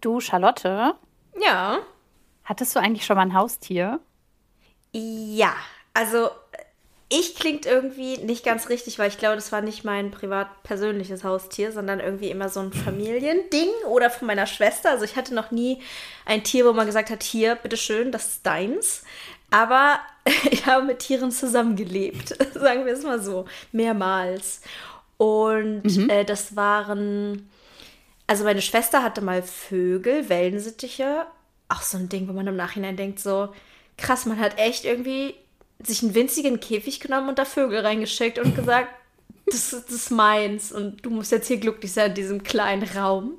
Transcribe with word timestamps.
Du, 0.00 0.20
Charlotte? 0.20 0.94
Ja. 1.40 1.80
Hattest 2.44 2.74
du 2.74 2.80
eigentlich 2.80 3.04
schon 3.04 3.16
mal 3.16 3.22
ein 3.22 3.34
Haustier? 3.34 4.00
Ja, 4.92 5.54
also 5.92 6.30
ich 7.10 7.34
klingt 7.36 7.64
irgendwie 7.64 8.18
nicht 8.18 8.44
ganz 8.44 8.68
richtig, 8.68 8.98
weil 8.98 9.08
ich 9.08 9.18
glaube, 9.18 9.36
das 9.36 9.50
war 9.50 9.62
nicht 9.62 9.82
mein 9.82 10.10
privat 10.10 10.62
persönliches 10.62 11.24
Haustier, 11.24 11.72
sondern 11.72 12.00
irgendwie 12.00 12.30
immer 12.30 12.50
so 12.50 12.60
ein 12.60 12.72
Familiending 12.72 13.70
oder 13.88 14.10
von 14.10 14.26
meiner 14.26 14.46
Schwester. 14.46 14.90
Also 14.90 15.04
ich 15.04 15.16
hatte 15.16 15.34
noch 15.34 15.50
nie 15.50 15.80
ein 16.26 16.44
Tier, 16.44 16.66
wo 16.66 16.72
man 16.74 16.86
gesagt 16.86 17.08
hat, 17.08 17.22
hier, 17.22 17.54
bitteschön, 17.54 18.12
das 18.12 18.28
ist 18.28 18.46
deins. 18.46 19.04
Aber 19.50 20.00
ich 20.50 20.66
habe 20.66 20.84
mit 20.84 20.98
Tieren 20.98 21.32
zusammengelebt, 21.32 22.28
sagen 22.54 22.84
wir 22.84 22.92
es 22.92 23.04
mal 23.04 23.20
so, 23.20 23.46
mehrmals. 23.72 24.60
Und 25.16 25.84
mhm. 25.84 26.10
äh, 26.10 26.24
das 26.24 26.56
waren, 26.56 27.48
also 28.28 28.44
meine 28.44 28.62
Schwester 28.62 29.02
hatte 29.02 29.22
mal 29.22 29.42
Vögel, 29.42 30.28
Wellensittiche. 30.28 31.26
Auch 31.68 31.82
so 31.82 31.98
ein 31.98 32.08
Ding, 32.08 32.28
wo 32.28 32.32
man 32.32 32.46
im 32.46 32.56
Nachhinein 32.56 32.96
denkt, 32.96 33.18
so 33.18 33.48
krass, 33.96 34.26
man 34.26 34.38
hat 34.38 34.58
echt 34.58 34.84
irgendwie 34.84 35.34
sich 35.80 36.02
einen 36.02 36.14
winzigen 36.14 36.60
Käfig 36.60 37.00
genommen 37.00 37.30
und 37.30 37.38
da 37.38 37.44
Vögel 37.44 37.80
reingeschickt 37.80 38.38
und 38.38 38.54
gesagt, 38.54 38.88
das, 39.46 39.70
das 39.70 39.90
ist 39.90 40.10
meins 40.10 40.72
und 40.72 41.04
du 41.04 41.10
musst 41.10 41.32
jetzt 41.32 41.48
hier 41.48 41.56
glücklich 41.56 41.92
sein 41.92 42.10
in 42.10 42.14
diesem 42.14 42.42
kleinen 42.44 42.84
Raum. 42.84 43.34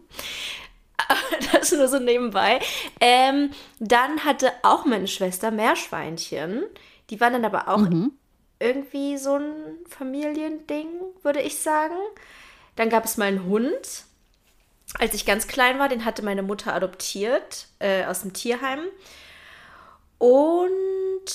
Das 1.51 1.71
nur 1.71 1.87
so 1.87 1.97
nebenbei. 1.97 2.59
Ähm, 2.99 3.51
dann 3.79 4.23
hatte 4.25 4.51
auch 4.61 4.85
meine 4.85 5.07
Schwester 5.07 5.49
Meerschweinchen. 5.49 6.65
Die 7.09 7.19
waren 7.19 7.33
dann 7.33 7.45
aber 7.45 7.67
auch 7.69 7.79
mhm. 7.79 8.11
irgendwie 8.59 9.17
so 9.17 9.35
ein 9.35 9.53
Familiending, 9.87 10.87
würde 11.23 11.41
ich 11.41 11.57
sagen. 11.57 11.95
Dann 12.75 12.89
gab 12.89 13.05
es 13.05 13.17
mal 13.17 13.25
einen 13.25 13.45
Hund. 13.45 14.05
Als 14.97 15.13
ich 15.13 15.25
ganz 15.25 15.47
klein 15.47 15.77
war, 15.79 15.87
den 15.87 16.03
hatte 16.03 16.23
meine 16.23 16.41
Mutter 16.41 16.73
adoptiert 16.73 17.67
äh, 17.79 18.05
aus 18.05 18.21
dem 18.21 18.33
Tierheim. 18.33 18.79
Und 20.17 20.71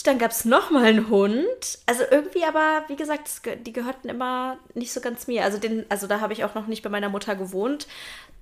dann 0.04 0.18
gab 0.18 0.32
es 0.32 0.44
nochmal 0.44 0.84
einen 0.84 1.08
Hund. 1.08 1.78
Also 1.86 2.02
irgendwie 2.10 2.44
aber, 2.44 2.84
wie 2.88 2.96
gesagt, 2.96 3.28
die 3.64 3.72
gehörten 3.72 4.08
immer 4.08 4.58
nicht 4.74 4.92
so 4.92 5.00
ganz 5.00 5.26
mir. 5.26 5.44
Also, 5.44 5.58
den, 5.58 5.86
also 5.88 6.06
da 6.06 6.20
habe 6.20 6.32
ich 6.32 6.44
auch 6.44 6.54
noch 6.54 6.66
nicht 6.66 6.82
bei 6.82 6.90
meiner 6.90 7.08
Mutter 7.08 7.34
gewohnt. 7.34 7.86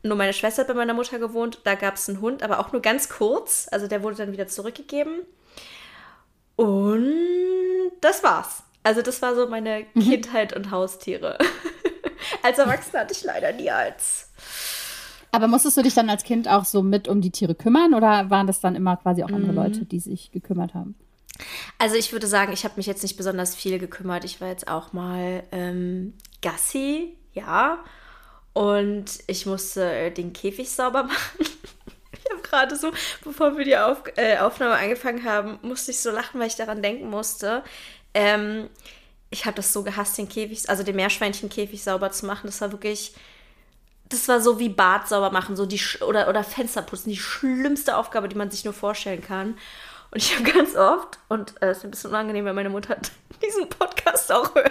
Nur 0.03 0.17
meine 0.17 0.33
Schwester 0.33 0.63
hat 0.63 0.69
bei 0.69 0.75
meiner 0.75 0.95
Mutter 0.95 1.21
gewohnt. 1.21 1.61
Da 1.63 1.77
gab 1.77 1.95
es 1.95 2.09
einen 2.09 2.21
Hund, 2.21 2.43
aber 2.43 2.59
auch 2.59 2.73
nur 2.73 2.83
ganz 2.83 3.09
kurz. 3.09 3.69
Also 3.71 3.87
der 3.87 4.03
wurde 4.03 4.17
dann 4.17 4.33
wieder 4.33 4.49
zurückgegeben. 4.49 5.21
Und 6.57 7.93
das 8.01 8.25
war's. 8.25 8.65
Also 8.83 9.01
das 9.03 9.23
war 9.23 9.37
so 9.37 9.47
meine 9.47 9.87
mhm. 9.95 10.03
Kindheit 10.03 10.55
und 10.55 10.73
Haustiere. 10.73 11.39
als 12.43 12.59
Erwachsene 12.59 13.01
hatte 13.01 13.13
ich 13.13 13.23
leider 13.23 13.53
nie 13.53 13.71
als 13.71 14.31
aber 15.33 15.49
musstest 15.49 15.79
du 15.79 15.83
dich 15.83 15.95
dann 15.95 16.11
als 16.11 16.25
Kind 16.25 16.47
auch 16.47 16.67
so 16.67 16.83
mit 16.83 17.09
um 17.09 17.21
die 17.23 17.31
Tiere 17.31 17.55
kümmern 17.55 17.95
oder 17.95 18.31
waren 18.31 18.47
das 18.47 18.61
dann 18.61 18.77
immer 18.77 18.99
quasi 18.99 19.25
auch 19.25 19.29
andere 19.31 19.53
mhm. 19.53 19.59
Leute, 19.59 19.85
die 19.87 19.99
sich 19.99 20.31
gekümmert 20.31 20.75
haben? 20.75 20.95
Also 21.79 21.97
ich 21.97 22.13
würde 22.13 22.27
sagen, 22.27 22.53
ich 22.53 22.65
habe 22.65 22.75
mich 22.77 22.87
jetzt 22.87 23.03
nicht 23.03 23.17
besonders 23.17 23.55
viel 23.55 23.79
gekümmert. 23.79 24.25
Ich 24.25 24.41
war 24.41 24.49
jetzt 24.49 24.69
auch 24.69 24.93
mal 24.93 25.43
ähm, 25.51 26.13
Gassi, 26.43 27.17
ja. 27.33 27.79
Und 28.53 29.07
ich 29.27 29.47
musste 29.47 29.91
äh, 29.91 30.11
den 30.11 30.35
Käfig 30.35 30.71
sauber 30.71 31.05
machen. 31.05 31.39
ich 31.39 32.31
habe 32.31 32.43
gerade 32.43 32.77
so, 32.77 32.93
bevor 33.25 33.57
wir 33.57 33.65
die 33.65 33.79
Auf 33.79 34.03
äh, 34.17 34.37
Aufnahme 34.37 34.75
angefangen 34.75 35.25
haben, 35.25 35.59
musste 35.63 35.93
ich 35.93 36.01
so 36.01 36.11
lachen, 36.11 36.39
weil 36.39 36.49
ich 36.49 36.57
daran 36.57 36.83
denken 36.83 37.09
musste. 37.09 37.65
Ähm, 38.13 38.69
ich 39.31 39.47
habe 39.47 39.57
das 39.57 39.73
so 39.73 39.83
gehasst, 39.83 40.19
den 40.19 40.29
Käfig, 40.29 40.69
also 40.69 40.83
den 40.83 40.97
Meerschweinchenkäfig 40.97 41.83
sauber 41.83 42.13
zu 42.13 42.27
machen. 42.27 42.47
Das 42.47 42.61
war 42.61 42.71
wirklich 42.71 43.15
das 44.13 44.29
war 44.29 44.41
so 44.41 44.59
wie 44.59 44.69
Bad 44.69 45.09
sauber 45.09 45.31
machen, 45.31 45.57
so 45.57 45.67
die 45.67 45.81
oder, 46.07 46.29
oder 46.29 46.45
Fenster 46.45 46.83
putzen, 46.83 47.11
die 47.11 47.17
schlimmste 47.17 47.97
Aufgabe, 47.97 48.29
die 48.29 48.37
man 48.37 48.51
sich 48.51 48.65
nur 48.65 48.75
vorstellen 48.75 49.23
kann. 49.23 49.57
Und 50.11 50.23
ich 50.23 50.35
habe 50.35 50.51
ganz 50.53 50.77
oft, 50.77 51.19
und 51.29 51.55
äh, 51.61 51.67
es 51.67 51.79
äh, 51.79 51.79
ist 51.79 51.85
ein 51.85 51.91
bisschen 51.91 52.11
unangenehm, 52.11 52.45
wenn 52.45 52.55
meine 52.55 52.71
Mutter 52.71 52.97
diesen 53.45 53.69
Podcast 53.69 54.31
auch 54.31 54.55
hört. 54.55 54.71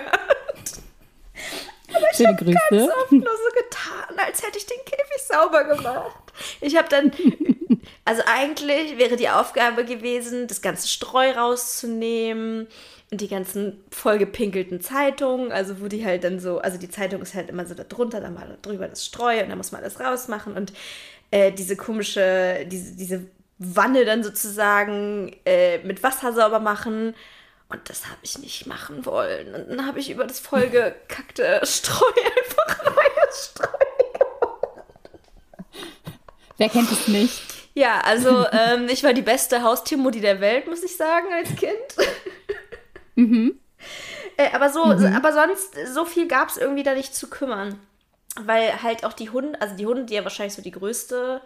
Aber 1.94 2.07
ich 2.13 2.25
habe 2.25 2.46
ganz 2.46 2.90
oft 2.90 3.12
nur 3.12 3.22
so 3.22 3.62
getan, 3.62 4.25
als 4.25 4.41
hätte 4.44 4.57
ich 4.57 4.66
den 4.66 4.78
Käfig 4.85 5.22
sauber 5.28 5.66
gemacht. 5.66 6.16
Ich 6.62 6.78
habe 6.78 6.88
dann, 6.88 7.12
also 8.06 8.22
eigentlich 8.28 8.97
wäre 8.97 9.18
die 9.18 9.28
Aufgabe 9.28 9.84
gewesen, 9.84 10.47
das 10.47 10.62
ganze 10.62 10.88
Streu 10.88 11.31
rauszunehmen, 11.31 12.68
die 13.13 13.27
ganzen 13.27 13.83
vollgepinkelten 13.91 14.79
Zeitungen, 14.79 15.51
also 15.51 15.81
wo 15.81 15.88
die 15.88 16.05
halt 16.05 16.23
dann 16.23 16.39
so, 16.39 16.59
also 16.59 16.77
die 16.77 16.89
Zeitung 16.89 17.22
ist 17.22 17.35
halt 17.35 17.49
immer 17.49 17.66
so 17.66 17.73
da 17.75 17.83
drunter, 17.83 18.22
dann 18.22 18.33
mal 18.33 18.57
drüber 18.61 18.88
das 18.88 19.05
Streu 19.05 19.41
und 19.44 19.49
dann 19.49 19.57
muss 19.57 19.73
man 19.73 19.81
alles 19.81 19.99
rausmachen 19.99 20.53
und 20.53 20.72
äh, 21.29 21.51
diese 21.51 21.75
komische, 21.75 22.66
diese, 22.67 22.95
diese 22.95 23.25
Wanne 23.57 24.05
dann 24.05 24.23
sozusagen 24.23 25.35
äh, 25.45 25.79
mit 25.79 26.03
Wasser 26.03 26.33
sauber 26.33 26.59
machen. 26.59 27.13
Und 27.69 27.89
das 27.89 28.05
habe 28.05 28.17
ich 28.21 28.38
nicht 28.39 28.66
machen 28.66 29.05
wollen. 29.05 29.53
Und 29.55 29.69
dann 29.69 29.85
habe 29.85 30.00
ich 30.00 30.09
über 30.09 30.25
das 30.25 30.39
vollgekackte 30.39 31.61
Streu 31.66 32.11
einfach 32.38 32.85
neues 32.85 33.51
Streu 33.51 33.67
gemacht. 34.13 34.81
Wer 36.57 36.69
kennt 36.69 36.91
es 36.91 37.07
nicht? 37.07 37.41
Ja, 37.73 38.01
also 38.01 38.45
ähm, 38.51 38.88
ich 38.89 39.03
war 39.03 39.13
die 39.13 39.21
beste 39.21 39.61
Haustiermutti 39.63 40.19
der 40.19 40.41
Welt, 40.41 40.67
muss 40.67 40.83
ich 40.83 40.97
sagen, 40.97 41.27
als 41.31 41.55
Kind. 41.55 41.71
Mhm. 43.16 43.59
Äh, 44.38 44.53
aber 44.53 44.69
so, 44.69 44.85
mhm. 44.85 45.16
aber 45.16 45.33
sonst, 45.33 45.75
so 45.94 46.05
viel 46.05 46.27
gab 46.27 46.49
es 46.49 46.57
irgendwie 46.57 46.83
da 46.83 46.94
nicht 46.94 47.16
zu 47.16 47.29
kümmern. 47.29 47.79
Weil 48.39 48.81
halt 48.81 49.03
auch 49.03 49.13
die 49.13 49.29
Hunde, 49.29 49.59
also 49.61 49.75
die 49.75 49.85
Hunde, 49.85 50.05
die 50.05 50.13
ja 50.13 50.23
wahrscheinlich 50.23 50.53
so 50.53 50.61
die 50.61 50.72
größte, 50.72 51.41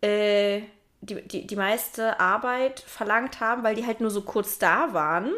äh, 0.00 0.62
die, 1.00 1.22
die, 1.22 1.46
die 1.46 1.56
meiste 1.56 2.18
Arbeit 2.18 2.80
verlangt 2.80 3.40
haben, 3.40 3.62
weil 3.62 3.74
die 3.74 3.86
halt 3.86 4.00
nur 4.00 4.10
so 4.10 4.22
kurz 4.22 4.58
da 4.58 4.94
waren, 4.94 5.32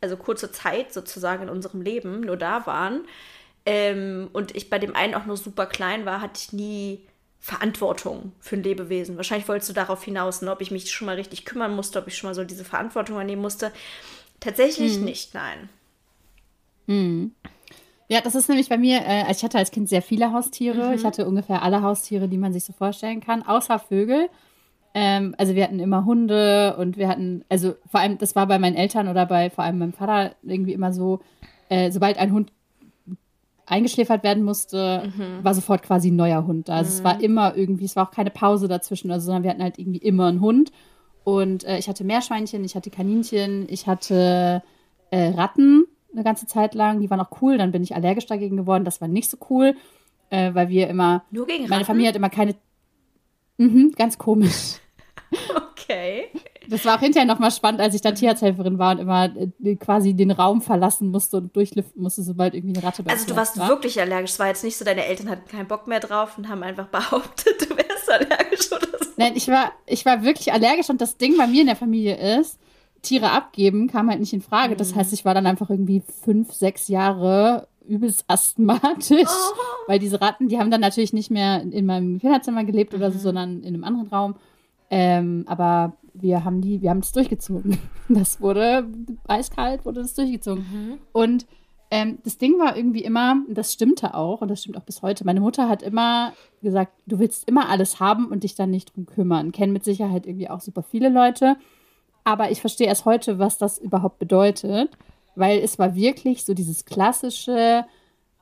also 0.00 0.16
kurze 0.16 0.50
Zeit 0.50 0.92
sozusagen 0.92 1.44
in 1.44 1.48
unserem 1.48 1.82
Leben 1.82 2.20
nur 2.20 2.36
da 2.36 2.66
waren. 2.66 3.06
Ähm, 3.66 4.28
und 4.32 4.56
ich 4.56 4.70
bei 4.70 4.78
dem 4.78 4.96
einen 4.96 5.14
auch 5.14 5.26
nur 5.26 5.36
super 5.36 5.66
klein 5.66 6.04
war, 6.04 6.20
hatte 6.20 6.40
ich 6.42 6.52
nie 6.52 7.06
Verantwortung 7.38 8.32
für 8.40 8.56
ein 8.56 8.62
Lebewesen. 8.62 9.16
Wahrscheinlich 9.16 9.48
wolltest 9.48 9.68
du 9.68 9.74
darauf 9.74 10.02
hinaus, 10.02 10.40
ne, 10.40 10.50
ob 10.50 10.62
ich 10.62 10.70
mich 10.70 10.90
schon 10.90 11.06
mal 11.06 11.16
richtig 11.16 11.44
kümmern 11.44 11.74
musste, 11.76 11.98
ob 11.98 12.08
ich 12.08 12.16
schon 12.16 12.28
mal 12.28 12.34
so 12.34 12.44
diese 12.44 12.64
Verantwortung 12.64 13.18
annehmen 13.18 13.42
musste. 13.42 13.70
Tatsächlich 14.40 14.96
hm. 14.96 15.04
nicht, 15.04 15.34
nein. 15.34 15.68
Hm. 16.86 17.32
Ja, 18.08 18.20
das 18.20 18.34
ist 18.34 18.48
nämlich 18.48 18.68
bei 18.68 18.76
mir, 18.76 19.00
äh, 19.06 19.30
ich 19.30 19.42
hatte 19.42 19.58
als 19.58 19.70
Kind 19.70 19.88
sehr 19.88 20.02
viele 20.02 20.32
Haustiere. 20.32 20.88
Mhm. 20.88 20.94
Ich 20.94 21.04
hatte 21.04 21.26
ungefähr 21.26 21.62
alle 21.62 21.82
Haustiere, 21.82 22.28
die 22.28 22.36
man 22.36 22.52
sich 22.52 22.64
so 22.64 22.72
vorstellen 22.72 23.20
kann, 23.20 23.42
außer 23.42 23.78
Vögel. 23.78 24.28
Ähm, 24.92 25.34
also 25.38 25.54
wir 25.54 25.64
hatten 25.64 25.80
immer 25.80 26.04
Hunde 26.04 26.76
und 26.78 26.96
wir 26.96 27.08
hatten, 27.08 27.44
also 27.48 27.74
vor 27.90 28.00
allem, 28.00 28.18
das 28.18 28.36
war 28.36 28.46
bei 28.46 28.58
meinen 28.58 28.76
Eltern 28.76 29.08
oder 29.08 29.26
bei 29.26 29.50
vor 29.50 29.64
allem 29.64 29.78
meinem 29.78 29.92
Vater 29.92 30.36
irgendwie 30.42 30.72
immer 30.74 30.92
so, 30.92 31.20
äh, 31.68 31.90
sobald 31.90 32.18
ein 32.18 32.32
Hund 32.32 32.52
eingeschläfert 33.66 34.22
werden 34.22 34.44
musste, 34.44 35.10
mhm. 35.16 35.42
war 35.42 35.54
sofort 35.54 35.82
quasi 35.82 36.10
ein 36.10 36.16
neuer 36.16 36.46
Hund 36.46 36.68
da. 36.68 36.76
Also 36.76 36.90
mhm. 36.90 36.96
es 36.98 37.04
war 37.04 37.20
immer 37.20 37.56
irgendwie, 37.56 37.86
es 37.86 37.96
war 37.96 38.06
auch 38.06 38.12
keine 38.12 38.30
Pause 38.30 38.68
dazwischen, 38.68 39.10
also, 39.10 39.26
sondern 39.26 39.42
wir 39.42 39.50
hatten 39.50 39.62
halt 39.62 39.78
irgendwie 39.78 39.98
immer 39.98 40.26
einen 40.26 40.40
Hund. 40.40 40.70
Und 41.24 41.64
äh, 41.64 41.78
ich 41.78 41.88
hatte 41.88 42.04
Meerschweinchen, 42.04 42.64
ich 42.64 42.76
hatte 42.76 42.90
Kaninchen, 42.90 43.66
ich 43.68 43.86
hatte 43.86 44.62
äh, 45.10 45.28
Ratten 45.30 45.86
eine 46.12 46.22
ganze 46.22 46.46
Zeit 46.46 46.74
lang. 46.74 47.00
Die 47.00 47.10
waren 47.10 47.20
auch 47.20 47.42
cool. 47.42 47.58
Dann 47.58 47.72
bin 47.72 47.82
ich 47.82 47.94
allergisch 47.94 48.26
dagegen 48.26 48.56
geworden. 48.56 48.84
Das 48.84 49.00
war 49.00 49.08
nicht 49.08 49.30
so 49.30 49.38
cool, 49.50 49.74
äh, 50.30 50.54
weil 50.54 50.68
wir 50.68 50.88
immer. 50.88 51.24
Nur 51.30 51.46
gegen 51.46 51.64
Ratten? 51.64 51.70
Meine 51.70 51.84
Familie 51.84 52.08
hat 52.08 52.16
immer 52.16 52.30
keine. 52.30 52.54
Mhm, 53.56 53.92
ganz 53.96 54.18
komisch. 54.18 54.76
Okay. 55.84 56.30
Das 56.68 56.84
war 56.86 56.96
auch 56.96 57.00
hinterher 57.00 57.26
nochmal 57.26 57.50
spannend, 57.50 57.80
als 57.80 57.94
ich 57.94 58.00
dann 58.00 58.14
Tierarzthelferin 58.14 58.78
war 58.78 58.92
und 58.92 59.00
immer 59.00 59.30
äh, 59.36 59.76
quasi 59.76 60.14
den 60.14 60.30
Raum 60.30 60.62
verlassen 60.62 61.10
musste 61.10 61.36
und 61.36 61.54
durchlüften 61.54 62.02
musste, 62.02 62.22
sobald 62.22 62.54
irgendwie 62.54 62.76
eine 62.78 62.86
Ratte 62.86 63.02
bei 63.02 63.10
Also 63.12 63.26
du 63.26 63.36
warst 63.36 63.58
war. 63.58 63.68
wirklich 63.68 64.00
allergisch. 64.00 64.30
Es 64.30 64.38
war 64.38 64.46
jetzt 64.46 64.64
nicht 64.64 64.76
so, 64.76 64.84
deine 64.84 65.04
Eltern 65.04 65.28
hatten 65.28 65.46
keinen 65.46 65.66
Bock 65.66 65.86
mehr 65.86 66.00
drauf 66.00 66.38
und 66.38 66.48
haben 66.48 66.62
einfach 66.62 66.86
behauptet, 66.88 67.68
du 67.68 67.74
wärst 68.06 68.30
allergisch 68.30 68.72
oder 68.72 68.98
so. 68.98 69.10
Nein, 69.16 69.32
ich 69.36 69.48
war, 69.48 69.72
ich 69.86 70.04
war 70.04 70.22
wirklich 70.22 70.52
allergisch 70.52 70.90
und 70.90 71.00
das 71.00 71.16
Ding 71.16 71.36
bei 71.36 71.46
mir 71.46 71.60
in 71.60 71.66
der 71.66 71.76
Familie 71.76 72.38
ist, 72.38 72.58
Tiere 73.02 73.30
abgeben 73.30 73.86
kam 73.88 74.08
halt 74.08 74.20
nicht 74.20 74.32
in 74.32 74.40
Frage. 74.40 74.76
Das 74.76 74.94
mhm. 74.94 74.98
heißt, 74.98 75.12
ich 75.12 75.24
war 75.24 75.34
dann 75.34 75.46
einfach 75.46 75.70
irgendwie 75.70 76.02
fünf, 76.22 76.52
sechs 76.52 76.88
Jahre 76.88 77.68
übelst 77.86 78.24
asthmatisch, 78.28 79.28
oh. 79.28 79.56
weil 79.86 79.98
diese 79.98 80.20
Ratten, 80.20 80.48
die 80.48 80.58
haben 80.58 80.70
dann 80.70 80.80
natürlich 80.80 81.12
nicht 81.12 81.30
mehr 81.30 81.62
in 81.62 81.84
meinem 81.84 82.18
Kinderzimmer 82.18 82.64
gelebt 82.64 82.94
oder 82.94 83.10
so, 83.10 83.18
mhm. 83.18 83.22
sondern 83.22 83.62
in 83.62 83.74
einem 83.74 83.84
anderen 83.84 84.08
Raum. 84.08 84.36
Ähm, 84.90 85.44
aber 85.46 85.96
wir 86.14 86.44
haben 86.44 86.60
die, 86.60 86.80
wir 86.80 86.90
haben 86.90 87.00
es 87.00 87.12
durchgezogen. 87.12 87.78
Das 88.08 88.38
wurde 88.42 88.86
eiskalt, 89.26 89.86
wurde 89.86 90.02
das 90.02 90.12
durchgezogen. 90.12 90.66
Mhm. 90.70 90.98
Und 91.12 91.46
ähm, 91.94 92.18
das 92.24 92.38
Ding 92.38 92.58
war 92.58 92.76
irgendwie 92.76 93.04
immer, 93.04 93.36
das 93.48 93.72
stimmte 93.72 94.14
auch 94.14 94.40
und 94.40 94.48
das 94.48 94.60
stimmt 94.60 94.76
auch 94.76 94.82
bis 94.82 95.00
heute. 95.02 95.24
Meine 95.24 95.40
Mutter 95.40 95.68
hat 95.68 95.80
immer 95.80 96.32
gesagt, 96.60 96.92
du 97.06 97.20
willst 97.20 97.48
immer 97.48 97.68
alles 97.68 98.00
haben 98.00 98.26
und 98.26 98.42
dich 98.42 98.56
dann 98.56 98.72
nicht 98.72 98.96
drum 98.96 99.06
kümmern. 99.06 99.52
Kennen 99.52 99.72
mit 99.72 99.84
Sicherheit 99.84 100.26
irgendwie 100.26 100.50
auch 100.50 100.60
super 100.60 100.82
viele 100.82 101.08
Leute. 101.08 101.56
Aber 102.24 102.50
ich 102.50 102.60
verstehe 102.60 102.88
erst 102.88 103.04
heute, 103.04 103.38
was 103.38 103.58
das 103.58 103.78
überhaupt 103.78 104.18
bedeutet, 104.18 104.90
weil 105.36 105.60
es 105.60 105.78
war 105.78 105.94
wirklich 105.94 106.44
so 106.44 106.52
dieses 106.52 106.84
klassische 106.84 107.84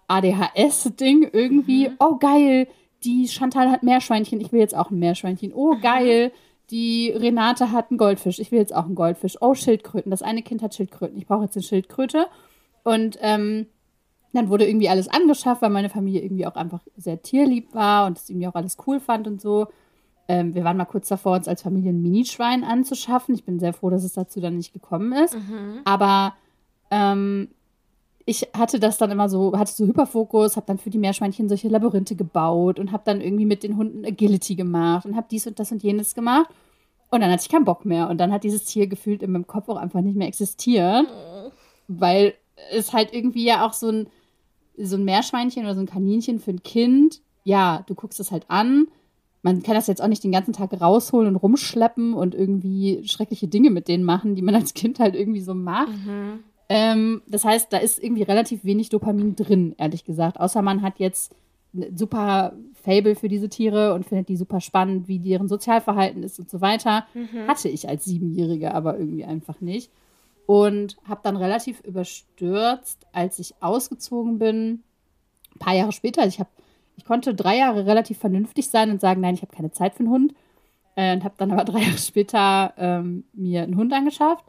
ADHS-Ding 0.08 1.28
irgendwie. 1.31 1.90
Mhm. 1.90 1.96
Oh, 1.99 2.16
geil, 2.16 2.69
die 3.04 3.28
Chantal 3.28 3.70
hat 3.70 3.82
Meerschweinchen, 3.82 4.40
ich 4.40 4.50
will 4.52 4.60
jetzt 4.60 4.75
auch 4.75 4.90
ein 4.90 4.99
Meerschweinchen. 4.99 5.52
Oh, 5.52 5.76
geil. 5.82 6.32
Die 6.70 7.10
Renate 7.10 7.70
hat 7.70 7.90
einen 7.90 7.99
Goldfisch, 7.99 8.38
ich 8.38 8.50
will 8.50 8.60
jetzt 8.60 8.75
auch 8.75 8.87
einen 8.87 8.94
Goldfisch. 8.94 9.37
Oh, 9.43 9.52
Schildkröten, 9.52 10.10
das 10.10 10.22
eine 10.22 10.40
Kind 10.40 10.62
hat 10.62 10.75
Schildkröten, 10.75 11.19
ich 11.19 11.26
brauche 11.26 11.44
jetzt 11.44 11.56
eine 11.56 11.64
Schildkröte. 11.64 12.28
Und 12.84 13.19
ähm, 13.20 13.67
dann 14.32 14.49
wurde 14.49 14.67
irgendwie 14.67 14.88
alles 14.88 15.08
angeschafft, 15.08 15.62
weil 15.62 15.70
meine 15.70 15.90
Familie 15.90 16.23
irgendwie 16.23 16.46
auch 16.46 16.55
einfach 16.55 16.81
sehr 16.96 17.23
tierlieb 17.23 17.75
war 17.75 18.06
und 18.06 18.19
es 18.19 18.31
irgendwie 18.31 18.49
auch 18.49 18.55
alles 18.55 18.76
cool 18.87 18.99
fand 18.99 19.26
und 19.26 19.40
so. 19.40 19.69
Ähm, 20.29 20.55
wir 20.55 20.64
waren 20.64 20.76
mal 20.76 20.84
kurz 20.84 21.08
davor, 21.08 21.37
uns 21.37 21.49
als 21.49 21.62
Familie 21.62 21.90
ein 21.90 22.02
Minischwein 22.02 22.64
anzuschaffen. 22.64 23.34
Ich 23.34 23.44
bin 23.44 23.58
sehr 23.58 23.73
froh, 23.73 23.90
dass 23.90 24.05
es 24.05 24.14
dazu 24.14 24.40
dann 24.40 24.56
nicht 24.56 24.73
gekommen 24.73 25.12
ist. 25.12 25.34
Mhm. 25.34 25.81
Aber 25.84 26.34
ähm, 26.90 27.49
ich 28.25 28.49
hatte 28.56 28.79
das 28.79 28.99
dann 28.99 29.11
immer 29.11 29.28
so, 29.28 29.58
hatte 29.58 29.73
so 29.73 29.85
Hyperfokus, 29.85 30.56
habe 30.56 30.67
dann 30.67 30.78
für 30.78 30.90
die 30.90 30.99
Meerschweinchen 30.99 31.49
solche 31.49 31.69
Labyrinthe 31.69 32.14
gebaut 32.14 32.78
und 32.78 32.93
habe 32.93 33.02
dann 33.05 33.20
irgendwie 33.20 33.46
mit 33.46 33.62
den 33.62 33.76
Hunden 33.76 34.05
Agility 34.05 34.55
gemacht 34.55 35.05
und 35.05 35.17
habe 35.17 35.26
dies 35.31 35.46
und 35.46 35.58
das 35.58 35.73
und 35.73 35.82
jenes 35.82 36.14
gemacht. 36.14 36.49
Und 37.11 37.20
dann 37.20 37.31
hatte 37.31 37.43
ich 37.43 37.50
keinen 37.50 37.64
Bock 37.64 37.85
mehr. 37.85 38.08
Und 38.08 38.19
dann 38.19 38.32
hat 38.32 38.44
dieses 38.44 38.64
Tier 38.64 38.87
gefühlt 38.87 39.23
in 39.23 39.32
meinem 39.32 39.46
Kopf 39.46 39.69
auch 39.69 39.76
einfach 39.76 40.00
nicht 40.00 40.17
mehr 40.17 40.28
existiert, 40.28 41.06
weil 41.88 42.35
es 42.70 42.93
halt 42.93 43.12
irgendwie 43.12 43.44
ja 43.44 43.67
auch 43.67 43.73
so 43.73 43.88
ein, 43.88 44.06
so 44.76 44.97
ein 44.97 45.05
Meerschweinchen 45.05 45.64
oder 45.64 45.75
so 45.75 45.81
ein 45.81 45.87
Kaninchen 45.87 46.38
für 46.38 46.50
ein 46.50 46.62
Kind, 46.62 47.20
ja, 47.44 47.85
du 47.87 47.94
guckst 47.94 48.20
es 48.20 48.31
halt 48.31 48.44
an. 48.49 48.87
Man 49.43 49.62
kann 49.62 49.75
das 49.75 49.88
jetzt 49.88 50.00
auch 50.00 50.06
nicht 50.09 50.23
den 50.23 50.31
ganzen 50.31 50.53
Tag 50.53 50.73
rausholen 50.81 51.29
und 51.29 51.37
rumschleppen 51.37 52.14
und 52.14 52.35
irgendwie 52.35 53.03
schreckliche 53.05 53.49
Dinge 53.49 53.70
mit 53.70 53.88
denen 53.88 54.05
machen, 54.05 54.37
die 54.37 54.43
man 54.43 54.55
als 54.56 54.75
Kind 54.75 55.00
halt 55.00 55.14
irgendwie 55.17 55.41
so 55.41 55.55
macht. 55.55 55.88
Ähm, 56.69 57.23
das 57.26 57.44
heißt, 57.44 57.73
da 57.73 57.79
ist 57.79 58.03
irgendwie 58.03 58.23
relativ 58.23 58.64
wenig 58.64 58.88
Dopamin 58.88 59.35
drin, 59.37 59.75
ehrlich 59.79 60.05
gesagt. 60.05 60.38
Außer 60.41 60.62
man 60.62 60.81
hat 60.82 60.99
jetzt 61.00 61.35
ein 61.75 61.97
super 61.97 62.53
Fable 62.82 63.14
für 63.17 63.29
diese 63.29 63.49
Tiere 63.49 63.94
und 63.94 64.06
findet 64.06 64.29
die 64.29 64.37
super 64.37 64.61
spannend, 64.61 65.09
wie 65.09 65.19
deren 65.19 65.49
Sozialverhalten 65.49 66.23
ist 66.23 66.38
und 66.38 66.49
so 66.50 66.61
weiter. 66.61 67.06
Hatte 67.49 67.69
ich 67.69 67.88
als 67.88 68.05
Siebenjährige 68.05 68.73
aber 68.75 68.99
irgendwie 68.99 69.25
einfach 69.25 69.61
nicht. 69.61 69.91
Und 70.46 70.96
habe 71.08 71.20
dann 71.22 71.36
relativ 71.36 71.80
überstürzt, 71.80 73.06
als 73.12 73.38
ich 73.38 73.54
ausgezogen 73.60 74.38
bin, 74.38 74.82
ein 75.54 75.58
paar 75.58 75.74
Jahre 75.74 75.92
später, 75.92 76.22
also 76.22 76.34
ich 76.34 76.40
habe, 76.40 76.50
ich 76.96 77.04
konnte 77.04 77.34
drei 77.34 77.58
Jahre 77.58 77.86
relativ 77.86 78.18
vernünftig 78.18 78.68
sein 78.68 78.90
und 78.90 79.00
sagen, 79.00 79.20
nein, 79.20 79.34
ich 79.34 79.42
habe 79.42 79.54
keine 79.54 79.70
Zeit 79.70 79.94
für 79.94 80.00
einen 80.00 80.10
Hund. 80.10 80.34
Äh, 80.94 81.14
und 81.14 81.24
habe 81.24 81.34
dann 81.38 81.52
aber 81.52 81.64
drei 81.70 81.80
Jahre 81.80 81.98
später 81.98 82.74
ähm, 82.76 83.24
mir 83.32 83.62
einen 83.62 83.76
Hund 83.76 83.92
angeschafft 83.92 84.44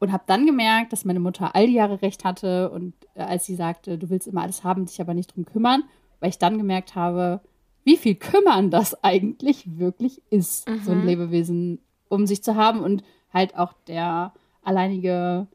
und 0.00 0.12
habe 0.12 0.24
dann 0.26 0.46
gemerkt, 0.46 0.92
dass 0.92 1.04
meine 1.04 1.20
Mutter 1.20 1.54
all 1.54 1.66
die 1.66 1.74
Jahre 1.74 2.02
recht 2.02 2.24
hatte 2.24 2.70
und 2.70 2.94
äh, 3.14 3.22
als 3.22 3.46
sie 3.46 3.54
sagte, 3.54 3.98
du 3.98 4.10
willst 4.10 4.28
immer 4.28 4.42
alles 4.42 4.64
haben, 4.64 4.86
dich 4.86 5.00
aber 5.00 5.14
nicht 5.14 5.34
drum 5.34 5.44
kümmern, 5.44 5.84
weil 6.20 6.30
ich 6.30 6.38
dann 6.38 6.58
gemerkt 6.58 6.94
habe, 6.94 7.40
wie 7.84 7.96
viel 7.96 8.16
kümmern 8.16 8.70
das 8.70 9.02
eigentlich 9.02 9.78
wirklich 9.78 10.20
ist, 10.30 10.68
so 10.84 10.92
ein 10.92 11.06
Lebewesen 11.06 11.80
um 12.08 12.26
sich 12.26 12.42
zu 12.42 12.54
haben 12.54 12.80
und 12.80 13.02
halt 13.32 13.56
auch 13.56 13.72
der 13.86 14.34
alleinige 14.62 15.46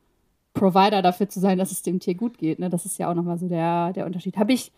Provider 0.53 1.01
dafür 1.01 1.29
zu 1.29 1.39
sein, 1.39 1.57
dass 1.57 1.71
es 1.71 1.81
dem 1.81 1.99
Tier 1.99 2.15
gut 2.15 2.37
geht. 2.37 2.59
Ne? 2.59 2.69
Das 2.69 2.85
ist 2.85 2.97
ja 2.97 3.09
auch 3.09 3.15
nochmal 3.15 3.37
so 3.37 3.47
der, 3.47 3.93
der 3.93 4.05
Unterschied. 4.05 4.37
Habe 4.37 4.53
ich 4.53 4.71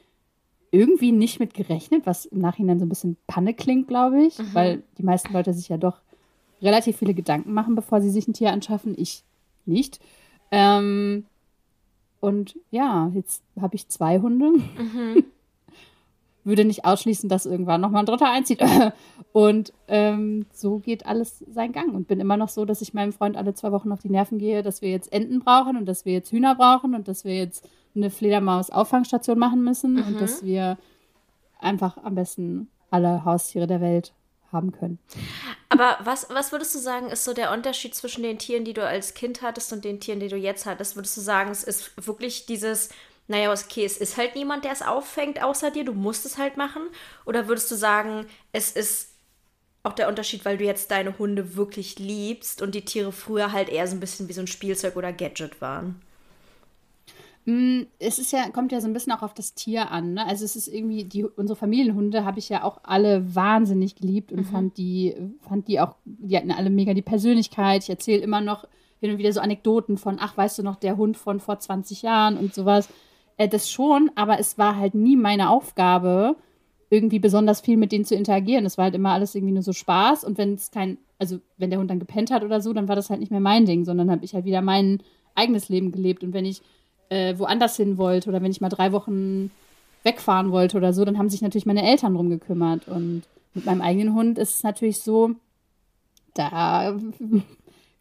irgendwie 0.72 1.12
nicht 1.12 1.40
mit 1.40 1.54
gerechnet, 1.54 2.06
was 2.06 2.26
im 2.26 2.40
Nachhinein 2.40 2.80
so 2.80 2.86
ein 2.86 2.90
bisschen 2.90 3.18
Panne 3.28 3.54
klingt, 3.54 3.88
glaube 3.88 4.24
ich, 4.24 4.38
weil 4.54 4.84
die 4.98 5.04
meisten 5.04 5.32
Leute 5.32 5.54
sich 5.54 5.70
ja 5.70 5.78
doch 5.78 6.02
relativ 6.62 6.98
viele 6.98 7.14
Gedanken 7.14 7.54
machen, 7.54 7.76
bevor 7.76 8.02
sie 8.02 8.10
sich 8.10 8.28
ein 8.28 8.34
Tier 8.34 8.52
anschaffen. 8.52 8.96
Ich 8.98 9.24
nicht. 9.66 10.00
Ähm, 10.52 11.26
und 12.20 12.56
ja, 12.72 13.12
jetzt 13.14 13.44
habe 13.60 13.76
ich 13.76 13.88
zwei 13.88 14.20
Hunde. 14.20 14.54
Würde 16.46 16.64
nicht 16.64 16.86
ausschließen, 16.86 17.28
dass 17.28 17.46
irgendwann 17.46 17.82
nochmal 17.82 18.04
ein 18.04 18.06
dritter 18.06 18.32
einzieht. 18.32 18.62
Und 19.34 19.74
ähm, 19.90 20.46
so 20.54 20.80
geht 20.80 21.06
alles 21.06 21.44
seinen 21.52 21.74
Gang. 21.74 21.94
Und 21.94 22.08
bin 22.08 22.22
immer 22.22 22.38
noch 22.38 22.50
so, 22.50 22.64
dass 22.64 22.82
ich 22.82 22.94
meinem 22.94 23.12
Freund 23.12 23.36
alle 23.36 23.54
zwei 23.54 23.74
Wochen 23.74 23.92
auf 23.92 24.00
die 24.00 24.10
Nerven 24.10 24.38
gehe, 24.38 24.64
dass 24.64 24.82
wir 24.82 24.90
jetzt 24.90 25.12
Enten 25.12 25.40
brauchen 25.40 25.76
und 25.76 25.86
dass 25.86 26.06
wir 26.06 26.14
jetzt 26.14 26.32
Hühner 26.32 26.56
brauchen 26.56 26.96
und 26.96 27.08
dass 27.10 27.26
wir 27.26 27.36
jetzt 27.36 27.68
eine 27.96 28.10
Fledermaus-Auffangstation 28.10 29.38
machen 29.38 29.64
müssen 29.64 30.02
und 30.02 30.22
dass 30.22 30.44
wir 30.44 30.78
einfach 31.60 31.98
am 31.98 32.16
besten 32.16 32.70
alle 32.92 33.26
Haustiere 33.26 33.68
der 33.68 33.82
Welt 33.82 34.14
haben 34.52 34.72
können. 34.72 35.00
Aber 35.70 35.98
was, 36.04 36.28
was 36.30 36.52
würdest 36.52 36.74
du 36.76 36.80
sagen, 36.80 37.10
ist 37.10 37.24
so 37.24 37.34
der 37.34 37.52
Unterschied 37.52 37.94
zwischen 37.94 38.24
den 38.24 38.38
Tieren, 38.38 38.64
die 38.64 38.74
du 38.74 38.86
als 38.86 39.14
Kind 39.14 39.42
hattest 39.42 39.74
und 39.74 39.84
den 39.84 40.00
Tieren, 40.00 40.20
die 40.20 40.30
du 40.30 40.38
jetzt 40.38 40.66
hattest? 40.66 40.96
Würdest 40.96 41.18
du 41.18 41.22
sagen, 41.22 41.52
es 41.52 41.64
ist 41.64 42.08
wirklich 42.08 42.46
dieses, 42.46 42.90
naja, 43.28 43.52
okay, 43.52 43.86
es 43.86 43.98
ist 43.98 44.18
halt 44.18 44.36
niemand, 44.36 44.66
der 44.66 44.72
es 44.72 44.82
auffängt 44.82 45.42
außer 45.44 45.72
dir, 45.72 45.84
du 45.86 45.94
musst 45.94 46.26
es 46.26 46.38
halt 46.38 46.58
machen? 46.58 46.84
Oder 47.26 47.48
würdest 47.48 47.72
du 47.72 47.76
sagen, 47.76 48.28
es 48.52 48.72
ist 48.72 49.10
auch 49.84 49.94
der 49.94 50.08
Unterschied, 50.10 50.46
weil 50.46 50.58
du 50.58 50.64
jetzt 50.66 50.92
deine 50.92 51.18
Hunde 51.18 51.56
wirklich 51.56 52.00
liebst 52.00 52.62
und 52.62 52.76
die 52.76 52.86
Tiere 52.86 53.12
früher 53.12 53.52
halt 53.52 53.70
eher 53.70 53.88
so 53.88 53.96
ein 53.96 54.00
bisschen 54.00 54.28
wie 54.28 54.34
so 54.34 54.42
ein 54.42 54.48
Spielzeug 54.48 54.96
oder 54.96 55.14
Gadget 55.14 55.62
waren? 55.62 56.02
Mm, 57.46 57.84
Es 58.00 58.18
ist 58.18 58.32
ja, 58.32 58.50
kommt 58.50 58.72
ja 58.72 58.82
so 58.82 58.88
ein 58.88 58.94
bisschen 58.94 59.14
auch 59.14 59.22
auf 59.22 59.34
das 59.36 59.54
Tier 59.54 59.92
an. 59.92 60.16
Ne? 60.16 60.26
Also 60.26 60.44
es 60.46 60.56
ist 60.56 60.68
irgendwie, 60.68 61.04
die, 61.04 61.24
unsere 61.24 61.56
Familienhunde 61.56 62.26
habe 62.26 62.40
ich 62.40 62.50
ja 62.50 62.64
auch 62.64 62.80
alle 62.84 63.36
wahnsinnig 63.36 63.96
geliebt 63.96 64.32
und 64.32 64.46
fand 64.46 64.78
die, 64.78 65.16
fand 65.48 65.68
die 65.68 65.80
auch, 65.80 65.96
die 66.06 66.36
hatten 66.36 66.52
alle 66.52 66.72
mega 66.72 66.94
die 66.94 67.04
Persönlichkeit. 67.04 67.84
Ich 67.84 67.90
erzähle 67.90 68.24
immer 68.24 68.42
noch 68.42 68.68
hin 69.00 69.12
und 69.12 69.20
wieder 69.20 69.32
so 69.34 69.42
Anekdoten 69.42 69.98
von, 69.98 70.18
ach, 70.20 70.36
weißt 70.36 70.58
du 70.58 70.64
noch, 70.64 70.78
der 70.78 70.98
Hund 70.98 71.18
von 71.18 71.40
vor 71.40 71.60
20 71.60 72.02
Jahren 72.02 72.38
und 72.38 72.56
sowas. 72.56 72.90
Äh, 73.38 73.48
das 73.48 73.70
schon, 73.70 74.12
aber 74.16 74.40
es 74.40 74.58
war 74.58 74.78
halt 74.78 74.96
nie 74.96 75.16
meine 75.16 75.50
Aufgabe, 75.50 76.36
irgendwie 76.90 77.20
besonders 77.20 77.62
viel 77.62 77.78
mit 77.78 77.92
denen 77.92 78.06
zu 78.06 78.16
interagieren. 78.16 78.66
Es 78.66 78.78
war 78.78 78.86
halt 78.86 78.96
immer 78.96 79.12
alles 79.12 79.36
irgendwie 79.36 79.54
nur 79.54 79.64
so 79.64 79.74
Spaß 79.74 80.24
und 80.24 80.38
wenn 80.38 80.54
es 80.54 80.72
kein, 80.72 80.98
also 81.20 81.40
wenn 81.58 81.70
der 81.70 81.80
Hund 81.80 81.90
dann 81.90 82.00
gepennt 82.00 82.32
hat 82.32 82.44
oder 82.44 82.62
so, 82.62 82.74
dann 82.74 82.88
war 82.88 82.96
das 82.96 83.10
halt 83.10 83.20
nicht 83.20 83.32
mehr 83.32 83.40
mein 83.40 83.66
Ding, 83.66 83.86
sondern 83.86 84.12
habe 84.12 84.24
ich 84.24 84.34
halt 84.34 84.46
wieder 84.46 84.62
mein 84.62 85.02
eigenes 85.34 85.70
Leben 85.70 85.92
gelebt 85.92 86.24
und 86.24 86.34
wenn 86.34 86.46
ich 86.46 86.62
äh, 87.10 87.38
woanders 87.38 87.76
hin 87.78 87.98
wollte 87.98 88.30
oder 88.30 88.42
wenn 88.42 88.52
ich 88.52 88.62
mal 88.62 88.70
drei 88.70 88.92
Wochen 88.92 89.52
wegfahren 90.04 90.52
wollte 90.52 90.78
oder 90.78 90.94
so, 90.94 91.04
dann 91.04 91.18
haben 91.18 91.30
sich 91.30 91.42
natürlich 91.42 91.66
meine 91.66 91.84
Eltern 91.84 92.14
drum 92.14 92.30
gekümmert. 92.30 92.88
Und 92.88 93.24
mit 93.54 93.66
meinem 93.66 93.82
eigenen 93.82 94.14
Hund 94.14 94.38
ist 94.38 94.56
es 94.56 94.64
natürlich 94.64 95.00
so, 95.02 95.32
da 96.36 96.96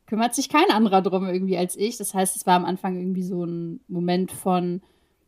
kümmert 0.07 0.35
sich 0.35 0.49
kein 0.49 0.71
anderer 0.71 1.01
drum 1.03 1.27
irgendwie 1.27 1.57
als 1.57 1.77
ich. 1.77 1.97
Das 1.97 2.15
heißt, 2.15 2.37
es 2.37 2.47
war 2.47 2.57
am 2.57 2.67
Anfang 2.67 2.97
irgendwie 2.97 3.23
so 3.23 3.45
ein 3.45 3.81
Moment 3.89 4.31
von, 4.33 4.83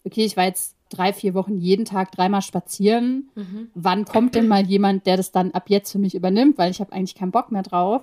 okay, 0.06 0.24
ich 0.24 0.36
war 0.36 0.44
jetzt 0.44 0.76
drei, 0.88 1.12
vier 1.12 1.34
Wochen 1.34 1.58
jeden 1.58 1.84
Tag 1.84 2.12
dreimal 2.12 2.42
spazieren. 2.42 3.28
Wann 3.74 4.04
kommt 4.04 4.34
denn 4.34 4.48
mal 4.48 4.64
jemand, 4.64 5.06
der 5.06 5.16
das 5.16 5.32
dann 5.32 5.50
ab 5.50 5.68
jetzt 5.68 5.90
für 5.92 5.98
mich 5.98 6.14
übernimmt? 6.14 6.58
Weil 6.58 6.70
ich 6.70 6.80
habe 6.80 6.92
eigentlich 6.92 7.16
keinen 7.16 7.32
Bock 7.32 7.50
mehr 7.50 7.62
drauf. 7.62 8.02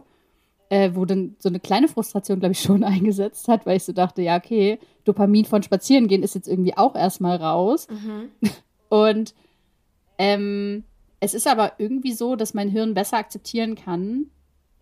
Äh, 0.69 0.95
wo 0.95 1.05
dann 1.05 1.35
so 1.39 1.49
eine 1.49 1.59
kleine 1.59 1.87
Frustration, 1.87 2.39
glaube 2.39 2.53
ich, 2.53 2.59
schon 2.61 2.83
eingesetzt 2.83 3.47
hat, 3.47 3.65
weil 3.65 3.77
ich 3.77 3.83
so 3.83 3.93
dachte, 3.93 4.21
ja, 4.21 4.37
okay, 4.37 4.79
Dopamin 5.03 5.45
von 5.45 5.61
Spazieren 5.61 6.07
gehen 6.07 6.23
ist 6.23 6.35
jetzt 6.35 6.47
irgendwie 6.47 6.75
auch 6.75 6.95
erstmal 6.95 7.37
raus. 7.37 7.87
Und 8.89 9.33
ähm, 10.17 10.83
es 11.19 11.33
ist 11.33 11.47
aber 11.47 11.73
irgendwie 11.77 12.13
so, 12.13 12.35
dass 12.35 12.53
mein 12.53 12.69
Hirn 12.69 12.93
besser 12.93 13.17
akzeptieren 13.17 13.75
kann, 13.75 14.27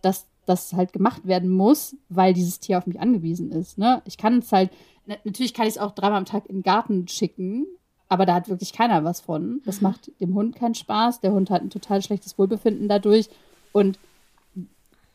dass 0.01 0.27
das 0.46 0.74
halt 0.74 0.93
gemacht 0.93 1.27
werden 1.27 1.50
muss, 1.50 1.96
weil 2.10 2.34
dieses 2.34 2.60
Tier 2.60 2.77
auf 2.77 2.88
mich 2.88 3.00
angewiesen 3.00 3.51
ist. 3.51 3.77
Ne? 3.77 4.01
Ich 4.05 4.17
kann 4.17 4.39
es 4.39 4.51
halt, 4.51 4.72
natürlich 5.05 5.53
kann 5.53 5.67
ich 5.67 5.75
es 5.75 5.77
auch 5.77 5.91
dreimal 5.91 6.20
am 6.20 6.25
Tag 6.25 6.46
in 6.48 6.58
den 6.58 6.63
Garten 6.63 7.08
schicken, 7.08 7.65
aber 8.08 8.25
da 8.25 8.34
hat 8.36 8.50
wirklich 8.50 8.74
keiner 8.74 9.03
was 9.03 9.22
von. 9.22 9.62
Das 9.65 9.81
macht 9.81 10.12
dem 10.20 10.34
Hund 10.36 10.55
keinen 10.55 10.75
Spaß. 10.75 11.22
Der 11.22 11.31
Hund 11.31 11.50
hat 11.50 11.62
ein 11.62 11.70
total 11.70 12.01
schlechtes 12.01 12.38
Wohlbefinden 12.38 12.89
dadurch. 12.89 13.29
Und 13.72 14.00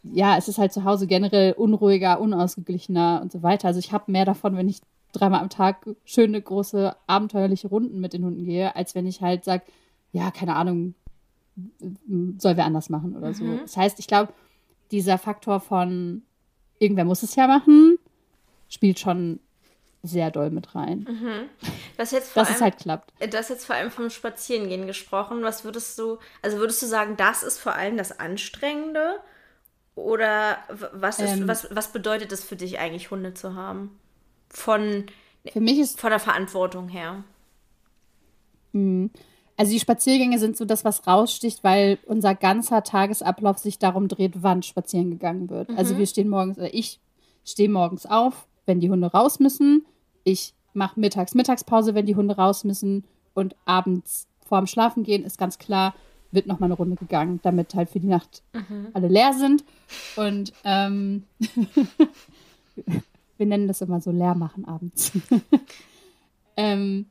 ja, 0.03 0.37
es 0.37 0.49
ist 0.49 0.59
halt 0.59 0.73
zu 0.73 0.85
Hause 0.85 1.07
generell 1.07 1.53
unruhiger, 1.53 2.21
unausgeglichener 2.21 3.21
und 3.23 3.33
so 3.33 3.43
weiter. 3.43 3.69
Also 3.69 3.81
ich 3.81 3.93
habe 3.93 4.11
mehr 4.11 4.25
davon, 4.25 4.57
wenn 4.57 4.69
ich 4.69 4.81
dreimal 5.13 5.41
am 5.41 5.51
Tag 5.51 5.87
schöne, 6.05 6.41
große, 6.41 6.95
abenteuerliche 7.07 7.69
Runden 7.69 8.01
mit 8.01 8.13
den 8.13 8.25
Hunden 8.25 8.45
gehe, 8.45 8.75
als 8.77 8.95
wenn 8.95 9.07
ich 9.07 9.21
halt 9.21 9.45
sage, 9.45 9.65
ja, 10.13 10.31
keine 10.31 10.57
Ahnung, 10.57 10.95
soll 12.39 12.57
wer 12.57 12.65
anders 12.65 12.89
machen 12.89 13.17
oder 13.17 13.35
so. 13.35 13.45
Das 13.59 13.77
heißt, 13.77 13.99
ich 13.99 14.07
glaube, 14.07 14.33
dieser 14.91 15.19
Faktor 15.19 15.61
von 15.61 16.23
irgendwer 16.79 17.05
muss 17.05 17.23
es 17.23 17.35
ja 17.35 17.47
machen, 17.47 17.99
spielt 18.69 18.99
schon 18.99 19.41
sehr 20.07 20.31
doll 20.31 20.51
mit 20.51 20.75
rein. 20.75 21.07
Das 21.97 22.11
jetzt 22.11 22.31
vor 22.31 22.43
Dass 22.43 22.51
es 22.51 22.57
allem, 22.57 22.65
halt 22.65 22.79
klappt. 22.79 23.13
Du 23.21 23.37
hast 23.37 23.51
jetzt 23.51 23.67
vor 23.67 23.77
allem 23.77 23.91
vom 23.91 24.11
Spazierengehen 24.11 24.87
gesprochen. 24.87 25.43
Was 25.43 25.65
würdest 25.65 25.99
du, 25.99 26.19
also 26.43 26.59
würdest 26.59 26.83
du 26.83 26.87
sagen, 26.87 27.17
das 27.17 27.43
ist 27.43 27.59
vor 27.59 27.75
allem 27.75 27.97
das 27.97 28.19
Anstrengende? 28.19 29.21
Oder 29.95 30.59
was, 30.93 31.21
ist, 31.21 31.39
Ähm. 31.39 31.49
was, 31.49 31.69
was 31.75 31.93
bedeutet 31.93 32.31
es 32.31 32.45
für 32.45 32.57
dich 32.57 32.79
eigentlich, 32.79 33.11
Hunde 33.11 33.35
zu 33.35 33.55
haben? 33.55 33.99
Von, 34.51 35.07
Für 35.51 35.61
mich 35.61 35.79
ist 35.79 36.01
von 36.01 36.11
der 36.11 36.21
Verantwortung 36.21 36.89
her. 36.89 37.25
Also 39.57 39.73
die 39.73 39.81
Spaziergänge 39.81 40.39
sind 40.39 40.57
so 40.57 40.67
das, 40.67 40.85
was 40.85 41.07
raussticht, 41.07 41.65
weil 41.65 41.99
unser 42.05 42.35
ganzer 42.35 42.83
Tagesablauf 42.83 43.57
sich 43.59 43.79
darum 43.79 44.09
dreht, 44.09 44.43
wann 44.43 44.63
spazieren 44.63 45.11
gegangen 45.11 45.49
wird. 45.49 45.71
Also 45.71 45.97
wir 45.97 46.07
stehen 46.07 46.29
morgens, 46.29 46.59
oder 46.59 46.75
ich 46.75 47.01
stehe 47.45 47.71
morgens 47.71 48.05
auf, 48.05 48.47
wenn 48.67 48.81
die 48.81 48.91
Hunde 48.91 49.07
raus 49.07 49.41
müssen. 49.41 49.87
Ich 50.27 50.55
mache 50.75 50.99
mittags 50.99 51.35
Mittagspause, 51.35 51.95
wenn 51.95 52.05
die 52.05 52.17
Hunde 52.17 52.37
raus 52.37 52.65
müssen. 52.65 53.05
Und 53.33 53.55
abends 53.65 54.27
vorm 54.45 54.67
Schlafengehen 54.67 55.25
ist 55.25 55.39
ganz 55.39 55.57
klar, 55.59 55.95
wird 56.33 56.49
nochmal 56.49 56.67
eine 56.67 56.75
Runde 56.75 56.97
gegangen, 56.97 57.39
damit 57.45 57.77
halt 57.77 57.91
für 57.91 58.01
die 58.01 58.09
Nacht 58.09 58.43
mhm. 58.53 58.89
alle 58.93 59.07
leer 59.07 59.35
sind. 59.35 59.63
Und 60.17 60.53
ähm, 60.65 61.23
wir 63.39 63.47
nennen 63.47 63.69
das 63.69 63.83
immer 63.83 64.01
so 64.01 64.11
leer 64.11 64.35
machen 64.35 64.65
abends. 64.65 65.13
ähm, 66.57 67.07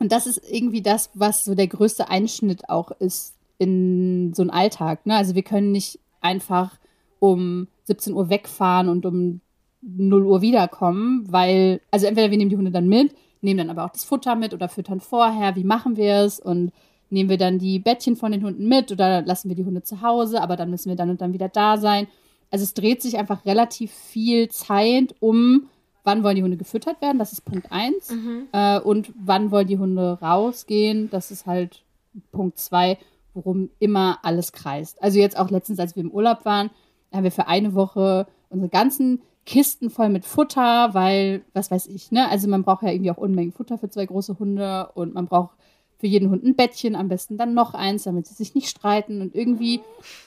und 0.00 0.10
das 0.10 0.26
ist 0.26 0.42
irgendwie 0.50 0.82
das, 0.82 1.10
was 1.14 1.44
so 1.44 1.54
der 1.54 1.68
größte 1.68 2.08
Einschnitt 2.08 2.68
auch 2.68 2.90
ist 2.90 3.36
in 3.58 4.34
so 4.34 4.42
einen 4.42 4.50
Alltag. 4.50 5.06
Ne? 5.06 5.14
Also 5.14 5.36
wir 5.36 5.44
können 5.44 5.70
nicht 5.70 6.00
einfach 6.20 6.76
um 7.20 7.68
17 7.84 8.14
Uhr 8.14 8.30
wegfahren 8.30 8.88
und 8.88 9.06
um 9.06 9.40
0 9.82 10.24
Uhr 10.24 10.42
wiederkommen, 10.42 11.24
weil, 11.30 11.80
also 11.90 12.06
entweder 12.06 12.30
wir 12.30 12.38
nehmen 12.38 12.50
die 12.50 12.56
Hunde 12.56 12.70
dann 12.70 12.88
mit, 12.88 13.14
nehmen 13.40 13.58
dann 13.58 13.70
aber 13.70 13.84
auch 13.84 13.90
das 13.92 14.04
Futter 14.04 14.36
mit 14.36 14.54
oder 14.54 14.68
füttern 14.68 15.00
vorher, 15.00 15.56
wie 15.56 15.64
machen 15.64 15.96
wir 15.96 16.18
es 16.18 16.38
und 16.38 16.72
nehmen 17.10 17.28
wir 17.28 17.36
dann 17.36 17.58
die 17.58 17.78
Bettchen 17.78 18.16
von 18.16 18.32
den 18.32 18.44
Hunden 18.44 18.68
mit 18.68 18.90
oder 18.90 19.22
lassen 19.22 19.48
wir 19.48 19.56
die 19.56 19.64
Hunde 19.64 19.82
zu 19.82 20.00
Hause, 20.00 20.40
aber 20.40 20.56
dann 20.56 20.70
müssen 20.70 20.88
wir 20.88 20.96
dann 20.96 21.10
und 21.10 21.20
dann 21.20 21.32
wieder 21.32 21.48
da 21.48 21.76
sein. 21.76 22.06
Also 22.50 22.62
es 22.64 22.74
dreht 22.74 23.02
sich 23.02 23.18
einfach 23.18 23.44
relativ 23.44 23.92
viel 23.92 24.48
Zeit 24.48 25.14
um, 25.20 25.68
wann 26.04 26.22
wollen 26.22 26.36
die 26.36 26.42
Hunde 26.42 26.56
gefüttert 26.56 27.00
werden, 27.02 27.18
das 27.18 27.32
ist 27.32 27.44
Punkt 27.44 27.70
1. 27.70 28.10
Mhm. 28.10 28.48
Äh, 28.52 28.80
und 28.80 29.12
wann 29.18 29.50
wollen 29.50 29.66
die 29.66 29.78
Hunde 29.78 30.18
rausgehen, 30.20 31.10
das 31.10 31.30
ist 31.30 31.46
halt 31.46 31.82
Punkt 32.30 32.58
2, 32.58 32.98
worum 33.34 33.70
immer 33.78 34.18
alles 34.22 34.52
kreist. 34.52 35.02
Also 35.02 35.18
jetzt 35.18 35.38
auch 35.38 35.50
letztens, 35.50 35.80
als 35.80 35.96
wir 35.96 36.02
im 36.02 36.10
Urlaub 36.10 36.44
waren, 36.44 36.70
haben 37.12 37.24
wir 37.24 37.32
für 37.32 37.46
eine 37.46 37.74
Woche 37.74 38.26
unsere 38.48 38.70
ganzen 38.70 39.22
Kisten 39.44 39.90
voll 39.90 40.08
mit 40.08 40.24
Futter, 40.24 40.94
weil, 40.94 41.42
was 41.52 41.70
weiß 41.70 41.86
ich, 41.88 42.12
ne? 42.12 42.28
Also 42.28 42.48
man 42.48 42.62
braucht 42.62 42.82
ja 42.82 42.90
irgendwie 42.90 43.10
auch 43.10 43.16
Unmengen 43.16 43.52
Futter 43.52 43.78
für 43.78 43.90
zwei 43.90 44.06
große 44.06 44.38
Hunde 44.38 44.90
und 44.94 45.14
man 45.14 45.26
braucht 45.26 45.56
für 45.98 46.06
jeden 46.06 46.30
Hund 46.30 46.44
ein 46.44 46.56
Bettchen, 46.56 46.96
am 46.96 47.08
besten 47.08 47.36
dann 47.36 47.54
noch 47.54 47.74
eins, 47.74 48.04
damit 48.04 48.26
sie 48.26 48.34
sich 48.34 48.54
nicht 48.54 48.68
streiten 48.68 49.20
und 49.20 49.34
irgendwie, 49.34 49.80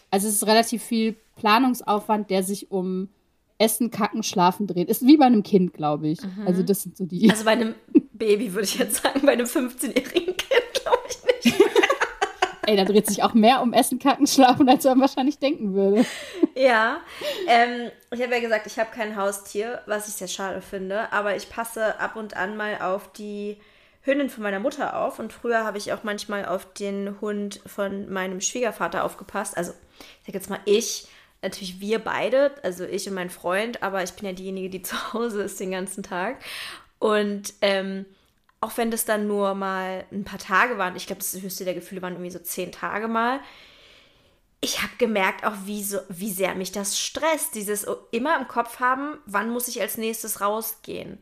also 0.09 0.27
es 0.27 0.35
ist 0.35 0.47
relativ 0.47 0.83
viel 0.83 1.15
Planungsaufwand, 1.35 2.29
der 2.29 2.43
sich 2.43 2.71
um 2.71 3.09
Essen, 3.57 3.89
Kacken, 3.89 4.23
Schlafen 4.23 4.67
dreht. 4.67 4.89
Ist 4.89 5.05
wie 5.05 5.17
bei 5.17 5.25
einem 5.25 5.43
Kind, 5.43 5.73
glaube 5.73 6.07
ich. 6.09 6.21
Mhm. 6.21 6.47
Also 6.47 6.63
das 6.63 6.83
sind 6.83 6.97
so 6.97 7.05
die. 7.05 7.29
Also 7.29 7.45
bei 7.45 7.51
einem 7.51 7.75
Baby 8.13 8.53
würde 8.53 8.65
ich 8.65 8.77
jetzt 8.77 9.01
sagen, 9.01 9.21
bei 9.25 9.33
einem 9.33 9.45
15-jährigen 9.45 10.35
Kind 10.37 10.73
glaube 10.73 11.03
ich 11.09 11.45
nicht. 11.45 11.61
Ey, 12.67 12.75
da 12.75 12.83
dreht 12.83 13.07
sich 13.07 13.23
auch 13.23 13.33
mehr 13.33 13.61
um 13.61 13.73
Essen, 13.73 13.99
Kacken, 13.99 14.27
Schlafen, 14.27 14.67
als 14.67 14.83
man 14.85 14.99
wahrscheinlich 14.99 15.37
denken 15.37 15.73
würde. 15.73 16.05
Ja, 16.57 17.01
ähm, 17.47 17.91
ich 18.11 18.21
habe 18.21 18.33
ja 18.33 18.39
gesagt, 18.39 18.65
ich 18.65 18.79
habe 18.79 18.89
kein 18.89 19.17
Haustier, 19.17 19.81
was 19.87 20.07
ich 20.07 20.13
sehr 20.15 20.29
schade 20.29 20.61
finde, 20.61 21.11
aber 21.11 21.35
ich 21.35 21.49
passe 21.49 21.99
ab 21.99 22.15
und 22.15 22.37
an 22.37 22.55
mal 22.55 22.81
auf 22.81 23.11
die 23.11 23.57
Hündin 24.03 24.29
von 24.29 24.41
meiner 24.43 24.59
Mutter 24.59 24.97
auf 24.97 25.19
und 25.19 25.33
früher 25.33 25.65
habe 25.65 25.77
ich 25.77 25.91
auch 25.91 26.03
manchmal 26.03 26.45
auf 26.45 26.73
den 26.73 27.19
Hund 27.19 27.59
von 27.65 28.09
meinem 28.09 28.39
Schwiegervater 28.39 29.03
aufgepasst. 29.03 29.57
Also, 29.57 29.73
ich 30.21 30.27
sage 30.27 30.37
jetzt 30.37 30.49
mal 30.49 30.61
ich, 30.63 31.09
natürlich 31.41 31.81
wir 31.81 31.99
beide, 31.99 32.51
also 32.63 32.85
ich 32.85 33.05
und 33.09 33.15
mein 33.15 33.29
Freund, 33.29 33.83
aber 33.83 34.01
ich 34.03 34.13
bin 34.13 34.25
ja 34.25 34.31
diejenige, 34.31 34.69
die 34.69 34.81
zu 34.83 35.13
Hause 35.13 35.43
ist 35.43 35.59
den 35.59 35.71
ganzen 35.71 36.03
Tag. 36.03 36.37
Und 36.99 37.53
ähm, 37.61 38.05
auch 38.61 38.77
wenn 38.77 38.91
das 38.91 39.03
dann 39.03 39.27
nur 39.27 39.55
mal 39.55 40.05
ein 40.09 40.23
paar 40.23 40.39
Tage 40.39 40.77
waren, 40.77 40.95
ich 40.95 41.05
glaube, 41.07 41.19
das 41.19 41.41
höchste 41.41 41.65
der 41.65 41.73
Gefühle 41.73 42.01
waren 42.01 42.13
irgendwie 42.13 42.31
so 42.31 42.39
zehn 42.39 42.71
Tage 42.71 43.09
mal, 43.09 43.41
ich 44.61 44.81
habe 44.81 44.93
gemerkt 44.97 45.45
auch, 45.45 45.53
wie, 45.65 45.83
so, 45.83 45.99
wie 46.09 46.31
sehr 46.31 46.55
mich 46.55 46.71
das 46.71 46.99
stresst, 46.99 47.55
dieses 47.55 47.85
immer 48.11 48.39
im 48.39 48.47
Kopf 48.47 48.79
haben, 48.79 49.17
wann 49.25 49.49
muss 49.49 49.67
ich 49.67 49.81
als 49.81 49.97
nächstes 49.97 50.41
rausgehen. 50.41 51.21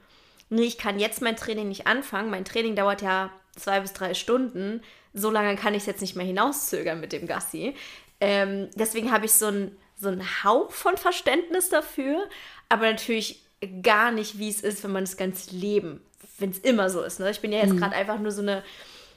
Nee, 0.49 0.63
ich 0.63 0.77
kann 0.77 0.99
jetzt 0.99 1.21
mein 1.21 1.35
Training 1.35 1.67
nicht 1.67 1.87
anfangen. 1.87 2.29
Mein 2.29 2.45
Training 2.45 2.75
dauert 2.75 3.01
ja 3.01 3.31
zwei 3.55 3.79
bis 3.79 3.93
drei 3.93 4.13
Stunden. 4.13 4.81
So 5.13 5.29
lange 5.29 5.55
kann 5.55 5.73
ich 5.73 5.81
es 5.81 5.87
jetzt 5.87 6.01
nicht 6.01 6.15
mehr 6.15 6.25
hinauszögern 6.25 6.99
mit 6.99 7.11
dem 7.11 7.27
Gassi. 7.27 7.75
Ähm, 8.19 8.69
deswegen 8.75 9.11
habe 9.11 9.25
ich 9.25 9.33
so 9.33 9.47
ein 9.47 9.77
so 10.03 10.09
einen 10.09 10.43
Hauch 10.43 10.71
von 10.71 10.97
Verständnis 10.97 11.69
dafür, 11.69 12.27
aber 12.69 12.91
natürlich 12.91 13.43
gar 13.81 14.11
nicht, 14.11 14.37
wie 14.37 14.49
es 14.49 14.61
ist, 14.61 14.83
wenn 14.83 14.91
man 14.91 15.05
das 15.05 15.17
ganze 15.17 15.55
Leben, 15.55 16.01
wenn 16.37 16.51
es 16.51 16.59
immer 16.59 16.89
so 16.89 17.01
ist. 17.01 17.19
Ne? 17.19 17.31
Ich 17.31 17.39
bin 17.39 17.51
ja 17.51 17.59
jetzt 17.59 17.73
mhm. 17.73 17.77
gerade 17.77 17.95
einfach 17.95 18.19
nur 18.19 18.31
so 18.31 18.41
eine 18.41 18.63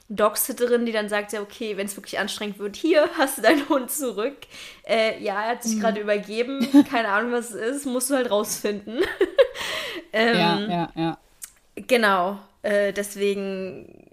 Dogsitterin, 0.08 0.86
die 0.86 0.92
dann 0.92 1.08
sagt, 1.08 1.32
ja, 1.32 1.40
okay, 1.40 1.76
wenn 1.76 1.86
es 1.86 1.96
wirklich 1.96 2.18
anstrengend 2.18 2.58
wird, 2.58 2.76
hier 2.76 3.08
hast 3.18 3.38
du 3.38 3.42
deinen 3.42 3.68
Hund 3.68 3.90
zurück. 3.90 4.36
Äh, 4.86 5.22
ja, 5.22 5.42
er 5.42 5.50
hat 5.50 5.62
sich 5.62 5.76
mhm. 5.76 5.80
gerade 5.80 6.00
übergeben, 6.00 6.84
keine 6.90 7.08
Ahnung, 7.08 7.32
was 7.32 7.50
es 7.50 7.76
ist, 7.76 7.86
musst 7.86 8.10
du 8.10 8.14
halt 8.14 8.30
rausfinden. 8.30 9.00
ähm, 10.12 10.36
ja, 10.36 10.60
ja, 10.60 10.92
ja. 10.94 11.18
Genau, 11.74 12.38
äh, 12.62 12.92
deswegen, 12.92 14.08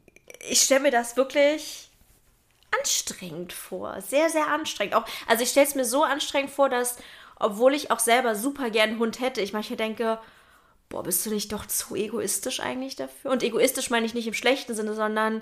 ich 0.49 0.61
stelle 0.61 0.81
mir 0.81 0.91
das 0.91 1.15
wirklich 1.15 1.89
anstrengend 2.79 3.53
vor. 3.53 4.01
Sehr, 4.01 4.29
sehr 4.29 4.47
anstrengend. 4.47 4.95
Auch, 4.95 5.05
also 5.27 5.43
ich 5.43 5.49
stelle 5.49 5.67
es 5.67 5.75
mir 5.75 5.85
so 5.85 6.03
anstrengend 6.03 6.51
vor, 6.51 6.69
dass, 6.69 6.97
obwohl 7.39 7.75
ich 7.75 7.91
auch 7.91 7.99
selber 7.99 8.35
super 8.35 8.71
gern 8.71 8.91
einen 8.91 8.99
Hund 8.99 9.19
hätte, 9.19 9.41
ich 9.41 9.53
manchmal 9.53 9.77
denke, 9.77 10.19
boah, 10.89 11.03
bist 11.03 11.25
du 11.25 11.29
nicht 11.29 11.51
doch 11.51 11.65
zu 11.67 11.95
egoistisch 11.95 12.59
eigentlich 12.59 12.95
dafür? 12.95 13.31
Und 13.31 13.43
egoistisch 13.43 13.91
meine 13.91 14.05
ich 14.05 14.15
nicht 14.15 14.27
im 14.27 14.33
schlechten 14.33 14.75
Sinne, 14.75 14.95
sondern 14.95 15.41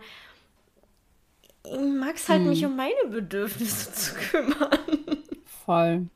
mag 1.63 2.15
es 2.15 2.29
halt, 2.29 2.41
hm. 2.41 2.49
mich 2.49 2.65
um 2.65 2.75
meine 2.75 3.09
Bedürfnisse 3.09 3.91
zu 3.93 4.15
kümmern. 4.15 4.69
Voll. 5.65 6.07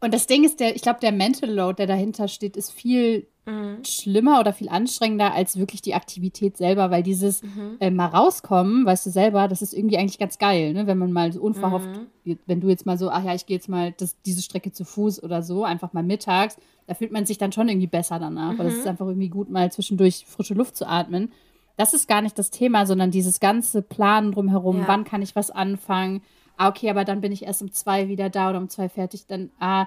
Und 0.00 0.14
das 0.14 0.26
Ding 0.26 0.44
ist, 0.44 0.60
der, 0.60 0.76
ich 0.76 0.82
glaube, 0.82 1.00
der 1.00 1.12
Mental 1.12 1.50
Load, 1.50 1.76
der 1.76 1.86
dahinter 1.86 2.28
steht, 2.28 2.56
ist 2.56 2.70
viel 2.70 3.26
mhm. 3.46 3.82
schlimmer 3.84 4.40
oder 4.40 4.52
viel 4.52 4.68
anstrengender 4.68 5.32
als 5.32 5.56
wirklich 5.58 5.80
die 5.80 5.94
Aktivität 5.94 6.56
selber, 6.56 6.90
weil 6.90 7.02
dieses 7.02 7.42
mhm. 7.42 7.76
äh, 7.80 7.90
mal 7.90 8.06
rauskommen, 8.06 8.84
weißt 8.84 9.06
du 9.06 9.10
selber, 9.10 9.48
das 9.48 9.62
ist 9.62 9.72
irgendwie 9.72 9.96
eigentlich 9.96 10.18
ganz 10.18 10.38
geil, 10.38 10.74
ne? 10.74 10.86
wenn 10.86 10.98
man 10.98 11.12
mal 11.12 11.32
so 11.32 11.40
unverhofft, 11.40 11.88
mhm. 12.24 12.38
wenn 12.46 12.60
du 12.60 12.68
jetzt 12.68 12.86
mal 12.86 12.98
so, 12.98 13.08
ach 13.08 13.24
ja, 13.24 13.34
ich 13.34 13.46
gehe 13.46 13.56
jetzt 13.56 13.68
mal 13.68 13.94
das, 13.96 14.20
diese 14.22 14.42
Strecke 14.42 14.72
zu 14.72 14.84
Fuß 14.84 15.22
oder 15.22 15.42
so, 15.42 15.64
einfach 15.64 15.92
mal 15.92 16.02
mittags, 16.02 16.56
da 16.86 16.94
fühlt 16.94 17.12
man 17.12 17.26
sich 17.26 17.38
dann 17.38 17.52
schon 17.52 17.68
irgendwie 17.68 17.86
besser 17.86 18.18
danach, 18.18 18.58
weil 18.58 18.66
es 18.66 18.74
ist 18.74 18.84
mhm. 18.84 18.90
einfach 18.90 19.06
irgendwie 19.06 19.28
gut, 19.28 19.50
mal 19.50 19.72
zwischendurch 19.72 20.24
frische 20.26 20.54
Luft 20.54 20.76
zu 20.76 20.86
atmen. 20.86 21.32
Das 21.76 21.94
ist 21.94 22.08
gar 22.08 22.22
nicht 22.22 22.38
das 22.38 22.50
Thema, 22.50 22.86
sondern 22.86 23.10
dieses 23.10 23.40
ganze 23.40 23.82
Planen 23.82 24.32
drumherum, 24.32 24.80
ja. 24.80 24.88
wann 24.88 25.04
kann 25.04 25.22
ich 25.22 25.36
was 25.36 25.50
anfangen, 25.50 26.22
ah, 26.56 26.68
okay, 26.68 26.90
aber 26.90 27.04
dann 27.04 27.20
bin 27.20 27.32
ich 27.32 27.44
erst 27.44 27.62
um 27.62 27.72
zwei 27.72 28.08
wieder 28.08 28.30
da 28.30 28.50
oder 28.50 28.58
um 28.58 28.68
zwei 28.68 28.88
fertig, 28.88 29.26
dann, 29.26 29.50
ah, 29.58 29.86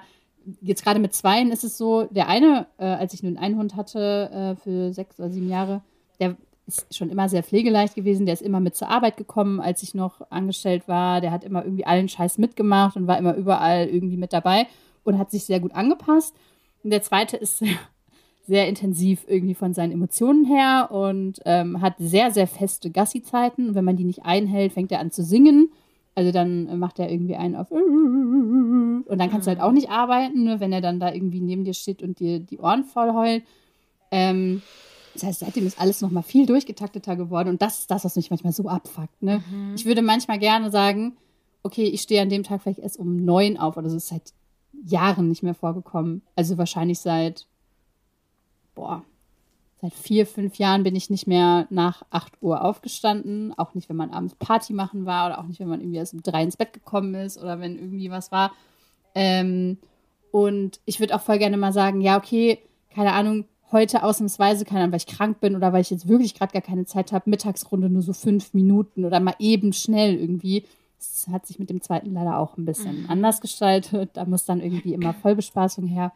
jetzt 0.60 0.84
gerade 0.84 1.00
mit 1.00 1.14
zweien 1.14 1.50
ist 1.50 1.64
es 1.64 1.76
so, 1.76 2.04
der 2.04 2.28
eine, 2.28 2.66
äh, 2.78 2.84
als 2.84 3.12
ich 3.14 3.22
nur 3.22 3.38
einen 3.38 3.56
Hund 3.56 3.76
hatte 3.76 4.30
äh, 4.30 4.62
für 4.62 4.92
sechs 4.92 5.18
oder 5.18 5.30
sieben 5.30 5.48
Jahre, 5.48 5.82
der 6.18 6.36
ist 6.66 6.94
schon 6.94 7.10
immer 7.10 7.28
sehr 7.28 7.42
pflegeleicht 7.42 7.94
gewesen, 7.94 8.26
der 8.26 8.34
ist 8.34 8.42
immer 8.42 8.60
mit 8.60 8.76
zur 8.76 8.88
Arbeit 8.88 9.16
gekommen, 9.16 9.60
als 9.60 9.82
ich 9.82 9.94
noch 9.94 10.20
angestellt 10.30 10.86
war, 10.86 11.20
der 11.20 11.32
hat 11.32 11.44
immer 11.44 11.64
irgendwie 11.64 11.86
allen 11.86 12.08
Scheiß 12.08 12.38
mitgemacht 12.38 12.96
und 12.96 13.06
war 13.06 13.18
immer 13.18 13.34
überall 13.34 13.88
irgendwie 13.88 14.16
mit 14.16 14.32
dabei 14.32 14.66
und 15.02 15.18
hat 15.18 15.30
sich 15.30 15.44
sehr 15.44 15.60
gut 15.60 15.74
angepasst. 15.74 16.34
Und 16.84 16.90
der 16.90 17.02
zweite 17.02 17.36
ist 17.36 17.62
sehr, 18.50 18.68
intensiv 18.68 19.24
irgendwie 19.28 19.54
von 19.54 19.72
seinen 19.72 19.92
Emotionen 19.92 20.44
her 20.44 20.90
und 20.90 21.40
ähm, 21.44 21.80
hat 21.80 21.94
sehr, 21.98 22.30
sehr 22.30 22.46
feste 22.46 22.90
Gassi-Zeiten. 22.90 23.68
Und 23.68 23.74
wenn 23.74 23.84
man 23.84 23.96
die 23.96 24.04
nicht 24.04 24.24
einhält, 24.24 24.72
fängt 24.72 24.92
er 24.92 25.00
an 25.00 25.10
zu 25.10 25.22
singen 25.22 25.70
also 26.14 26.32
dann 26.32 26.78
macht 26.78 26.98
er 26.98 27.10
irgendwie 27.10 27.36
einen 27.36 27.56
auf 27.56 27.70
und 27.70 29.04
dann 29.08 29.30
kannst 29.30 29.46
du 29.46 29.50
halt 29.50 29.60
auch 29.60 29.72
nicht 29.72 29.90
arbeiten, 29.90 30.44
ne, 30.44 30.60
wenn 30.60 30.72
er 30.72 30.80
dann 30.80 31.00
da 31.00 31.12
irgendwie 31.12 31.40
neben 31.40 31.64
dir 31.64 31.74
steht 31.74 32.02
und 32.02 32.18
dir 32.18 32.40
die 32.40 32.58
Ohren 32.58 32.84
voll 32.84 33.12
heult. 33.14 33.44
Ähm, 34.10 34.60
das 35.14 35.22
heißt, 35.22 35.40
seitdem 35.40 35.66
ist 35.66 35.80
alles 35.80 36.00
noch 36.00 36.10
mal 36.10 36.22
viel 36.22 36.46
durchgetakteter 36.46 37.16
geworden 37.16 37.48
und 37.48 37.62
das 37.62 37.80
ist 37.80 37.90
das, 37.90 38.04
was 38.04 38.16
mich 38.16 38.30
manchmal 38.30 38.52
so 38.52 38.68
abfuckt. 38.68 39.22
Ne? 39.22 39.42
Mhm. 39.50 39.74
Ich 39.76 39.86
würde 39.86 40.02
manchmal 40.02 40.38
gerne 40.38 40.70
sagen, 40.70 41.16
okay, 41.62 41.84
ich 41.84 42.02
stehe 42.02 42.22
an 42.22 42.28
dem 42.28 42.42
Tag 42.42 42.62
vielleicht 42.62 42.80
erst 42.80 42.98
um 42.98 43.24
neun 43.24 43.56
auf 43.56 43.76
oder 43.76 43.88
so. 43.88 43.96
Das 43.96 44.04
ist 44.04 44.10
seit 44.10 44.32
Jahren 44.84 45.28
nicht 45.28 45.42
mehr 45.42 45.54
vorgekommen. 45.54 46.22
Also 46.36 46.58
wahrscheinlich 46.58 47.00
seit, 47.00 47.46
boah, 48.80 49.04
Seit 49.82 49.94
vier, 49.94 50.26
fünf 50.26 50.56
Jahren 50.56 50.82
bin 50.82 50.94
ich 50.94 51.08
nicht 51.08 51.26
mehr 51.26 51.66
nach 51.70 52.02
8 52.10 52.34
Uhr 52.42 52.62
aufgestanden. 52.62 53.54
Auch 53.56 53.72
nicht, 53.72 53.88
wenn 53.88 53.96
man 53.96 54.10
abends 54.10 54.34
Party 54.34 54.74
machen 54.74 55.06
war 55.06 55.26
oder 55.26 55.38
auch 55.38 55.46
nicht, 55.46 55.58
wenn 55.58 55.68
man 55.68 55.80
irgendwie 55.80 55.96
erst 55.96 56.12
um 56.12 56.22
drei 56.22 56.42
ins 56.42 56.58
Bett 56.58 56.74
gekommen 56.74 57.14
ist 57.14 57.38
oder 57.38 57.60
wenn 57.60 57.78
irgendwie 57.78 58.10
was 58.10 58.30
war. 58.30 58.52
Ähm, 59.14 59.78
und 60.32 60.80
ich 60.84 61.00
würde 61.00 61.14
auch 61.14 61.22
voll 61.22 61.38
gerne 61.38 61.56
mal 61.56 61.72
sagen, 61.72 62.02
ja, 62.02 62.18
okay, 62.18 62.58
keine 62.94 63.12
Ahnung, 63.12 63.46
heute 63.72 64.02
ausnahmsweise, 64.02 64.66
keine 64.66 64.80
Ahnung, 64.80 64.92
weil 64.92 64.98
ich 64.98 65.06
krank 65.06 65.40
bin 65.40 65.56
oder 65.56 65.72
weil 65.72 65.80
ich 65.80 65.90
jetzt 65.90 66.08
wirklich 66.08 66.34
gerade 66.34 66.52
gar 66.52 66.62
keine 66.62 66.84
Zeit 66.84 67.12
habe, 67.12 67.30
Mittagsrunde 67.30 67.88
nur 67.88 68.02
so 68.02 68.12
fünf 68.12 68.52
Minuten 68.52 69.06
oder 69.06 69.18
mal 69.18 69.36
eben 69.38 69.72
schnell 69.72 70.14
irgendwie. 70.14 70.66
Das 70.98 71.26
hat 71.32 71.46
sich 71.46 71.58
mit 71.58 71.70
dem 71.70 71.80
zweiten 71.80 72.12
leider 72.12 72.36
auch 72.36 72.58
ein 72.58 72.66
bisschen 72.66 73.04
mhm. 73.04 73.10
anders 73.10 73.40
gestaltet. 73.40 74.10
Da 74.12 74.26
muss 74.26 74.44
dann 74.44 74.60
irgendwie 74.60 74.92
immer 74.92 75.14
Vollbespaßung 75.14 75.86
her. 75.86 76.12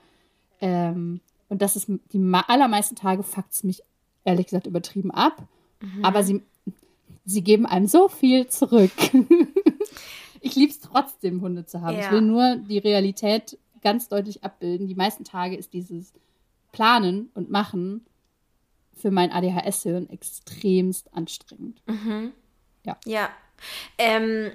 Ähm, 0.61 1.21
und 1.49 1.63
das 1.63 1.77
ist 1.77 1.89
die 2.13 2.33
allermeisten 2.47 2.97
Tage 2.97 3.23
fuckt 3.23 3.53
es 3.53 3.65
mich 3.65 3.83
ehrlich 4.25 4.47
gesagt 4.47 4.67
übertrieben 4.67 5.11
ab. 5.11 5.47
Mhm. 5.81 6.05
Aber 6.05 6.23
sie, 6.25 6.43
sie 7.25 7.43
geben 7.43 7.67
einem 7.67 7.87
so 7.87 8.09
viel 8.09 8.49
zurück. 8.49 8.93
ich 10.41 10.55
liebe 10.57 10.73
es 10.73 10.81
trotzdem, 10.81 11.41
Hunde 11.41 11.67
zu 11.67 11.81
haben. 11.83 11.97
Ja. 11.97 12.07
Ich 12.07 12.11
will 12.11 12.23
nur 12.23 12.57
die 12.57 12.79
Realität 12.79 13.59
ganz 13.83 14.09
deutlich 14.09 14.43
abbilden. 14.43 14.87
Die 14.87 14.95
meisten 14.95 15.25
Tage 15.25 15.57
ist 15.57 15.73
dieses 15.73 16.13
Planen 16.73 17.31
und 17.35 17.51
Machen 17.51 18.07
für 18.97 19.11
mein 19.11 19.31
ADHS-Hirn 19.31 20.09
extremst 20.09 21.13
anstrengend. 21.15 21.83
Mhm. 21.87 22.33
Ja. 22.85 22.97
Ja. 23.05 23.29
Ähm, 23.99 24.53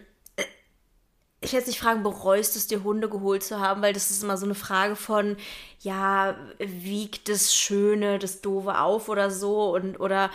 ich 1.42 1.54
werde 1.54 1.68
nicht 1.68 1.80
fragen, 1.80 2.04
bereust 2.04 2.56
es 2.56 2.68
dir 2.68 2.84
Hunde 2.84 3.10
geholt 3.10 3.44
zu 3.44 3.60
haben, 3.60 3.82
weil 3.82 3.94
das 3.94 4.12
ist 4.12 4.24
immer 4.24 4.38
so 4.38 4.46
eine 4.46 4.56
Frage 4.56 4.96
von, 4.96 5.38
ja, 5.80 6.36
wiegt 6.60 7.30
das 7.30 7.56
Schöne, 7.56 8.20
das 8.20 8.42
Doofe 8.42 8.80
auf 8.80 9.08
oder 9.08 9.32
so? 9.32 9.74
Und 9.74 10.00
oder 10.00 10.30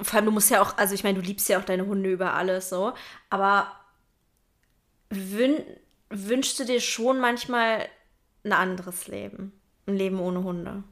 vor 0.00 0.16
allem 0.16 0.26
du 0.26 0.32
musst 0.32 0.50
ja 0.50 0.62
auch, 0.62 0.78
also 0.78 0.94
ich 0.94 1.04
meine, 1.04 1.20
du 1.20 1.26
liebst 1.26 1.48
ja 1.48 1.58
auch 1.58 1.64
deine 1.64 1.86
Hunde 1.86 2.10
über 2.10 2.34
alles 2.34 2.70
so, 2.70 2.94
aber 3.28 3.70
wün 5.10 5.62
wünschst 6.08 6.58
du 6.60 6.64
dir 6.64 6.80
schon 6.80 7.18
manchmal 7.18 7.88
ein 8.44 8.52
anderes 8.52 9.08
Leben, 9.08 9.52
ein 9.86 9.96
Leben 9.96 10.20
ohne 10.20 10.42
Hunde? 10.42 10.84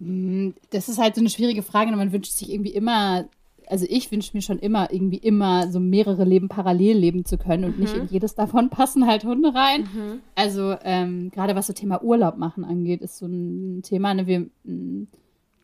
Hm, 0.00 0.54
das 0.70 0.88
ist 0.88 0.98
halt 0.98 1.14
so 1.14 1.20
eine 1.20 1.30
schwierige 1.30 1.62
Frage, 1.62 1.90
man 1.92 2.12
wünscht 2.12 2.32
sich 2.32 2.50
irgendwie 2.50 2.72
immer 2.72 3.28
also 3.70 3.86
ich 3.88 4.10
wünsche 4.10 4.30
mir 4.34 4.42
schon 4.42 4.58
immer, 4.58 4.92
irgendwie 4.92 5.18
immer 5.18 5.70
so 5.70 5.80
mehrere 5.80 6.24
Leben 6.24 6.48
parallel 6.48 6.96
leben 6.96 7.24
zu 7.24 7.38
können 7.38 7.64
und 7.64 7.76
mhm. 7.76 7.84
nicht 7.84 7.96
in 7.96 8.08
jedes 8.08 8.34
davon 8.34 8.70
passen 8.70 9.06
halt 9.06 9.24
Hunde 9.24 9.54
rein. 9.54 9.82
Mhm. 9.82 10.20
Also 10.34 10.76
ähm, 10.84 11.30
gerade 11.30 11.54
was 11.54 11.68
so 11.68 11.72
Thema 11.72 12.02
Urlaub 12.02 12.36
machen 12.36 12.64
angeht, 12.64 13.00
ist 13.00 13.18
so 13.18 13.26
ein 13.26 13.82
Thema. 13.82 14.14
Ne? 14.14 14.26
Wir, 14.26 14.40
mm, 14.64 15.06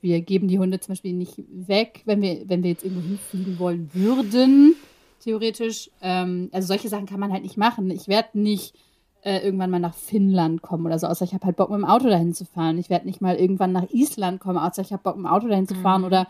wir 0.01 0.21
geben 0.21 0.49
die 0.49 0.59
Hunde 0.59 0.81
zum 0.81 0.93
Beispiel 0.93 1.13
nicht 1.13 1.43
weg, 1.49 2.03
wenn 2.05 2.23
wir, 2.23 2.49
wenn 2.49 2.63
wir 2.63 2.71
jetzt 2.71 2.85
irgendwo 2.85 3.07
hinfliegen 3.07 3.59
wollen 3.59 3.91
würden, 3.93 4.77
theoretisch. 5.21 5.91
Ähm, 6.01 6.49
also 6.53 6.69
solche 6.69 6.89
Sachen 6.89 7.07
kann 7.07 7.21
man 7.21 7.33
halt 7.33 7.43
nicht 7.43 7.57
machen. 7.57 7.91
Ich 7.91 8.07
werde 8.07 8.39
nicht 8.39 8.75
äh, 9.23 9.45
irgendwann 9.45 9.71
mal 9.71 9.81
nach 9.81 9.95
Finnland 9.95 10.63
kommen 10.63 10.87
oder 10.87 11.01
so, 11.01 11.09
außer 11.09 11.25
ich 11.25 11.35
habe 11.35 11.47
halt 11.47 11.57
Bock 11.57 11.71
mit 11.71 11.79
dem 11.79 11.85
Auto 11.85 12.07
dahin 12.07 12.33
zu 12.33 12.45
fahren. 12.45 12.79
Ich 12.79 12.91
werde 12.91 13.07
nicht 13.07 13.21
mal 13.21 13.35
irgendwann 13.35 13.73
nach 13.73 13.91
Island 13.91 14.39
kommen, 14.39 14.59
außer 14.59 14.83
ich 14.83 14.93
habe 14.93 15.03
Bock 15.03 15.17
mit 15.17 15.25
dem 15.25 15.33
Auto 15.33 15.49
dahin 15.49 15.67
zu 15.67 15.75
fahren 15.75 16.03
mhm. 16.03 16.07
oder 16.07 16.29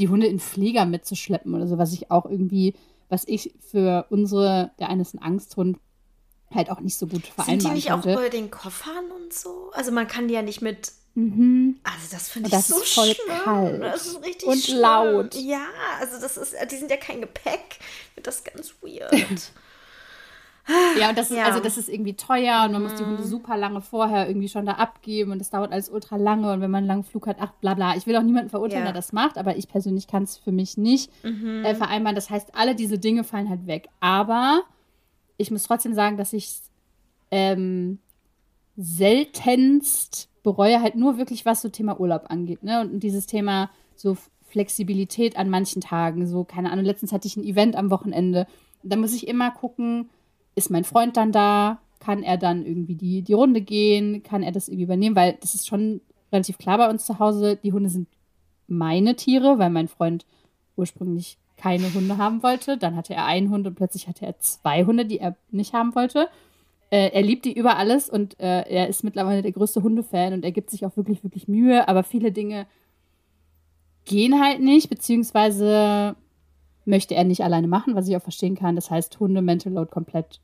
die 0.00 0.08
Hunde 0.08 0.26
in 0.26 0.40
Pfleger 0.40 0.84
mitzuschleppen 0.86 1.54
oder 1.54 1.66
so, 1.66 1.78
was 1.78 1.92
ich 1.92 2.10
auch 2.10 2.26
irgendwie, 2.26 2.74
was 3.08 3.24
ich 3.26 3.54
für 3.70 4.06
unsere, 4.10 4.72
der 4.78 4.88
eine 4.88 5.02
ist 5.02 5.14
ein 5.14 5.22
Angsthund, 5.22 5.78
halt 6.52 6.70
auch 6.70 6.80
nicht 6.80 6.96
so 6.98 7.06
gut 7.06 7.26
vereinbaren 7.26 7.60
Sind 7.60 7.70
die 7.70 7.74
nicht 7.76 7.88
konnte. 7.90 8.10
auch 8.10 8.20
bei 8.22 8.28
den 8.28 8.50
Koffern 8.50 9.04
und 9.22 9.32
so? 9.32 9.70
Also 9.72 9.92
man 9.92 10.08
kann 10.08 10.26
die 10.28 10.34
ja 10.34 10.42
nicht 10.42 10.62
mit 10.62 10.92
Mhm. 11.14 11.80
Also 11.82 12.06
das 12.12 12.28
finde 12.28 12.48
ich 12.48 12.52
das 12.54 12.68
so 12.68 12.80
ist 12.80 12.94
voll 12.94 13.12
schlimm. 13.12 13.36
kalt 13.42 13.82
das 13.82 14.06
ist 14.06 14.24
richtig 14.24 14.48
und 14.48 14.58
schlimm. 14.62 14.78
laut. 14.78 15.34
Ja, 15.34 15.66
also 15.98 16.20
das 16.20 16.36
ist, 16.36 16.54
die 16.70 16.76
sind 16.76 16.88
ja 16.88 16.96
kein 16.98 17.20
Gepäck. 17.20 17.80
Das 18.22 18.36
ist 18.36 18.44
ganz 18.44 18.74
weird. 18.80 19.12
Ja, 20.98 21.10
und 21.10 21.18
das 21.18 21.30
ist, 21.30 21.36
ja. 21.36 21.44
also 21.44 21.60
das 21.60 21.76
ist 21.76 21.88
irgendwie 21.88 22.14
teuer 22.14 22.64
und 22.64 22.72
man 22.72 22.82
mhm. 22.82 22.88
muss 22.88 22.96
die 22.96 23.04
Hunde 23.04 23.22
mhm. 23.22 23.26
super 23.26 23.56
lange 23.56 23.80
vorher 23.80 24.28
irgendwie 24.28 24.48
schon 24.48 24.66
da 24.66 24.72
abgeben 24.72 25.32
und 25.32 25.38
das 25.38 25.50
dauert 25.50 25.72
alles 25.72 25.88
ultra 25.88 26.16
lange 26.16 26.52
und 26.52 26.60
wenn 26.60 26.70
man 26.70 26.78
einen 26.78 26.86
langen 26.88 27.04
Flug 27.04 27.26
hat, 27.26 27.36
ach 27.40 27.52
bla 27.60 27.74
bla. 27.74 27.96
Ich 27.96 28.06
will 28.06 28.16
auch 28.16 28.22
niemanden 28.22 28.50
verurteilen, 28.50 28.84
ja. 28.84 28.92
der 28.92 29.00
das 29.00 29.12
macht, 29.12 29.38
aber 29.38 29.56
ich 29.56 29.68
persönlich 29.68 30.06
kann 30.06 30.24
es 30.24 30.36
für 30.36 30.52
mich 30.52 30.76
nicht 30.76 31.10
mhm. 31.24 31.64
äh, 31.64 31.74
vereinbaren. 31.74 32.14
Das 32.14 32.30
heißt, 32.30 32.54
alle 32.54 32.74
diese 32.74 32.98
Dinge 32.98 33.24
fallen 33.24 33.48
halt 33.48 33.66
weg. 33.66 33.88
Aber 34.00 34.62
ich 35.36 35.50
muss 35.50 35.62
trotzdem 35.62 35.94
sagen, 35.94 36.16
dass 36.16 36.32
ich 36.32 36.60
ähm, 37.30 37.98
seltenst 38.76 40.28
bereue 40.42 40.80
halt 40.80 40.94
nur 40.94 41.18
wirklich, 41.18 41.44
was 41.44 41.62
so 41.62 41.68
Thema 41.68 42.00
Urlaub 42.00 42.24
angeht. 42.28 42.62
Ne? 42.62 42.80
Und 42.80 43.00
dieses 43.00 43.26
Thema 43.26 43.70
so 43.94 44.16
Flexibilität 44.50 45.36
an 45.36 45.48
manchen 45.48 45.80
Tagen. 45.80 46.26
So, 46.26 46.44
keine 46.44 46.70
Ahnung, 46.70 46.84
letztens 46.84 47.12
hatte 47.12 47.26
ich 47.26 47.36
ein 47.36 47.44
Event 47.44 47.76
am 47.76 47.90
Wochenende. 47.90 48.46
Da 48.82 48.96
muss 48.96 49.14
ich 49.14 49.28
immer 49.28 49.50
gucken, 49.50 50.10
ist 50.54 50.70
mein 50.70 50.84
Freund 50.84 51.16
dann 51.16 51.32
da? 51.32 51.80
Kann 52.00 52.22
er 52.22 52.38
dann 52.38 52.64
irgendwie 52.64 52.94
die, 52.94 53.22
die 53.22 53.32
Runde 53.32 53.60
gehen? 53.60 54.22
Kann 54.22 54.42
er 54.42 54.52
das 54.52 54.68
irgendwie 54.68 54.84
übernehmen? 54.84 55.16
Weil 55.16 55.36
das 55.40 55.54
ist 55.54 55.66
schon 55.66 56.00
relativ 56.32 56.58
klar 56.58 56.78
bei 56.78 56.88
uns 56.88 57.04
zu 57.04 57.18
Hause. 57.18 57.56
Die 57.56 57.72
Hunde 57.72 57.90
sind 57.90 58.08
meine 58.66 59.16
Tiere, 59.16 59.58
weil 59.58 59.70
mein 59.70 59.88
Freund 59.88 60.24
ursprünglich 60.76 61.36
keine 61.56 61.92
Hunde 61.92 62.16
haben 62.16 62.42
wollte. 62.42 62.78
Dann 62.78 62.96
hatte 62.96 63.14
er 63.14 63.26
einen 63.26 63.50
Hund 63.50 63.66
und 63.66 63.74
plötzlich 63.74 64.08
hatte 64.08 64.24
er 64.24 64.38
zwei 64.38 64.84
Hunde, 64.84 65.04
die 65.04 65.18
er 65.18 65.36
nicht 65.50 65.74
haben 65.74 65.94
wollte. 65.94 66.28
Äh, 66.90 67.10
er 67.12 67.22
liebt 67.22 67.44
die 67.44 67.52
über 67.52 67.76
alles 67.76 68.08
und 68.08 68.38
äh, 68.40 68.62
er 68.62 68.88
ist 68.88 69.04
mittlerweile 69.04 69.42
der 69.42 69.52
größte 69.52 69.82
Hundefan 69.82 70.32
und 70.32 70.44
er 70.44 70.52
gibt 70.52 70.70
sich 70.70 70.84
auch 70.86 70.96
wirklich, 70.96 71.22
wirklich 71.22 71.46
Mühe. 71.48 71.86
Aber 71.86 72.02
viele 72.02 72.32
Dinge 72.32 72.66
gehen 74.06 74.40
halt 74.40 74.60
nicht, 74.60 74.88
beziehungsweise 74.88 76.16
möchte 76.84 77.14
er 77.14 77.24
nicht 77.24 77.42
alleine 77.42 77.68
machen, 77.68 77.94
was 77.94 78.08
ich 78.08 78.16
auch 78.16 78.22
verstehen 78.22 78.54
kann. 78.54 78.76
Das 78.76 78.90
heißt, 78.90 79.20
Hunde 79.20 79.42
Mental 79.42 79.72
Load 79.72 79.90
komplett 79.90 80.40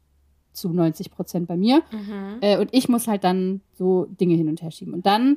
zu 0.52 0.70
90 0.70 1.10
Prozent 1.10 1.46
bei 1.46 1.56
mir. 1.56 1.82
Mhm. 1.92 2.38
Äh, 2.40 2.58
und 2.58 2.70
ich 2.72 2.88
muss 2.88 3.06
halt 3.06 3.24
dann 3.24 3.60
so 3.74 4.06
Dinge 4.06 4.34
hin 4.34 4.48
und 4.48 4.62
her 4.62 4.70
schieben. 4.70 4.94
Und 4.94 5.06
dann, 5.06 5.36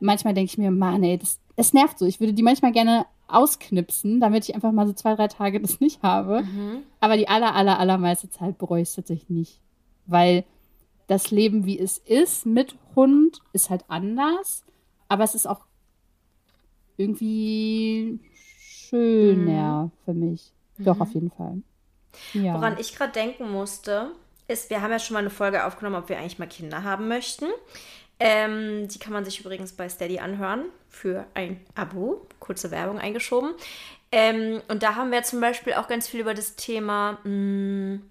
manchmal 0.00 0.34
denke 0.34 0.50
ich 0.50 0.58
mir, 0.58 0.70
Mann, 0.70 1.02
ey, 1.02 1.18
das, 1.18 1.40
es 1.56 1.72
nervt 1.72 1.98
so. 1.98 2.06
Ich 2.06 2.20
würde 2.20 2.32
die 2.32 2.42
manchmal 2.42 2.72
gerne 2.72 3.06
ausknipsen, 3.28 4.20
damit 4.20 4.48
ich 4.48 4.54
einfach 4.54 4.72
mal 4.72 4.86
so 4.86 4.92
zwei, 4.92 5.14
drei 5.14 5.28
Tage 5.28 5.60
das 5.60 5.80
nicht 5.80 6.02
habe. 6.02 6.42
Mhm. 6.42 6.82
Aber 7.00 7.16
die 7.16 7.28
aller, 7.28 7.54
aller, 7.54 7.78
allermeiste 7.78 8.30
Zeit 8.30 8.58
bereue 8.58 8.82
ich 8.82 8.88
es 8.88 8.94
tatsächlich 8.94 9.30
nicht. 9.30 9.60
Weil 10.06 10.44
das 11.06 11.30
Leben, 11.30 11.66
wie 11.66 11.78
es 11.78 11.98
ist 11.98 12.46
mit 12.46 12.76
Hund, 12.96 13.40
ist 13.52 13.70
halt 13.70 13.84
anders. 13.88 14.64
Aber 15.08 15.24
es 15.24 15.34
ist 15.34 15.46
auch 15.46 15.60
irgendwie 16.96 18.20
schöner 18.94 19.84
mhm. 19.84 19.90
für 20.04 20.14
mich. 20.14 20.52
Doch, 20.78 20.96
mhm. 20.96 21.02
auf 21.02 21.14
jeden 21.14 21.30
Fall. 21.30 21.62
Ja. 22.32 22.54
Woran 22.54 22.78
ich 22.78 22.94
gerade 22.94 23.12
denken 23.12 23.50
musste, 23.50 24.12
ist, 24.46 24.70
wir 24.70 24.82
haben 24.82 24.90
ja 24.90 24.98
schon 24.98 25.14
mal 25.14 25.20
eine 25.20 25.30
Folge 25.30 25.64
aufgenommen, 25.64 25.96
ob 25.96 26.08
wir 26.08 26.18
eigentlich 26.18 26.38
mal 26.38 26.46
Kinder 26.46 26.84
haben 26.84 27.08
möchten. 27.08 27.46
Ähm, 28.20 28.86
die 28.88 28.98
kann 28.98 29.12
man 29.12 29.24
sich 29.24 29.40
übrigens 29.40 29.72
bei 29.72 29.88
Steady 29.88 30.20
anhören 30.20 30.66
für 30.88 31.26
ein 31.34 31.60
Abo. 31.74 32.26
Kurze 32.38 32.70
Werbung 32.70 32.98
eingeschoben. 32.98 33.54
Ähm, 34.12 34.62
und 34.68 34.84
da 34.84 34.94
haben 34.94 35.10
wir 35.10 35.24
zum 35.24 35.40
Beispiel 35.40 35.72
auch 35.72 35.88
ganz 35.88 36.06
viel 36.06 36.20
über 36.20 36.34
das 36.34 36.54
Thema 36.54 37.18
mh, 37.24 37.30
mm, 37.30 38.02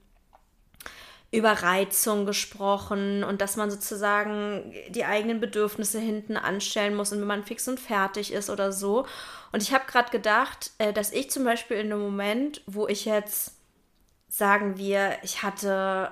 Überreizung 1.34 2.28
gesprochen 2.28 3.24
und 3.24 3.41
dass 3.41 3.56
man 3.56 3.72
sozusagen 3.72 4.72
die 4.89 5.04
eigenen 5.04 5.39
Bedürfnisse 5.39 6.00
hinten 6.00 6.38
anstellen 6.38 6.96
muss 6.96 7.12
und 7.12 7.19
wenn 7.19 7.28
man 7.28 7.43
fix 7.43 7.67
und 7.67 7.80
fertig 7.80 8.32
ist 8.32 8.52
oder 8.52 8.72
so. 8.72 9.08
Und 9.52 9.63
ich 9.63 9.74
habe 9.74 9.86
gerade 9.88 10.12
gedacht, 10.12 10.72
äh, 10.78 10.93
dass 10.93 11.12
ich 11.12 11.32
zum 11.32 11.43
Beispiel 11.43 11.78
in 11.78 11.91
einem 11.91 12.02
Moment, 12.02 12.62
wo 12.67 12.88
ich 12.88 13.06
jetzt, 13.06 13.56
sagen 14.28 14.78
wir, 14.78 15.17
ich 15.24 15.41
hatte, 15.41 16.12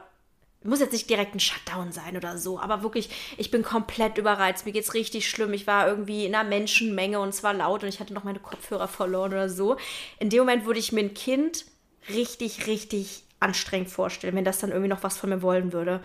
muss 0.64 0.80
jetzt 0.80 0.94
nicht 0.94 1.10
direkt 1.10 1.36
ein 1.36 1.40
Shutdown 1.40 1.92
sein 1.92 2.18
oder 2.18 2.40
so, 2.40 2.60
aber 2.60 2.82
wirklich, 2.82 3.12
ich 3.38 3.52
bin 3.52 3.62
komplett 3.62 4.18
überreizt, 4.18 4.66
mir 4.66 4.72
geht's 4.72 4.96
richtig 4.96 5.30
schlimm. 5.30 5.54
Ich 5.54 5.68
war 5.68 5.88
irgendwie 5.88 6.26
in 6.26 6.34
einer 6.34 6.50
Menschenmenge 6.50 7.20
und 7.20 7.30
es 7.30 7.44
war 7.44 7.54
laut 7.54 7.84
und 7.84 7.90
ich 7.90 8.00
hatte 8.00 8.16
noch 8.16 8.24
meine 8.24 8.40
Kopfhörer 8.40 8.88
verloren 8.88 9.34
oder 9.34 9.50
so. 9.50 9.78
In 10.18 10.32
dem 10.32 10.40
Moment 10.40 10.66
würde 10.66 10.80
ich 10.80 10.92
mir 10.92 11.02
ein 11.02 11.14
Kind 11.14 11.66
richtig, 12.10 12.66
richtig 12.66 13.24
anstrengend 13.42 13.90
vorstellen, 13.90 14.36
wenn 14.36 14.46
das 14.46 14.60
dann 14.60 14.70
irgendwie 14.72 14.90
noch 14.90 15.04
was 15.04 15.18
von 15.18 15.30
mir 15.30 15.42
wollen 15.42 15.74
würde. 15.74 16.02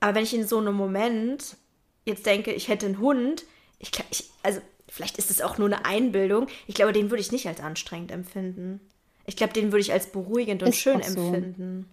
Aber 0.00 0.14
wenn 0.14 0.24
ich 0.24 0.34
in 0.34 0.46
so 0.46 0.58
einem 0.58 0.74
Moment 0.74 1.56
jetzt 2.04 2.26
denke, 2.26 2.52
ich 2.52 2.68
hätte 2.68 2.86
einen 2.86 2.98
Hund, 2.98 3.44
ich, 3.78 3.90
ich 4.10 4.30
also 4.42 4.60
vielleicht 4.88 5.18
ist 5.18 5.30
es 5.30 5.40
auch 5.40 5.56
nur 5.56 5.68
eine 5.68 5.84
Einbildung, 5.84 6.48
ich 6.66 6.74
glaube, 6.74 6.92
den 6.92 7.10
würde 7.10 7.20
ich 7.20 7.32
nicht 7.32 7.46
als 7.46 7.60
anstrengend 7.60 8.12
empfinden. 8.12 8.80
Ich 9.26 9.36
glaube, 9.36 9.54
den 9.54 9.72
würde 9.72 9.80
ich 9.80 9.92
als 9.92 10.12
beruhigend 10.12 10.62
und 10.62 10.68
ist 10.68 10.78
schön 10.78 11.02
so. 11.02 11.20
empfinden. 11.20 11.88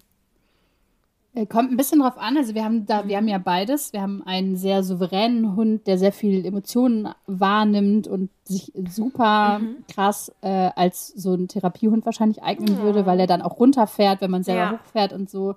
Äh, 1.34 1.46
kommt 1.46 1.72
ein 1.72 1.78
bisschen 1.78 2.00
drauf 2.00 2.18
an. 2.18 2.36
Also 2.36 2.56
wir 2.56 2.66
haben 2.66 2.86
da, 2.86 3.08
wir 3.08 3.16
haben 3.16 3.28
ja 3.28 3.38
beides. 3.38 3.94
Wir 3.94 4.02
haben 4.02 4.22
einen 4.24 4.58
sehr 4.58 4.84
souveränen 4.84 5.56
Hund, 5.56 5.88
der 5.88 5.98
sehr 5.98 6.12
viel 6.12 6.46
Emotionen 6.46 7.08
wahrnimmt 7.26 8.08
und 8.08 8.30
sich 8.44 8.74
super 8.90 9.60
mhm. 9.60 9.78
krass 9.92 10.34
äh, 10.42 10.70
als 10.76 11.08
so 11.08 11.34
ein 11.34 11.48
Therapiehund 11.48 12.06
wahrscheinlich 12.06 12.44
eignen 12.44 12.78
ja. 12.78 12.84
würde, 12.84 13.06
weil 13.06 13.20
er 13.20 13.28
dann 13.28 13.42
auch 13.42 13.60
runterfährt, 13.60 14.20
wenn 14.20 14.32
man 14.32 14.44
selber 14.44 14.62
ja. 14.62 14.72
hochfährt 14.74 15.14
und 15.14 15.30
so. 15.30 15.56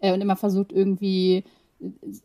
Äh, 0.00 0.12
und 0.12 0.20
immer 0.20 0.36
versucht 0.36 0.72
irgendwie, 0.72 1.44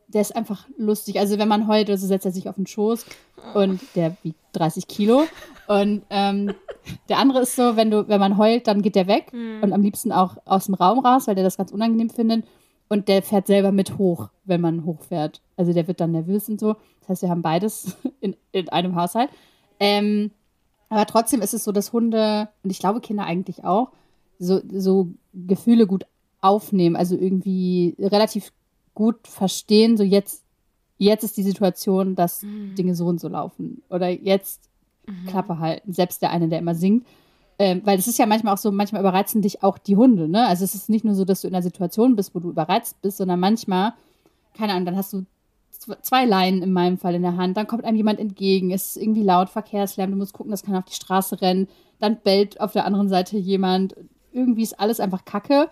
der 0.08 0.22
ist 0.22 0.36
einfach 0.36 0.68
lustig. 0.78 1.20
Also 1.20 1.40
wenn 1.40 1.48
man 1.48 1.68
heult, 1.70 1.90
also 1.90 2.06
setzt 2.06 2.26
er 2.26 2.34
sich 2.34 2.50
auf 2.50 2.56
den 2.56 2.68
Schoß 2.68 3.06
und 3.54 3.80
der 3.96 4.18
wiegt 4.24 4.40
30 4.54 4.88
Kilo. 4.90 5.24
Und 5.68 6.02
ähm, 6.10 6.54
der 7.08 7.18
andere 7.18 7.42
ist 7.42 7.56
so, 7.56 7.78
wenn 7.78 7.92
du, 7.92 8.08
wenn 8.10 8.20
man 8.20 8.38
heult, 8.38 8.68
dann 8.68 8.82
geht 8.82 8.96
der 8.96 9.08
weg 9.08 9.32
mhm. 9.32 9.60
und 9.62 9.72
am 9.72 9.82
liebsten 9.82 10.12
auch 10.12 10.36
aus 10.46 10.66
dem 10.66 10.74
Raum 10.74 11.00
raus, 11.00 11.28
weil 11.28 11.36
der 11.36 11.44
das 11.46 11.58
ganz 11.58 11.72
unangenehm 11.72 12.10
findet. 12.10 12.44
Und 12.90 13.08
der 13.08 13.22
fährt 13.22 13.48
selber 13.48 13.72
mit 13.72 13.98
hoch, 13.98 14.30
wenn 14.46 14.62
man 14.62 14.84
hochfährt. 14.84 15.42
Also 15.56 15.74
der 15.74 15.88
wird 15.88 16.02
dann 16.02 16.12
nervös 16.12 16.50
und 16.50 16.60
so. 16.60 16.76
Das 17.02 17.10
heißt, 17.10 17.22
wir 17.22 17.30
haben 17.30 17.44
beides 17.44 17.96
in, 18.20 18.36
in 18.52 18.68
einem 18.70 18.96
Haushalt. 18.96 19.30
Ähm, 19.80 20.32
aber 20.90 21.06
trotzdem 21.06 21.42
ist 21.42 21.54
es 21.54 21.64
so, 21.64 21.72
dass 21.72 21.94
Hunde, 21.94 22.50
und 22.64 22.72
ich 22.72 22.80
glaube 22.80 23.00
Kinder 23.00 23.24
eigentlich 23.26 23.64
auch, 23.64 23.92
so, 24.40 24.60
so 24.72 25.10
Gefühle 25.34 25.86
gut 25.86 26.06
aufnehmen. 26.42 26.96
Also 26.96 27.16
irgendwie 27.16 27.96
relativ 28.00 28.52
gut 28.96 29.28
verstehen, 29.28 29.96
so 29.96 30.04
jetzt, 30.04 30.44
jetzt 30.98 31.24
ist 31.24 31.38
die 31.38 31.44
Situation, 31.44 32.16
dass 32.16 32.42
mhm. 32.42 32.74
Dinge 32.76 32.96
so 32.96 33.06
und 33.06 33.20
so 33.20 33.28
laufen. 33.28 33.84
Oder 33.90 34.10
jetzt 34.10 34.68
mhm. 35.06 35.28
Klappe 35.28 35.60
halten. 35.60 35.94
Selbst 35.94 36.24
der 36.24 36.32
eine, 36.32 36.50
der 36.50 36.60
immer 36.60 36.76
singt. 36.76 37.06
Ähm, 37.62 37.82
weil 37.84 38.00
es 38.00 38.08
ist 38.08 38.18
ja 38.18 38.26
manchmal 38.26 38.54
auch 38.54 38.58
so, 38.58 38.72
manchmal 38.72 39.02
überreizen 39.02 39.42
dich 39.42 39.64
auch 39.64 39.78
die 39.78 39.98
Hunde, 39.98 40.30
ne? 40.30 40.48
Also 40.48 40.64
es 40.64 40.76
ist 40.76 40.90
nicht 40.90 41.04
nur 41.04 41.14
so, 41.14 41.26
dass 41.26 41.42
du 41.42 41.48
in 41.48 41.54
einer 41.54 41.62
Situation 41.62 42.16
bist, 42.16 42.34
wo 42.34 42.40
du 42.40 42.50
überreizt 42.50 43.02
bist, 43.02 43.18
sondern 43.18 43.40
manchmal, 43.40 43.94
keine 44.58 44.74
Ahnung, 44.74 44.86
dann 44.86 44.96
hast 44.96 45.12
du 45.12 45.26
zwei 46.02 46.26
Leinen 46.26 46.62
in 46.62 46.72
meinem 46.72 46.98
Fall 46.98 47.16
in 47.16 47.22
der 47.22 47.38
Hand, 47.38 47.58
dann 47.58 47.68
kommt 47.68 47.84
einem 47.84 47.98
jemand 47.98 48.20
entgegen, 48.20 48.72
es 48.72 48.96
ist 48.96 49.04
irgendwie 49.04 49.24
laut, 49.24 49.50
Verkehrslärm, 49.50 50.12
du 50.12 50.18
musst 50.18 50.34
gucken, 50.34 50.52
dass 50.52 50.64
keiner 50.64 50.80
auf 50.80 50.86
die 50.86 50.96
Straße 50.96 51.42
rennt, 51.42 51.70
dann 52.00 52.18
bellt 52.22 52.60
auf 52.62 52.72
der 52.72 52.86
anderen 52.86 53.10
Seite 53.10 53.38
jemand, 53.38 53.96
irgendwie 54.32 54.64
ist 54.64 54.80
alles 54.80 55.00
einfach 55.00 55.26
Kacke. 55.26 55.70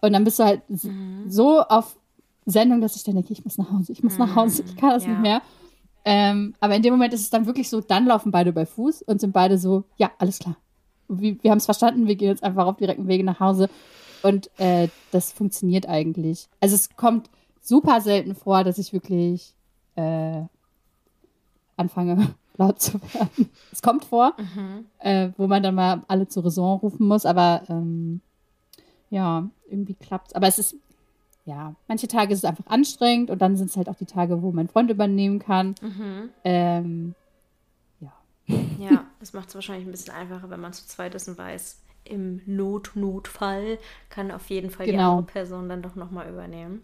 Und 0.00 0.12
dann 0.12 0.24
bist 0.24 0.38
du 0.38 0.44
halt 0.44 0.62
mhm. 0.68 1.24
so 1.28 1.60
auf 1.60 1.96
Sendung, 2.46 2.80
dass 2.80 2.96
ich 2.96 3.04
dann 3.04 3.14
denke, 3.14 3.32
ich 3.32 3.44
muss 3.44 3.58
nach 3.58 3.70
Hause, 3.70 3.92
ich 3.92 4.02
muss 4.02 4.18
nach 4.18 4.34
Hause, 4.34 4.64
ich 4.66 4.76
kann 4.76 4.90
das 4.90 5.04
ja. 5.04 5.10
nicht 5.10 5.20
mehr. 5.20 5.42
Ähm, 6.04 6.54
aber 6.60 6.74
in 6.74 6.82
dem 6.82 6.94
Moment 6.94 7.12
ist 7.12 7.20
es 7.20 7.30
dann 7.30 7.46
wirklich 7.46 7.68
so, 7.68 7.80
dann 7.80 8.06
laufen 8.06 8.32
beide 8.32 8.52
bei 8.52 8.64
Fuß 8.64 9.02
und 9.02 9.20
sind 9.20 9.32
beide 9.32 9.58
so, 9.58 9.84
ja, 9.96 10.10
alles 10.18 10.38
klar. 10.38 10.56
Wir, 11.10 11.42
wir 11.42 11.50
haben 11.50 11.58
es 11.58 11.64
verstanden, 11.64 12.06
wir 12.06 12.16
gehen 12.16 12.28
jetzt 12.28 12.42
einfach 12.42 12.66
auf 12.66 12.76
direkten 12.76 13.08
Wege 13.08 13.24
nach 13.24 13.40
Hause. 13.40 13.68
Und 14.22 14.50
äh, 14.58 14.88
das 15.12 15.32
funktioniert 15.32 15.86
eigentlich. 15.86 16.48
Also 16.60 16.74
es 16.74 16.94
kommt 16.96 17.30
super 17.60 18.00
selten 18.00 18.34
vor, 18.34 18.64
dass 18.64 18.78
ich 18.78 18.92
wirklich 18.92 19.54
äh, 19.96 20.42
anfange, 21.76 22.34
laut 22.56 22.80
zu 22.80 23.00
werden. 23.14 23.50
Es 23.72 23.82
kommt 23.82 24.04
vor, 24.04 24.34
mhm. 24.38 24.86
äh, 24.98 25.30
wo 25.36 25.46
man 25.46 25.62
dann 25.62 25.74
mal 25.74 26.02
alle 26.08 26.28
zur 26.28 26.44
Raison 26.44 26.78
rufen 26.78 27.06
muss, 27.06 27.24
aber 27.24 27.62
ähm, 27.68 28.20
ja, 29.08 29.48
irgendwie 29.68 29.94
klappt's. 29.94 30.34
Aber 30.34 30.46
es 30.46 30.58
ist, 30.58 30.76
ja, 31.46 31.74
manche 31.88 32.06
Tage 32.06 32.32
ist 32.32 32.40
es 32.40 32.44
einfach 32.44 32.66
anstrengend 32.66 33.30
und 33.30 33.40
dann 33.40 33.56
sind 33.56 33.70
es 33.70 33.76
halt 33.76 33.88
auch 33.88 33.96
die 33.96 34.06
Tage, 34.06 34.42
wo 34.42 34.52
mein 34.52 34.68
Freund 34.68 34.90
übernehmen 34.90 35.38
kann. 35.38 35.74
Mhm. 35.80 36.28
Ähm, 36.44 37.14
ja. 38.78 39.04
Das 39.20 39.34
macht 39.34 39.50
es 39.50 39.54
wahrscheinlich 39.54 39.86
ein 39.86 39.90
bisschen 39.90 40.14
einfacher, 40.14 40.48
wenn 40.48 40.60
man 40.60 40.72
zu 40.72 40.86
zweit 40.86 41.14
ist 41.14 41.28
und 41.28 41.36
weiß, 41.36 41.82
im 42.04 42.40
Not-Notfall 42.46 43.78
kann 44.08 44.30
auf 44.30 44.48
jeden 44.48 44.70
Fall 44.70 44.86
genau. 44.86 44.98
die 44.98 45.04
andere 45.04 45.26
Person 45.26 45.68
dann 45.68 45.82
doch 45.82 45.94
nochmal 45.94 46.30
übernehmen. 46.30 46.80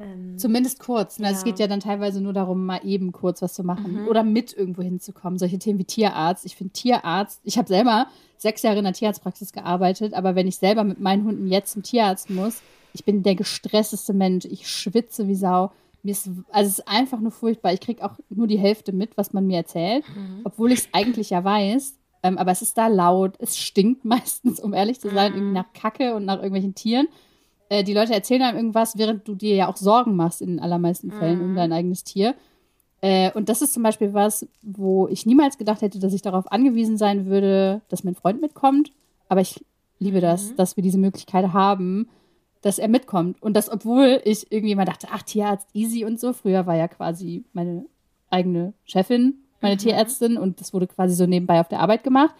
Ähm, 0.00 0.38
Zumindest 0.38 0.80
kurz. 0.80 1.18
Ne? 1.18 1.26
Ja. 1.26 1.32
Es 1.32 1.44
geht 1.44 1.58
ja 1.58 1.68
dann 1.68 1.80
teilweise 1.80 2.20
nur 2.20 2.32
darum, 2.32 2.66
mal 2.66 2.80
eben 2.84 3.12
kurz 3.12 3.42
was 3.42 3.54
zu 3.54 3.62
machen 3.62 4.02
mhm. 4.02 4.08
oder 4.08 4.24
mit 4.24 4.52
irgendwo 4.52 4.82
hinzukommen. 4.82 5.38
Solche 5.38 5.58
Themen 5.58 5.78
wie 5.78 5.84
Tierarzt. 5.84 6.44
Ich 6.44 6.56
finde 6.56 6.72
Tierarzt, 6.72 7.40
ich 7.44 7.58
habe 7.58 7.68
selber 7.68 8.08
sechs 8.36 8.62
Jahre 8.62 8.78
in 8.78 8.84
der 8.84 8.92
Tierarztpraxis 8.92 9.52
gearbeitet, 9.52 10.12
aber 10.14 10.34
wenn 10.34 10.48
ich 10.48 10.56
selber 10.56 10.84
mit 10.84 11.00
meinen 11.00 11.24
Hunden 11.24 11.46
jetzt 11.46 11.72
zum 11.72 11.82
Tierarzt 11.82 12.28
muss, 12.30 12.60
ich 12.92 13.04
bin 13.04 13.22
der 13.22 13.34
gestressteste 13.34 14.12
Mensch. 14.12 14.44
Ich 14.44 14.68
schwitze 14.68 15.28
wie 15.28 15.34
Sau. 15.34 15.72
Mir 16.04 16.12
ist, 16.12 16.28
also 16.50 16.68
es 16.68 16.78
ist 16.78 16.88
einfach 16.88 17.18
nur 17.18 17.32
furchtbar. 17.32 17.72
Ich 17.72 17.80
kriege 17.80 18.04
auch 18.04 18.12
nur 18.28 18.46
die 18.46 18.58
Hälfte 18.58 18.92
mit, 18.92 19.16
was 19.16 19.32
man 19.32 19.46
mir 19.46 19.56
erzählt, 19.56 20.04
mhm. 20.14 20.42
obwohl 20.44 20.70
ich 20.70 20.80
es 20.80 20.88
eigentlich 20.92 21.30
ja 21.30 21.42
weiß. 21.42 21.98
Ähm, 22.22 22.38
aber 22.38 22.52
es 22.52 22.62
ist 22.62 22.78
da 22.78 22.86
laut, 22.86 23.34
es 23.38 23.58
stinkt 23.58 24.04
meistens, 24.04 24.60
um 24.60 24.74
ehrlich 24.74 25.00
zu 25.00 25.10
sein, 25.10 25.32
mhm. 25.32 25.38
irgendwie 25.38 25.54
nach 25.54 25.72
Kacke 25.72 26.14
und 26.14 26.24
nach 26.24 26.36
irgendwelchen 26.36 26.74
Tieren. 26.74 27.08
Äh, 27.70 27.84
die 27.84 27.94
Leute 27.94 28.12
erzählen 28.12 28.42
einem 28.42 28.58
irgendwas, 28.58 28.98
während 28.98 29.26
du 29.26 29.34
dir 29.34 29.56
ja 29.56 29.68
auch 29.68 29.76
Sorgen 29.76 30.14
machst 30.14 30.42
in 30.42 30.48
den 30.48 30.60
allermeisten 30.60 31.10
Fällen 31.10 31.38
mhm. 31.38 31.44
um 31.44 31.56
dein 31.56 31.72
eigenes 31.72 32.04
Tier. 32.04 32.34
Äh, 33.00 33.32
und 33.32 33.48
das 33.48 33.62
ist 33.62 33.72
zum 33.72 33.82
Beispiel 33.82 34.14
was, 34.14 34.46
wo 34.62 35.08
ich 35.08 35.26
niemals 35.26 35.58
gedacht 35.58 35.82
hätte, 35.82 35.98
dass 35.98 36.12
ich 36.12 36.22
darauf 36.22 36.50
angewiesen 36.52 36.96
sein 36.96 37.26
würde, 37.26 37.82
dass 37.88 38.04
mein 38.04 38.14
Freund 38.14 38.40
mitkommt. 38.40 38.92
Aber 39.28 39.40
ich 39.40 39.64
liebe 39.98 40.20
das, 40.20 40.50
mhm. 40.50 40.56
dass 40.56 40.76
wir 40.76 40.82
diese 40.82 40.98
Möglichkeit 40.98 41.52
haben, 41.52 42.08
dass 42.64 42.78
er 42.78 42.88
mitkommt. 42.88 43.42
Und 43.42 43.54
das, 43.54 43.70
obwohl 43.70 44.20
ich 44.24 44.50
irgendwie 44.50 44.74
mal 44.74 44.84
dachte, 44.84 45.08
ach, 45.10 45.22
Tierarzt 45.22 45.68
easy 45.74 46.04
und 46.04 46.18
so. 46.18 46.32
Früher 46.32 46.66
war 46.66 46.76
ja 46.76 46.88
quasi 46.88 47.44
meine 47.52 47.84
eigene 48.30 48.72
Chefin 48.84 49.44
meine 49.64 49.74
mhm. 49.74 49.78
Tierärztin 49.78 50.36
und 50.36 50.60
das 50.60 50.72
wurde 50.72 50.86
quasi 50.86 51.14
so 51.14 51.26
nebenbei 51.26 51.58
auf 51.58 51.68
der 51.68 51.80
Arbeit 51.80 52.04
gemacht. 52.04 52.34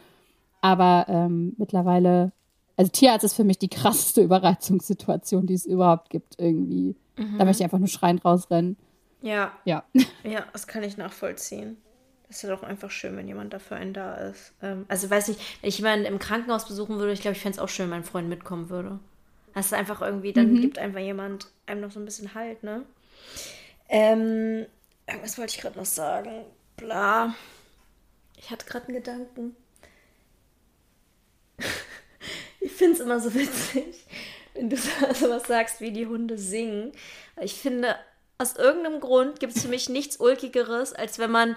Aber 0.60 1.06
ähm, 1.08 1.54
mittlerweile, 1.56 2.32
also 2.76 2.90
Tierarzt 2.92 3.24
ist 3.24 3.34
für 3.34 3.44
mich 3.44 3.58
die 3.58 3.68
krasseste 3.68 4.22
Überreizungssituation, 4.22 5.46
die 5.46 5.54
es 5.54 5.66
überhaupt 5.66 6.10
gibt 6.10 6.38
irgendwie. 6.38 6.94
Mhm. 7.16 7.38
Da 7.38 7.44
möchte 7.44 7.62
ich 7.62 7.64
einfach 7.64 7.78
nur 7.78 7.88
schreiend 7.88 8.24
rausrennen. 8.24 8.76
Ja. 9.22 9.52
Ja. 9.64 9.84
Ja, 10.22 10.44
das 10.52 10.66
kann 10.66 10.82
ich 10.82 10.96
nachvollziehen. 10.96 11.76
Das 12.28 12.36
ist 12.36 12.42
ja 12.42 12.48
doch 12.48 12.62
einfach 12.62 12.90
schön, 12.90 13.14
wenn 13.16 13.28
jemand 13.28 13.52
dafür 13.52 13.76
einen 13.76 13.92
da 13.92 14.14
ist. 14.14 14.54
Ähm, 14.62 14.86
also 14.88 15.10
weiß 15.10 15.28
nicht, 15.28 15.40
wenn 15.60 15.68
ich 15.68 15.78
jemanden 15.78 16.06
im 16.06 16.18
Krankenhaus 16.18 16.66
besuchen 16.66 16.96
würde, 16.96 17.12
ich 17.12 17.20
glaube, 17.20 17.36
ich 17.36 17.42
fände 17.42 17.56
es 17.56 17.62
auch 17.62 17.68
schön, 17.68 17.84
wenn 17.84 17.98
mein 17.98 18.04
Freund 18.04 18.28
mitkommen 18.28 18.70
würde. 18.70 18.98
Das 19.54 19.66
ist 19.66 19.72
einfach 19.72 20.02
irgendwie, 20.02 20.32
dann 20.32 20.52
mhm. 20.52 20.60
gibt 20.60 20.78
einfach 20.78 21.00
jemand 21.00 21.48
einem 21.66 21.80
noch 21.80 21.92
so 21.92 22.00
ein 22.00 22.04
bisschen 22.04 22.34
Halt, 22.34 22.62
ne? 22.62 22.84
Ähm, 23.88 24.66
irgendwas 25.06 25.38
wollte 25.38 25.54
ich 25.54 25.60
gerade 25.60 25.78
noch 25.78 25.86
sagen 25.86 26.44
bla. 26.76 27.34
Ich 28.36 28.50
hatte 28.50 28.66
gerade 28.66 28.88
einen 28.88 28.96
Gedanken. 28.96 29.56
ich 32.60 32.72
finde 32.72 32.94
es 32.94 33.00
immer 33.00 33.20
so 33.20 33.32
witzig, 33.34 34.04
wenn 34.54 34.70
du 34.70 34.76
sowas 35.14 35.44
sagst, 35.46 35.80
wie 35.80 35.92
die 35.92 36.06
Hunde 36.06 36.38
singen. 36.38 36.92
Ich 37.40 37.54
finde, 37.54 37.96
aus 38.38 38.56
irgendeinem 38.56 39.00
Grund 39.00 39.40
gibt 39.40 39.56
es 39.56 39.62
für 39.62 39.68
mich 39.68 39.88
nichts 39.88 40.18
Ulkigeres, 40.18 40.92
als 40.92 41.18
wenn 41.18 41.30
man 41.30 41.56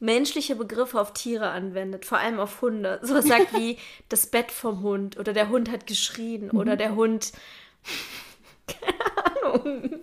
menschliche 0.00 0.56
Begriffe 0.56 1.00
auf 1.00 1.12
Tiere 1.12 1.50
anwendet, 1.50 2.04
vor 2.04 2.18
allem 2.18 2.38
auf 2.38 2.60
Hunde. 2.62 2.98
Sowas 3.02 3.26
sagt 3.26 3.54
wie 3.54 3.78
das 4.08 4.26
Bett 4.26 4.50
vom 4.50 4.82
Hund 4.82 5.18
oder 5.18 5.32
der 5.32 5.48
Hund 5.48 5.70
hat 5.70 5.86
geschrien 5.86 6.50
mhm. 6.52 6.58
oder 6.58 6.76
der 6.76 6.94
Hund. 6.94 7.32
Keine 8.66 9.54
Ahnung. 9.54 10.00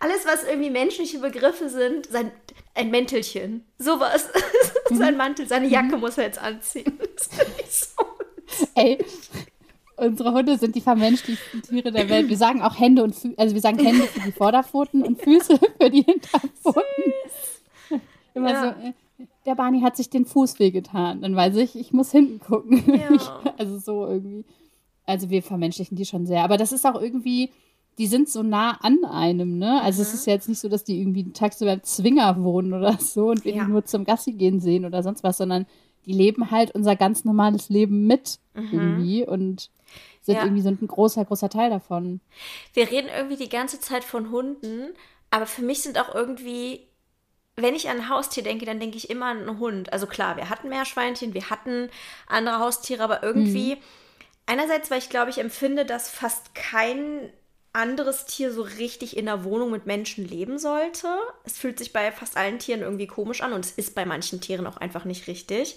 Alles, 0.00 0.26
was 0.26 0.44
irgendwie 0.44 0.70
menschliche 0.70 1.18
Begriffe 1.18 1.68
sind, 1.68 2.06
sein, 2.06 2.32
ein 2.74 2.90
Mäntelchen. 2.90 3.64
Sowas. 3.78 4.28
Mhm. 4.90 4.96
Sein 4.96 5.16
Mantel, 5.16 5.48
seine 5.48 5.66
Jacke 5.66 5.96
mhm. 5.96 6.00
muss 6.00 6.18
er 6.18 6.24
jetzt 6.24 6.38
anziehen. 6.38 7.00
Das 7.16 7.94
so. 7.96 8.04
Ey, 8.74 9.02
unsere 9.96 10.32
Hunde 10.32 10.58
sind 10.58 10.76
die 10.76 10.82
vermenschlichsten 10.82 11.62
Tiere 11.62 11.90
der 11.90 12.10
Welt. 12.10 12.28
Wir 12.28 12.36
sagen 12.36 12.60
auch 12.60 12.78
Hände 12.78 13.02
und 13.02 13.14
Füße, 13.14 13.34
also 13.38 13.54
wir 13.54 13.62
sagen 13.62 13.78
Hände 13.78 14.06
für 14.06 14.20
die 14.20 14.32
Vorderpfoten 14.32 15.02
und 15.02 15.22
Füße 15.22 15.58
für 15.80 15.90
die 15.90 16.02
Hinterpfoten. 16.02 16.82
Immer 18.34 18.50
ja. 18.50 18.62
so, 18.62 18.86
äh, 18.86 18.92
der 19.46 19.54
Barney 19.54 19.80
hat 19.80 19.96
sich 19.96 20.10
den 20.10 20.24
Fuß 20.24 20.58
wehgetan. 20.58 21.22
Dann 21.22 21.36
weiß 21.36 21.56
ich, 21.56 21.76
ich 21.76 21.92
muss 21.92 22.10
hinten 22.10 22.40
gucken. 22.40 22.82
Ja. 22.86 23.54
also 23.58 23.78
so 23.78 24.06
irgendwie. 24.06 24.44
Also 25.06 25.28
wir 25.30 25.42
vermenschlichen 25.42 25.96
die 25.96 26.06
schon 26.06 26.26
sehr. 26.26 26.42
Aber 26.44 26.56
das 26.56 26.72
ist 26.72 26.86
auch 26.86 27.00
irgendwie, 27.00 27.50
die 27.98 28.06
sind 28.06 28.28
so 28.28 28.42
nah 28.42 28.78
an 28.80 29.04
einem, 29.04 29.58
ne? 29.58 29.82
Also 29.82 30.00
mhm. 30.00 30.02
es 30.02 30.14
ist 30.14 30.26
ja 30.26 30.32
jetzt 30.32 30.48
nicht 30.48 30.60
so, 30.60 30.68
dass 30.68 30.84
die 30.84 30.98
irgendwie 30.98 31.30
tagsüber 31.32 31.74
im 31.74 31.82
Zwinger 31.82 32.42
wohnen 32.42 32.72
oder 32.72 32.98
so 32.98 33.30
und 33.30 33.44
wir 33.44 33.54
ja. 33.54 33.64
die 33.64 33.70
nur 33.70 33.84
zum 33.84 34.04
Gassi 34.04 34.32
gehen 34.32 34.60
sehen 34.60 34.84
oder 34.84 35.02
sonst 35.02 35.22
was, 35.22 35.36
sondern 35.36 35.66
die 36.06 36.12
leben 36.12 36.50
halt 36.50 36.74
unser 36.74 36.96
ganz 36.96 37.24
normales 37.24 37.68
Leben 37.68 38.06
mit 38.06 38.38
mhm. 38.54 38.68
irgendwie 38.72 39.26
und 39.26 39.70
sind 40.22 40.36
ja. 40.36 40.44
irgendwie 40.44 40.62
so 40.62 40.70
ein 40.70 40.86
großer, 40.86 41.24
großer 41.24 41.50
Teil 41.50 41.70
davon. 41.70 42.20
Wir 42.72 42.90
reden 42.90 43.08
irgendwie 43.14 43.36
die 43.36 43.48
ganze 43.48 43.78
Zeit 43.80 44.04
von 44.04 44.30
Hunden, 44.30 44.94
aber 45.30 45.46
für 45.46 45.62
mich 45.62 45.82
sind 45.82 45.98
auch 45.98 46.14
irgendwie, 46.14 46.86
wenn 47.56 47.74
ich 47.74 47.88
an 47.88 47.98
ein 47.98 48.08
Haustier 48.08 48.42
denke, 48.42 48.66
dann 48.66 48.80
denke 48.80 48.96
ich 48.96 49.10
immer 49.10 49.26
an 49.26 49.48
einen 49.48 49.58
Hund. 49.58 49.92
Also 49.92 50.06
klar, 50.06 50.36
wir 50.36 50.50
hatten 50.50 50.68
Meerschweinchen, 50.68 51.34
wir 51.34 51.50
hatten 51.50 51.88
andere 52.26 52.58
Haustiere, 52.58 53.02
aber 53.02 53.22
irgendwie, 53.22 53.76
mhm. 53.76 53.80
einerseits, 54.46 54.90
weil 54.90 54.98
ich 54.98 55.08
glaube, 55.08 55.30
ich 55.30 55.38
empfinde, 55.38 55.84
dass 55.84 56.10
fast 56.10 56.54
kein 56.54 57.30
anderes 57.72 58.24
Tier 58.26 58.52
so 58.52 58.62
richtig 58.62 59.16
in 59.16 59.26
der 59.26 59.44
Wohnung 59.44 59.70
mit 59.70 59.84
Menschen 59.84 60.26
leben 60.26 60.58
sollte. 60.58 61.08
Es 61.44 61.58
fühlt 61.58 61.78
sich 61.78 61.92
bei 61.92 62.12
fast 62.12 62.36
allen 62.36 62.60
Tieren 62.60 62.82
irgendwie 62.82 63.08
komisch 63.08 63.40
an 63.40 63.52
und 63.52 63.64
es 63.64 63.72
ist 63.72 63.94
bei 63.94 64.06
manchen 64.06 64.40
Tieren 64.40 64.66
auch 64.66 64.76
einfach 64.76 65.04
nicht 65.04 65.26
richtig. 65.26 65.76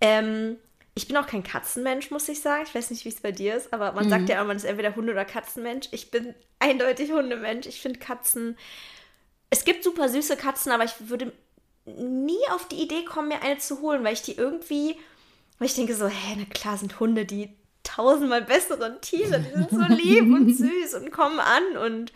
Ähm, 0.00 0.56
ich 0.94 1.08
bin 1.08 1.16
auch 1.16 1.26
kein 1.26 1.42
Katzenmensch, 1.42 2.12
muss 2.12 2.28
ich 2.28 2.40
sagen. 2.40 2.64
Ich 2.66 2.74
weiß 2.74 2.90
nicht, 2.90 3.04
wie 3.04 3.08
es 3.08 3.20
bei 3.20 3.32
dir 3.32 3.56
ist, 3.56 3.72
aber 3.72 3.92
man 3.92 4.06
mhm. 4.06 4.10
sagt 4.10 4.28
ja 4.28 4.36
immer, 4.36 4.44
man 4.46 4.56
ist 4.56 4.64
entweder 4.64 4.94
Hunde- 4.94 5.12
oder 5.12 5.24
Katzenmensch. 5.24 5.88
Ich 5.90 6.12
bin 6.12 6.34
eindeutig 6.60 7.10
Hundemensch. 7.10 7.66
Ich 7.66 7.80
finde 7.80 7.98
Katzen. 7.98 8.56
Es 9.54 9.64
gibt 9.64 9.84
super 9.84 10.08
süße 10.08 10.36
Katzen, 10.36 10.72
aber 10.72 10.82
ich 10.82 10.94
würde 10.98 11.32
nie 11.86 12.44
auf 12.52 12.66
die 12.66 12.82
Idee 12.82 13.04
kommen, 13.04 13.28
mir 13.28 13.40
eine 13.40 13.58
zu 13.58 13.80
holen, 13.82 14.02
weil 14.02 14.14
ich 14.14 14.22
die 14.22 14.32
irgendwie, 14.32 14.96
weil 15.60 15.68
ich 15.68 15.76
denke 15.76 15.94
so, 15.94 16.08
hä, 16.08 16.34
na 16.36 16.44
klar 16.46 16.76
sind 16.76 16.98
Hunde 16.98 17.24
die 17.24 17.50
tausendmal 17.84 18.42
besseren 18.42 19.00
Tiere. 19.00 19.38
Die 19.38 19.56
sind 19.56 19.70
so 19.70 19.80
lieb 19.94 20.24
und 20.24 20.52
süß 20.52 20.94
und 20.94 21.12
kommen 21.12 21.38
an 21.38 21.76
und 21.86 22.12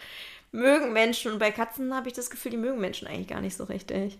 mögen 0.50 0.92
Menschen. 0.92 1.30
Und 1.30 1.38
bei 1.38 1.52
Katzen 1.52 1.94
habe 1.94 2.08
ich 2.08 2.14
das 2.14 2.28
Gefühl, 2.28 2.50
die 2.50 2.56
mögen 2.56 2.80
Menschen 2.80 3.06
eigentlich 3.06 3.28
gar 3.28 3.40
nicht 3.40 3.56
so 3.56 3.62
richtig. 3.62 4.18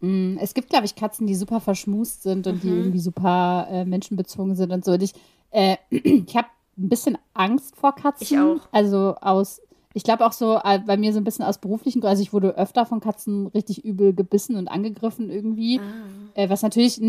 Mm, 0.00 0.38
es 0.40 0.54
gibt, 0.54 0.70
glaube 0.70 0.86
ich, 0.86 0.96
Katzen, 0.96 1.28
die 1.28 1.36
super 1.36 1.60
verschmust 1.60 2.24
sind 2.24 2.48
und 2.48 2.56
mhm. 2.56 2.60
die 2.68 2.76
irgendwie 2.76 2.98
super 2.98 3.68
äh, 3.70 3.84
menschenbezogen 3.84 4.56
sind 4.56 4.72
und 4.72 4.84
so. 4.84 4.90
Und 4.90 5.04
ich, 5.04 5.12
äh, 5.52 5.76
ich 5.90 6.36
habe 6.36 6.48
ein 6.76 6.88
bisschen 6.88 7.16
Angst 7.32 7.76
vor 7.76 7.94
Katzen. 7.94 8.26
Ich 8.26 8.36
auch. 8.36 8.66
Also 8.72 9.14
aus 9.20 9.60
ich 9.94 10.04
glaube 10.04 10.26
auch 10.26 10.32
so 10.32 10.58
äh, 10.62 10.78
bei 10.78 10.96
mir 10.96 11.12
so 11.12 11.18
ein 11.18 11.24
bisschen 11.24 11.44
aus 11.44 11.58
beruflichen 11.58 12.00
Gründen, 12.00 12.10
also 12.10 12.22
ich 12.22 12.32
wurde 12.32 12.56
öfter 12.56 12.86
von 12.86 13.00
Katzen 13.00 13.46
richtig 13.48 13.84
übel 13.84 14.14
gebissen 14.14 14.56
und 14.56 14.68
angegriffen 14.68 15.30
irgendwie. 15.30 15.80
Ah. 15.80 16.40
Äh, 16.42 16.50
was 16.50 16.62
natürlich 16.62 17.00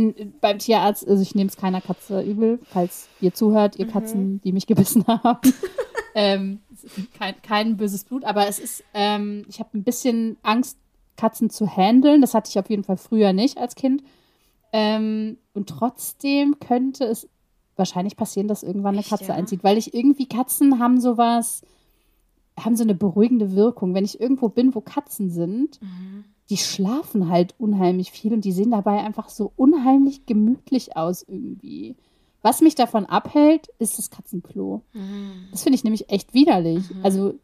beim 0.41 0.59
Tierarzt, 0.59 1.07
also 1.07 1.21
ich 1.21 1.35
nehme 1.35 1.49
es 1.49 1.57
keiner 1.57 1.81
Katze 1.81 2.21
übel, 2.21 2.59
falls 2.63 3.07
ihr 3.21 3.33
zuhört, 3.33 3.77
ihr 3.77 3.85
mhm. 3.85 3.91
Katzen, 3.91 4.41
die 4.41 4.51
mich 4.51 4.67
gebissen 4.67 5.05
haben. 5.07 5.53
ähm, 6.15 6.59
kein, 7.17 7.35
kein 7.41 7.77
böses 7.77 8.03
Blut, 8.03 8.25
aber 8.25 8.47
es 8.47 8.59
ist, 8.59 8.83
ähm, 8.93 9.45
ich 9.47 9.59
habe 9.59 9.77
ein 9.77 9.83
bisschen 9.83 10.37
Angst, 10.43 10.77
Katzen 11.15 11.49
zu 11.49 11.67
handeln. 11.67 12.21
Das 12.21 12.33
hatte 12.33 12.49
ich 12.49 12.59
auf 12.59 12.69
jeden 12.69 12.83
Fall 12.83 12.97
früher 12.97 13.33
nicht 13.33 13.57
als 13.57 13.75
Kind. 13.75 14.03
Ähm, 14.71 15.37
und 15.53 15.69
trotzdem 15.69 16.59
könnte 16.59 17.05
es 17.05 17.29
wahrscheinlich 17.75 18.17
passieren, 18.17 18.47
dass 18.47 18.63
irgendwann 18.63 18.95
eine 18.95 19.01
Echt, 19.01 19.09
Katze 19.09 19.29
ja? 19.29 19.35
einzieht, 19.35 19.63
weil 19.63 19.77
ich 19.77 19.93
irgendwie 19.93 20.27
Katzen 20.27 20.79
haben 20.79 20.99
sowas 20.99 21.61
haben 22.65 22.75
so 22.75 22.83
eine 22.83 22.95
beruhigende 22.95 23.55
Wirkung. 23.55 23.93
Wenn 23.93 24.05
ich 24.05 24.19
irgendwo 24.19 24.49
bin, 24.49 24.75
wo 24.75 24.81
Katzen 24.81 25.29
sind, 25.29 25.81
mhm. 25.81 26.25
die 26.49 26.57
schlafen 26.57 27.29
halt 27.29 27.55
unheimlich 27.57 28.11
viel 28.11 28.33
und 28.33 28.45
die 28.45 28.51
sehen 28.51 28.71
dabei 28.71 28.99
einfach 29.03 29.29
so 29.29 29.51
unheimlich 29.55 30.25
gemütlich 30.25 30.95
aus 30.97 31.23
irgendwie. 31.27 31.95
Was 32.41 32.61
mich 32.61 32.75
davon 32.75 33.05
abhält, 33.05 33.69
ist 33.79 33.97
das 33.97 34.09
Katzenklo. 34.09 34.81
Mhm. 34.93 35.47
Das 35.51 35.63
finde 35.63 35.75
ich 35.75 35.83
nämlich 35.83 36.09
echt 36.09 36.33
widerlich. 36.33 36.83
Also 37.01 37.35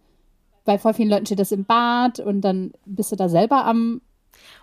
bei 0.65 0.77
voll 0.77 0.93
vielen 0.93 1.09
Leuten 1.09 1.25
steht 1.25 1.39
das 1.39 1.51
im 1.51 1.65
Bad 1.65 2.19
und 2.19 2.41
dann 2.41 2.73
bist 2.85 3.11
du 3.11 3.15
da 3.15 3.29
selber 3.29 3.65
am. 3.65 4.01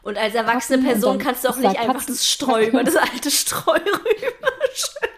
Und 0.02 0.16
als 0.16 0.34
erwachsene 0.34 0.82
Katzen 0.82 0.92
Person 0.92 1.18
kannst 1.18 1.44
du 1.44 1.48
auch 1.48 1.56
nicht 1.56 1.78
einfach 1.78 2.04
das 2.04 2.26
Streu 2.26 2.66
über 2.66 2.84
das 2.84 2.96
alte 2.96 3.30
Streu 3.30 3.72
rüberschütten. 3.78 5.15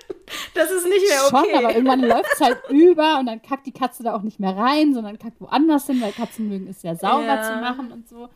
Das 0.54 0.70
ist 0.70 0.84
nicht 0.86 1.06
mehr 1.08 1.20
okay. 1.26 1.48
Schon, 1.54 1.64
aber 1.64 1.74
irgendwann 1.74 2.00
läuft 2.00 2.28
es 2.34 2.40
halt 2.40 2.58
über 2.70 3.18
und 3.18 3.26
dann 3.26 3.40
kackt 3.42 3.66
die 3.66 3.72
Katze 3.72 4.02
da 4.02 4.14
auch 4.14 4.22
nicht 4.22 4.40
mehr 4.40 4.56
rein, 4.56 4.94
sondern 4.94 5.18
kackt 5.18 5.40
woanders 5.40 5.86
hin, 5.86 6.00
weil 6.00 6.12
Katzen 6.12 6.48
mögen 6.48 6.66
es 6.68 6.80
sehr 6.80 6.96
sauber 6.96 7.24
Ja. 7.26 7.42
zu 7.42 7.52
machen 7.56 7.92
und 7.92 8.08
so. 8.08 8.28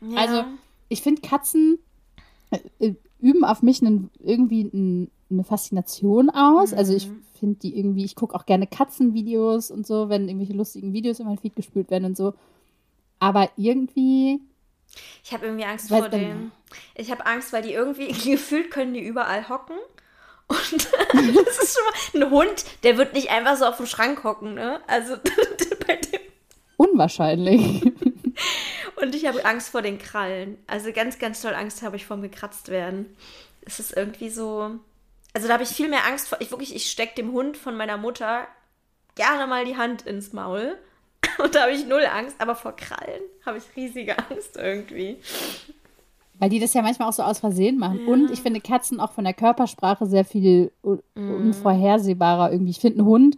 Ja. 0.00 0.16
Also, 0.16 0.44
ich 0.88 1.02
finde, 1.02 1.22
Katzen 1.22 1.78
äh, 2.50 2.58
äh, 2.78 2.94
üben 3.20 3.44
auf 3.44 3.62
mich 3.62 3.80
einen, 3.82 4.10
irgendwie 4.20 4.62
ein, 4.62 5.10
eine 5.30 5.42
Faszination 5.44 6.30
aus. 6.30 6.72
Also, 6.72 6.94
ich 6.94 7.08
Mhm. 7.08 7.22
finde 7.38 7.58
die 7.60 7.78
irgendwie, 7.78 8.04
ich 8.04 8.14
gucke 8.14 8.34
auch 8.34 8.46
gerne 8.46 8.66
Katzenvideos 8.66 9.70
und 9.70 9.86
so, 9.86 10.08
wenn 10.08 10.28
irgendwelche 10.28 10.52
lustigen 10.54 10.92
Videos 10.92 11.18
in 11.20 11.26
mein 11.26 11.38
Feed 11.38 11.56
gespült 11.56 11.90
werden 11.90 12.04
und 12.04 12.16
so. 12.16 12.34
Aber 13.18 13.50
irgendwie, 13.56 14.40
Ich 15.24 15.32
habe 15.32 15.46
irgendwie 15.46 15.64
Angst 15.64 15.90
Weiß 15.90 15.98
vor 16.00 16.08
dem. 16.08 16.52
Ich 16.94 17.10
habe 17.10 17.26
Angst, 17.26 17.52
weil 17.52 17.62
die 17.62 17.72
irgendwie 17.72 18.08
gefühlt 18.30 18.70
können 18.70 18.94
die 18.94 19.00
überall 19.04 19.48
hocken. 19.48 19.76
Und 20.48 20.72
das 21.12 21.58
ist 21.58 21.76
schon 21.76 22.20
mal 22.20 22.26
ein 22.26 22.30
Hund, 22.30 22.64
der 22.82 22.96
wird 22.98 23.14
nicht 23.14 23.30
einfach 23.30 23.56
so 23.56 23.66
auf 23.66 23.76
dem 23.76 23.86
Schrank 23.86 24.22
hocken, 24.24 24.54
ne? 24.54 24.80
Also 24.86 25.16
bei 25.86 25.96
dem. 25.96 26.20
unwahrscheinlich. 26.76 27.92
Und 28.96 29.14
ich 29.14 29.26
habe 29.26 29.44
Angst 29.44 29.70
vor 29.70 29.82
den 29.82 29.98
Krallen. 29.98 30.58
Also 30.66 30.92
ganz, 30.92 31.18
ganz 31.18 31.42
toll 31.42 31.54
Angst 31.54 31.82
habe 31.82 31.96
ich 31.96 32.06
vor 32.06 32.18
gekratzt 32.18 32.68
werden. 32.68 33.16
Es 33.62 33.80
ist 33.80 33.96
irgendwie 33.96 34.30
so. 34.30 34.70
Also 35.34 35.48
da 35.48 35.54
habe 35.54 35.64
ich 35.64 35.70
viel 35.70 35.88
mehr 35.88 36.06
Angst 36.06 36.28
vor. 36.28 36.40
Ich 36.40 36.50
wirklich, 36.50 36.74
ich 36.74 36.90
stecke 36.90 37.14
dem 37.14 37.32
Hund 37.32 37.56
von 37.56 37.76
meiner 37.76 37.98
Mutter 37.98 38.46
gerne 39.14 39.46
mal 39.46 39.64
die 39.64 39.76
Hand 39.76 40.02
ins 40.02 40.32
Maul. 40.32 40.78
Und 41.38 41.54
da 41.54 41.62
habe 41.62 41.72
ich 41.72 41.86
null 41.86 42.06
Angst, 42.06 42.36
aber 42.38 42.54
vor 42.54 42.76
Krallen 42.76 43.22
habe 43.44 43.58
ich 43.58 43.64
riesige 43.76 44.16
Angst 44.30 44.56
irgendwie. 44.56 45.18
Weil 46.38 46.50
die 46.50 46.58
das 46.58 46.74
ja 46.74 46.82
manchmal 46.82 47.08
auch 47.08 47.14
so 47.14 47.22
aus 47.22 47.38
Versehen 47.38 47.78
machen. 47.78 48.06
Und 48.06 48.30
ich 48.30 48.42
finde 48.42 48.60
Katzen 48.60 49.00
auch 49.00 49.12
von 49.12 49.24
der 49.24 49.32
Körpersprache 49.32 50.06
sehr 50.06 50.24
viel 50.24 50.70
un 50.82 51.00
unvorhersehbarer 51.14 52.52
irgendwie. 52.52 52.70
Ich 52.72 52.80
finde, 52.80 53.02
ein 53.02 53.06
Hund, 53.06 53.36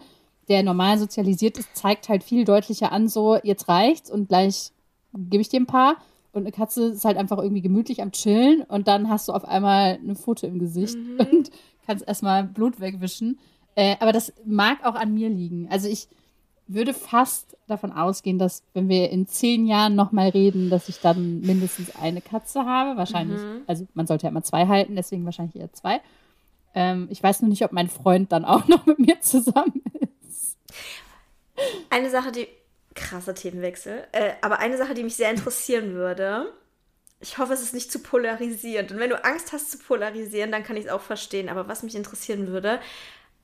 der 0.48 0.62
normal 0.62 0.98
sozialisiert 0.98 1.58
ist, 1.58 1.76
zeigt 1.76 2.08
halt 2.08 2.24
viel 2.24 2.44
deutlicher 2.44 2.90
an, 2.90 3.08
so, 3.08 3.36
jetzt 3.42 3.68
reicht's 3.68 4.10
und 4.10 4.28
gleich 4.28 4.72
gebe 5.12 5.40
ich 5.40 5.48
dir 5.48 5.60
ein 5.60 5.66
paar. 5.66 5.96
Und 6.32 6.42
eine 6.42 6.52
Katze 6.52 6.86
ist 6.86 7.04
halt 7.04 7.16
einfach 7.16 7.38
irgendwie 7.38 7.62
gemütlich 7.62 8.02
am 8.02 8.12
Chillen 8.12 8.62
und 8.62 8.86
dann 8.88 9.08
hast 9.08 9.28
du 9.28 9.32
auf 9.32 9.44
einmal 9.44 9.98
eine 10.02 10.14
Pfote 10.14 10.46
im 10.46 10.58
Gesicht 10.58 10.96
und 11.18 11.50
kannst 11.86 12.06
erstmal 12.06 12.44
Blut 12.44 12.80
wegwischen. 12.80 13.38
Äh, 13.74 13.96
aber 14.00 14.12
das 14.12 14.32
mag 14.44 14.84
auch 14.84 14.94
an 14.94 15.14
mir 15.14 15.28
liegen. 15.28 15.68
Also 15.70 15.88
ich 15.88 16.08
würde 16.68 16.94
fast 16.94 17.56
davon 17.66 17.92
ausgehen, 17.92 18.38
dass 18.38 18.62
wenn 18.74 18.88
wir 18.88 19.10
in 19.10 19.26
zehn 19.26 19.66
Jahren 19.66 19.94
nochmal 19.94 20.28
reden, 20.28 20.70
dass 20.70 20.88
ich 20.88 21.00
dann 21.00 21.40
mindestens 21.40 21.96
eine 21.96 22.20
Katze 22.20 22.64
habe. 22.64 22.96
Wahrscheinlich, 22.96 23.40
also 23.66 23.86
man 23.94 24.06
sollte 24.06 24.24
ja 24.24 24.30
immer 24.30 24.42
zwei 24.42 24.66
halten, 24.66 24.94
deswegen 24.94 25.24
wahrscheinlich 25.24 25.56
eher 25.56 25.72
zwei. 25.72 26.00
Ähm, 26.74 27.08
ich 27.10 27.22
weiß 27.22 27.42
nur 27.42 27.48
nicht, 27.48 27.64
ob 27.64 27.72
mein 27.72 27.88
Freund 27.88 28.32
dann 28.32 28.44
auch 28.44 28.68
noch 28.68 28.86
mit 28.86 28.98
mir 28.98 29.20
zusammen 29.20 29.82
ist. 30.30 30.56
Eine 31.90 32.10
Sache, 32.10 32.32
die. 32.32 32.48
Krasser 32.94 33.34
Themenwechsel. 33.34 34.08
Äh, 34.10 34.32
aber 34.40 34.58
eine 34.58 34.76
Sache, 34.76 34.92
die 34.92 35.04
mich 35.04 35.14
sehr 35.14 35.30
interessieren 35.30 35.94
würde. 35.94 36.52
Ich 37.20 37.38
hoffe, 37.38 37.52
es 37.52 37.62
ist 37.62 37.72
nicht 37.72 37.92
zu 37.92 38.00
polarisierend. 38.00 38.90
Und 38.90 38.98
wenn 38.98 39.10
du 39.10 39.24
Angst 39.24 39.52
hast 39.52 39.70
zu 39.70 39.78
polarisieren, 39.78 40.50
dann 40.50 40.64
kann 40.64 40.76
ich 40.76 40.86
es 40.86 40.90
auch 40.90 41.00
verstehen. 41.00 41.48
Aber 41.48 41.68
was 41.68 41.84
mich 41.84 41.94
interessieren 41.94 42.48
würde, 42.48 42.80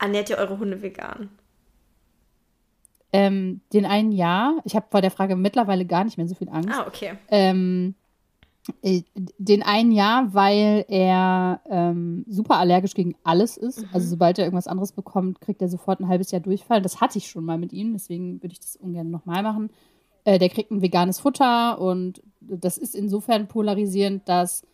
ernährt 0.00 0.28
ihr 0.28 0.38
eure 0.38 0.58
Hunde 0.58 0.82
vegan? 0.82 1.30
Ähm, 3.16 3.60
den 3.72 3.86
einen 3.86 4.10
Jahr, 4.10 4.60
ich 4.64 4.74
habe 4.74 4.86
vor 4.90 5.00
der 5.00 5.12
Frage 5.12 5.36
mittlerweile 5.36 5.86
gar 5.86 6.02
nicht 6.02 6.18
mehr 6.18 6.26
so 6.26 6.34
viel 6.34 6.48
Angst. 6.48 6.70
Ah, 6.72 6.84
okay. 6.88 7.12
Ähm, 7.28 7.94
äh, 8.82 9.02
den 9.38 9.62
einen 9.62 9.92
Jahr, 9.92 10.34
weil 10.34 10.84
er 10.88 11.60
ähm, 11.70 12.24
super 12.28 12.58
allergisch 12.58 12.94
gegen 12.94 13.14
alles 13.22 13.56
ist. 13.56 13.84
Also 13.92 14.08
sobald 14.08 14.40
er 14.40 14.46
irgendwas 14.46 14.66
anderes 14.66 14.90
bekommt, 14.90 15.40
kriegt 15.40 15.62
er 15.62 15.68
sofort 15.68 16.00
ein 16.00 16.08
halbes 16.08 16.32
Jahr 16.32 16.40
Durchfall. 16.40 16.82
Das 16.82 17.00
hatte 17.00 17.18
ich 17.18 17.28
schon 17.28 17.44
mal 17.44 17.56
mit 17.56 17.72
ihm, 17.72 17.92
deswegen 17.92 18.42
würde 18.42 18.54
ich 18.54 18.58
das 18.58 18.74
ungern 18.74 19.12
nochmal 19.12 19.44
machen. 19.44 19.70
Äh, 20.24 20.40
der 20.40 20.48
kriegt 20.48 20.72
ein 20.72 20.82
veganes 20.82 21.20
Futter 21.20 21.80
und 21.80 22.20
das 22.40 22.78
ist 22.78 22.96
insofern 22.96 23.46
polarisierend, 23.46 24.28
dass 24.28 24.66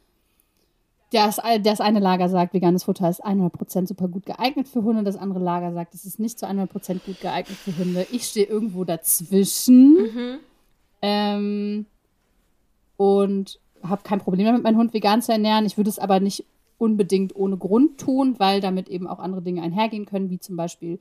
das, 1.11 1.41
das 1.63 1.81
eine 1.81 1.99
Lager 1.99 2.29
sagt, 2.29 2.55
veganes 2.55 2.85
Futter 2.85 3.09
ist 3.09 3.25
100% 3.25 3.89
super 3.89 4.09
gut 4.09 4.27
geeignet 4.27 4.69
für 4.69 4.83
Hunde. 4.83 5.03
Das 5.03 5.17
andere 5.17 5.41
Lager 5.41 5.73
sagt, 5.73 5.95
es 5.95 6.05
ist 6.05 6.21
nicht 6.21 6.39
zu 6.39 6.47
100% 6.47 7.01
gut 7.05 7.21
geeignet 7.21 7.57
für 7.57 7.77
Hunde. 7.77 8.07
Ich 8.13 8.25
stehe 8.25 8.47
irgendwo 8.47 8.85
dazwischen. 8.85 9.97
Ähm, 11.03 11.87
und 12.97 13.59
habe 13.83 14.03
kein 14.05 14.21
Problem 14.21 14.47
damit, 14.47 14.63
meinen 14.63 14.77
Hund 14.77 14.95
vegan 14.95 15.23
zu 15.23 15.33
ernähren. 15.33 15.67
Ich 15.67 15.77
würde 15.77 15.91
es 15.91 15.99
aber 15.99 16.21
nicht 16.21 16.45
unbedingt 16.79 17.35
ohne 17.35 17.57
Grund 17.57 17.99
tun, 17.99 18.37
weil 18.39 18.61
damit 18.61 18.89
eben 18.89 19.07
auch 19.07 19.19
andere 19.19 19.43
Dinge 19.43 19.63
einhergehen 19.63 20.07
können, 20.07 20.31
wie 20.31 20.39
zum 20.39 20.57
Beispiel 20.57 20.99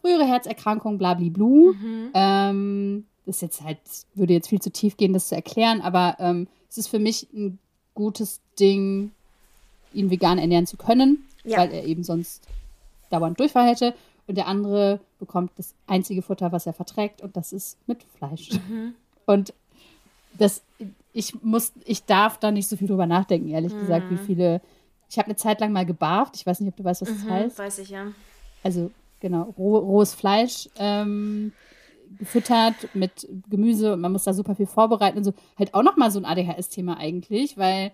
frühere 0.00 0.24
Herzerkrankungen, 0.24 0.98
blabliblu. 0.98 1.72
Ähm, 2.14 3.06
das 3.26 3.36
ist 3.36 3.42
jetzt 3.42 3.62
halt, 3.62 3.78
würde 4.14 4.32
jetzt 4.32 4.48
viel 4.48 4.60
zu 4.60 4.70
tief 4.70 4.96
gehen, 4.96 5.12
das 5.12 5.28
zu 5.28 5.34
erklären, 5.34 5.80
aber 5.80 6.16
ähm, 6.18 6.48
es 6.68 6.78
ist 6.78 6.88
für 6.88 6.98
mich 6.98 7.28
ein 7.32 7.58
gutes 7.94 8.40
Ding, 8.58 9.10
ihn 9.92 10.10
vegan 10.10 10.38
ernähren 10.38 10.66
zu 10.66 10.76
können, 10.76 11.24
Ja. 11.44 11.58
weil 11.58 11.72
er 11.72 11.84
eben 11.84 12.04
sonst 12.04 12.46
dauernd 13.10 13.38
Durchfall 13.40 13.66
hätte. 13.68 13.94
Und 14.26 14.36
der 14.36 14.46
andere 14.46 15.00
bekommt 15.18 15.52
das 15.56 15.74
einzige 15.86 16.20
Futter, 16.20 16.52
was 16.52 16.66
er 16.66 16.74
verträgt, 16.74 17.22
und 17.22 17.34
das 17.36 17.52
ist 17.52 17.78
mit 17.86 18.02
Fleisch. 18.18 18.50
Und 19.24 19.54
das, 20.38 20.62
ich 21.14 21.42
muss, 21.42 21.72
ich 21.86 22.04
darf 22.04 22.38
da 22.38 22.50
nicht 22.50 22.68
so 22.68 22.76
viel 22.76 22.88
drüber 22.88 23.06
nachdenken, 23.06 23.48
ehrlich 23.48 23.72
gesagt, 23.72 24.10
wie 24.10 24.18
viele. 24.18 24.60
Ich 25.10 25.16
habe 25.18 25.26
eine 25.26 25.36
Zeit 25.36 25.60
lang 25.60 25.72
mal 25.72 25.86
gebarft. 25.86 26.36
Ich 26.36 26.44
weiß 26.44 26.60
nicht, 26.60 26.68
ob 26.68 26.76
du 26.76 26.84
weißt, 26.84 27.00
was 27.00 27.08
das 27.08 27.24
heißt. 27.24 27.58
Weiß 27.58 27.78
ich 27.78 27.88
ja. 27.88 28.08
Also 28.62 28.90
genau, 29.20 29.54
roh, 29.56 29.78
rohes 29.78 30.12
Fleisch 30.14 30.68
ähm, 30.78 31.52
gefüttert 32.18 32.74
mit 32.94 33.26
Gemüse 33.48 33.94
und 33.94 34.00
man 34.02 34.12
muss 34.12 34.24
da 34.24 34.34
super 34.34 34.54
viel 34.54 34.66
vorbereiten 34.66 35.16
und 35.18 35.24
so. 35.24 35.32
Halt 35.58 35.72
auch 35.72 35.82
nochmal 35.82 36.10
so 36.10 36.18
ein 36.18 36.26
ADHS-Thema 36.26 36.98
eigentlich, 36.98 37.56
weil 37.56 37.92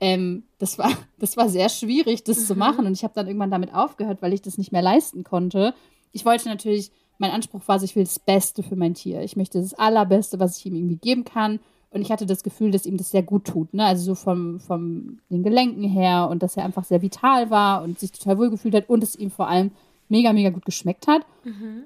ähm, 0.00 0.44
das, 0.58 0.78
war, 0.78 0.90
das 1.18 1.36
war 1.36 1.48
sehr 1.48 1.68
schwierig, 1.68 2.24
das 2.24 2.46
zu 2.46 2.54
machen 2.54 2.86
und 2.86 2.92
ich 2.92 3.04
habe 3.04 3.14
dann 3.14 3.26
irgendwann 3.26 3.50
damit 3.50 3.74
aufgehört, 3.74 4.22
weil 4.22 4.32
ich 4.32 4.42
das 4.42 4.58
nicht 4.58 4.72
mehr 4.72 4.82
leisten 4.82 5.24
konnte. 5.24 5.74
Ich 6.12 6.24
wollte 6.24 6.48
natürlich, 6.48 6.90
mein 7.18 7.30
Anspruch 7.30 7.62
war, 7.66 7.82
ich 7.82 7.96
will 7.96 8.04
das 8.04 8.18
Beste 8.18 8.62
für 8.62 8.76
mein 8.76 8.94
Tier. 8.94 9.22
Ich 9.22 9.36
möchte 9.36 9.60
das 9.60 9.74
Allerbeste, 9.74 10.38
was 10.38 10.58
ich 10.58 10.66
ihm 10.66 10.74
irgendwie 10.74 10.96
geben 10.96 11.24
kann. 11.24 11.60
Und 11.90 12.02
ich 12.02 12.12
hatte 12.12 12.26
das 12.26 12.42
Gefühl, 12.42 12.70
dass 12.70 12.86
ihm 12.86 12.98
das 12.98 13.10
sehr 13.10 13.22
gut 13.22 13.46
tut. 13.46 13.72
Ne? 13.72 13.84
Also 13.84 14.04
so 14.04 14.14
vom, 14.14 14.60
vom 14.60 15.20
den 15.30 15.42
Gelenken 15.42 15.84
her 15.84 16.28
und 16.30 16.42
dass 16.42 16.56
er 16.56 16.64
einfach 16.64 16.84
sehr 16.84 17.00
vital 17.00 17.50
war 17.50 17.82
und 17.82 17.98
sich 17.98 18.12
total 18.12 18.38
wohl 18.38 18.50
gefühlt 18.50 18.74
hat 18.74 18.90
und 18.90 19.02
es 19.02 19.16
ihm 19.16 19.30
vor 19.30 19.48
allem 19.48 19.70
mega, 20.08 20.32
mega 20.32 20.50
gut 20.50 20.64
geschmeckt 20.64 21.06
hat. 21.06 21.22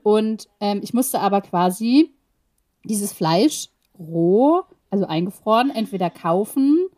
Und 0.02 0.48
ähm, 0.60 0.80
ich 0.82 0.92
musste 0.92 1.20
aber 1.20 1.40
quasi 1.40 2.10
dieses 2.84 3.12
Fleisch 3.12 3.68
roh, 3.98 4.62
also 4.90 5.06
eingefroren, 5.06 5.70
entweder 5.70 6.10
kaufen 6.10 6.88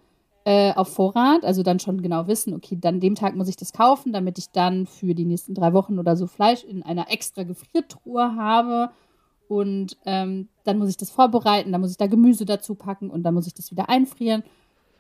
äh, 0.45 0.75
auf 0.75 0.89
Vorrat, 0.89 1.45
also 1.45 1.63
dann 1.63 1.81
schon 1.81 2.03
genau 2.03 2.27
wissen, 2.27 2.55
okay, 2.55 2.77
dann 2.79 3.01
dem 3.01 3.15
Tag 3.15 3.35
muss 3.35 3.49
ich 3.49 3.57
das 3.57 3.73
kaufen, 3.73 4.13
damit 4.13 4.39
ich 4.39 4.51
dann 4.51 4.87
für 4.87 5.15
die 5.15 5.25
nächsten 5.25 5.55
drei 5.55 5.73
Wochen 5.73 5.99
oder 5.99 6.17
so 6.17 6.27
Fleisch 6.27 6.65
in 6.65 6.83
einer 6.83 7.11
extra 7.11 7.45
Gefriertruhe 7.45 8.37
habe. 8.37 8.91
Und 9.49 9.97
ähm, 10.05 10.49
dann 10.65 10.79
muss 10.79 10.91
ich 10.91 10.97
das 10.97 11.11
vorbereiten, 11.11 11.73
dann 11.73 11.81
muss 11.81 11.91
ich 11.91 11.97
da 11.97 12.07
Gemüse 12.07 12.45
dazu 12.45 12.75
packen 12.75 13.11
und 13.11 13.23
dann 13.23 13.35
muss 13.35 13.47
ich 13.47 13.55
das 13.55 13.71
wieder 13.71 13.89
einfrieren. 13.89 14.43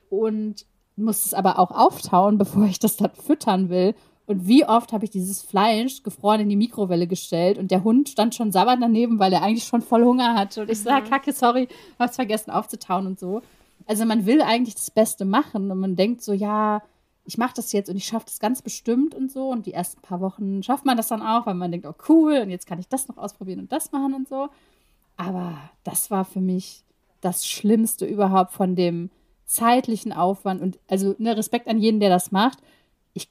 Und 0.08 0.66
muss 0.96 1.26
es 1.26 1.34
aber 1.34 1.58
auch 1.58 1.70
auftauen, 1.70 2.38
bevor 2.38 2.64
ich 2.64 2.78
das 2.78 2.96
dann 2.96 3.12
füttern 3.12 3.68
will. 3.68 3.94
Und 4.26 4.48
wie 4.48 4.64
oft 4.64 4.94
habe 4.94 5.04
ich 5.04 5.10
dieses 5.10 5.42
Fleisch 5.42 6.02
gefroren 6.02 6.40
in 6.40 6.48
die 6.48 6.56
Mikrowelle 6.56 7.06
gestellt 7.06 7.58
und 7.58 7.70
der 7.70 7.84
Hund 7.84 8.08
stand 8.08 8.34
schon 8.34 8.52
sabbernd 8.52 8.82
daneben, 8.82 9.18
weil 9.18 9.34
er 9.34 9.42
eigentlich 9.42 9.64
schon 9.64 9.82
voll 9.82 10.02
Hunger 10.02 10.34
hatte. 10.34 10.62
Und 10.62 10.70
ich 10.70 10.80
sage, 10.80 11.10
Kacke, 11.10 11.32
sorry, 11.32 11.68
hab's 11.98 12.16
vergessen 12.16 12.50
aufzutauen 12.50 13.06
und 13.06 13.20
so. 13.20 13.42
Also 13.86 14.04
man 14.04 14.26
will 14.26 14.42
eigentlich 14.42 14.74
das 14.74 14.90
Beste 14.90 15.24
machen 15.24 15.70
und 15.70 15.78
man 15.78 15.96
denkt 15.96 16.22
so, 16.22 16.32
ja, 16.32 16.82
ich 17.26 17.38
mache 17.38 17.54
das 17.56 17.72
jetzt 17.72 17.88
und 17.88 17.96
ich 17.96 18.04
schaffe 18.04 18.26
das 18.26 18.38
ganz 18.38 18.62
bestimmt 18.62 19.14
und 19.14 19.30
so. 19.30 19.48
Und 19.48 19.66
die 19.66 19.72
ersten 19.72 20.00
paar 20.02 20.20
Wochen 20.20 20.62
schafft 20.62 20.84
man 20.84 20.96
das 20.96 21.08
dann 21.08 21.22
auch, 21.22 21.46
weil 21.46 21.54
man 21.54 21.70
denkt, 21.70 21.86
oh 21.86 21.94
cool, 22.08 22.40
und 22.42 22.50
jetzt 22.50 22.66
kann 22.66 22.78
ich 22.78 22.88
das 22.88 23.08
noch 23.08 23.16
ausprobieren 23.16 23.60
und 23.60 23.72
das 23.72 23.92
machen 23.92 24.14
und 24.14 24.28
so. 24.28 24.48
Aber 25.16 25.58
das 25.84 26.10
war 26.10 26.24
für 26.24 26.40
mich 26.40 26.82
das 27.20 27.46
Schlimmste 27.46 28.04
überhaupt 28.04 28.52
von 28.52 28.76
dem 28.76 29.10
zeitlichen 29.46 30.12
Aufwand 30.12 30.60
und 30.60 30.78
also 30.88 31.14
ne, 31.18 31.36
Respekt 31.36 31.68
an 31.68 31.78
jeden, 31.78 32.00
der 32.00 32.10
das 32.10 32.32
macht. 32.32 32.58
Ich, 33.14 33.28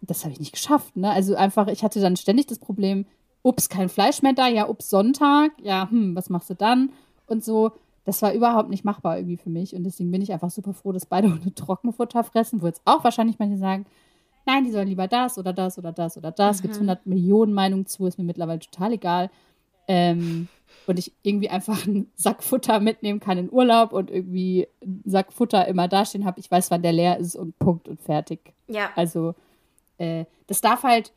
das 0.00 0.24
habe 0.24 0.32
ich 0.32 0.40
nicht 0.40 0.52
geschafft. 0.52 0.96
Ne? 0.96 1.10
Also 1.10 1.36
einfach, 1.36 1.68
ich 1.68 1.84
hatte 1.84 2.00
dann 2.00 2.16
ständig 2.16 2.46
das 2.46 2.58
Problem, 2.58 3.06
ups, 3.42 3.68
kein 3.68 3.88
Fleisch 3.88 4.22
mehr 4.22 4.32
da, 4.32 4.48
ja, 4.48 4.68
ups, 4.68 4.90
Sonntag, 4.90 5.52
ja, 5.62 5.88
hm, 5.88 6.16
was 6.16 6.30
machst 6.30 6.50
du 6.50 6.54
dann? 6.54 6.92
Und 7.26 7.44
so, 7.44 7.72
das 8.06 8.22
war 8.22 8.32
überhaupt 8.32 8.70
nicht 8.70 8.84
machbar 8.84 9.18
irgendwie 9.18 9.36
für 9.36 9.50
mich. 9.50 9.74
Und 9.74 9.84
deswegen 9.84 10.10
bin 10.12 10.22
ich 10.22 10.32
einfach 10.32 10.50
super 10.50 10.72
froh, 10.72 10.92
dass 10.92 11.04
beide 11.04 11.28
Hunde 11.32 11.54
Trockenfutter 11.54 12.24
fressen, 12.24 12.62
wo 12.62 12.66
jetzt 12.66 12.80
auch 12.84 13.04
wahrscheinlich 13.04 13.38
manche 13.38 13.58
sagen, 13.58 13.84
nein, 14.46 14.64
die 14.64 14.70
sollen 14.70 14.88
lieber 14.88 15.08
das 15.08 15.36
oder 15.38 15.52
das 15.52 15.76
oder 15.76 15.92
das 15.92 16.16
oder 16.16 16.30
das. 16.30 16.58
Mhm. 16.58 16.62
Gibt 16.62 16.74
es 16.74 16.78
100 16.78 17.04
Millionen 17.04 17.52
Meinungen 17.52 17.86
zu, 17.86 18.06
ist 18.06 18.16
mir 18.16 18.24
mittlerweile 18.24 18.60
total 18.60 18.92
egal. 18.92 19.30
Ähm, 19.88 20.48
und 20.86 21.00
ich 21.00 21.12
irgendwie 21.22 21.50
einfach 21.50 21.84
einen 21.86 22.10
Sack 22.14 22.44
Futter 22.44 22.78
mitnehmen 22.78 23.18
kann 23.18 23.38
in 23.38 23.52
Urlaub 23.52 23.92
und 23.92 24.10
irgendwie 24.10 24.68
einen 24.80 25.02
Sack 25.04 25.32
Futter 25.32 25.66
immer 25.66 25.88
dastehen 25.88 26.24
habe. 26.24 26.38
Ich 26.38 26.50
weiß, 26.50 26.70
wann 26.70 26.82
der 26.82 26.92
leer 26.92 27.18
ist 27.18 27.34
und 27.34 27.58
Punkt 27.58 27.88
und 27.88 28.00
fertig. 28.00 28.54
Ja. 28.68 28.90
Also, 28.94 29.34
äh, 29.98 30.26
das 30.46 30.60
darf 30.60 30.84
halt, 30.84 31.12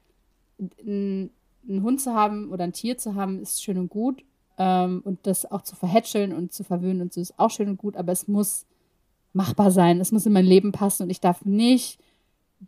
einen 0.82 1.32
Hund 1.68 2.02
zu 2.02 2.14
haben 2.14 2.50
oder 2.50 2.64
ein 2.64 2.74
Tier 2.74 2.98
zu 2.98 3.16
haben, 3.16 3.42
ist 3.42 3.64
schön 3.64 3.78
und 3.78 3.90
gut. 3.90 4.24
Ähm, 4.60 5.02
und 5.04 5.26
das 5.26 5.50
auch 5.50 5.62
zu 5.62 5.76
verhätscheln 5.76 6.34
und 6.34 6.54
zu 6.54 6.64
verwöhnen 6.64 7.02
und 7.02 7.14
so 7.14 7.22
ist 7.22 7.40
auch 7.40 7.50
schön 7.50 7.70
und 7.70 7.78
gut, 7.78 7.96
aber 7.96 8.12
es 8.12 8.28
muss 8.28 8.66
machbar 9.34 9.72
sein. 9.72 10.00
Es 10.00 10.12
muss 10.12 10.26
in 10.26 10.34
mein 10.34 10.46
Leben 10.46 10.72
passen 10.72 11.04
und 11.04 11.10
ich 11.10 11.22
darf 11.22 11.46
nicht 11.46 12.00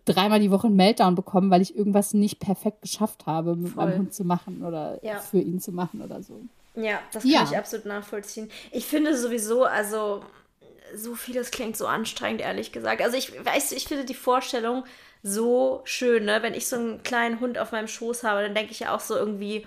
dreimal 0.06 0.40
die 0.40 0.52
Woche 0.52 0.68
einen 0.68 0.78
Meltdown 0.78 1.16
bekommen, 1.16 1.52
weil 1.52 1.62
ich 1.62 1.76
irgendwas 1.76 2.14
nicht 2.14 2.40
perfekt 2.40 2.82
geschafft 2.82 3.26
habe, 3.26 3.56
mit 3.56 3.74
Voll. 3.74 3.86
meinem 3.86 4.00
Hund 4.00 4.14
zu 4.14 4.24
machen 4.24 4.64
oder 4.64 5.04
ja. 5.04 5.20
für 5.20 5.40
ihn 5.40 5.60
zu 5.60 5.72
machen 5.72 6.02
oder 6.02 6.24
so. 6.24 6.42
Ja, 6.76 7.00
das 7.12 7.24
kann 7.24 7.32
ja. 7.32 7.44
ich 7.44 7.58
absolut 7.58 7.86
nachvollziehen. 7.86 8.50
Ich 8.72 8.86
finde 8.86 9.18
sowieso, 9.18 9.66
also 9.66 10.24
so 10.96 11.16
vieles 11.16 11.52
klingt 11.52 11.76
so 11.76 11.88
anstrengend, 11.88 12.42
ehrlich 12.42 12.72
gesagt. 12.72 13.02
Also 13.02 13.18
ich 13.18 13.34
weiß, 13.46 13.74
ich 13.74 13.88
finde 13.88 14.06
die 14.06 14.14
Vorstellung 14.14 14.86
so 15.24 15.82
schön, 15.84 16.26
ne? 16.26 16.40
Wenn 16.42 16.54
ich 16.54 16.68
so 16.68 16.78
einen 16.78 17.04
kleinen 17.04 17.40
Hund 17.40 17.58
auf 17.58 17.72
meinem 17.72 17.88
Schoß 17.88 18.24
habe, 18.24 18.42
dann 18.42 18.56
denke 18.56 18.72
ich 18.72 18.80
ja 18.80 18.96
auch 18.96 19.00
so 19.00 19.16
irgendwie, 19.16 19.66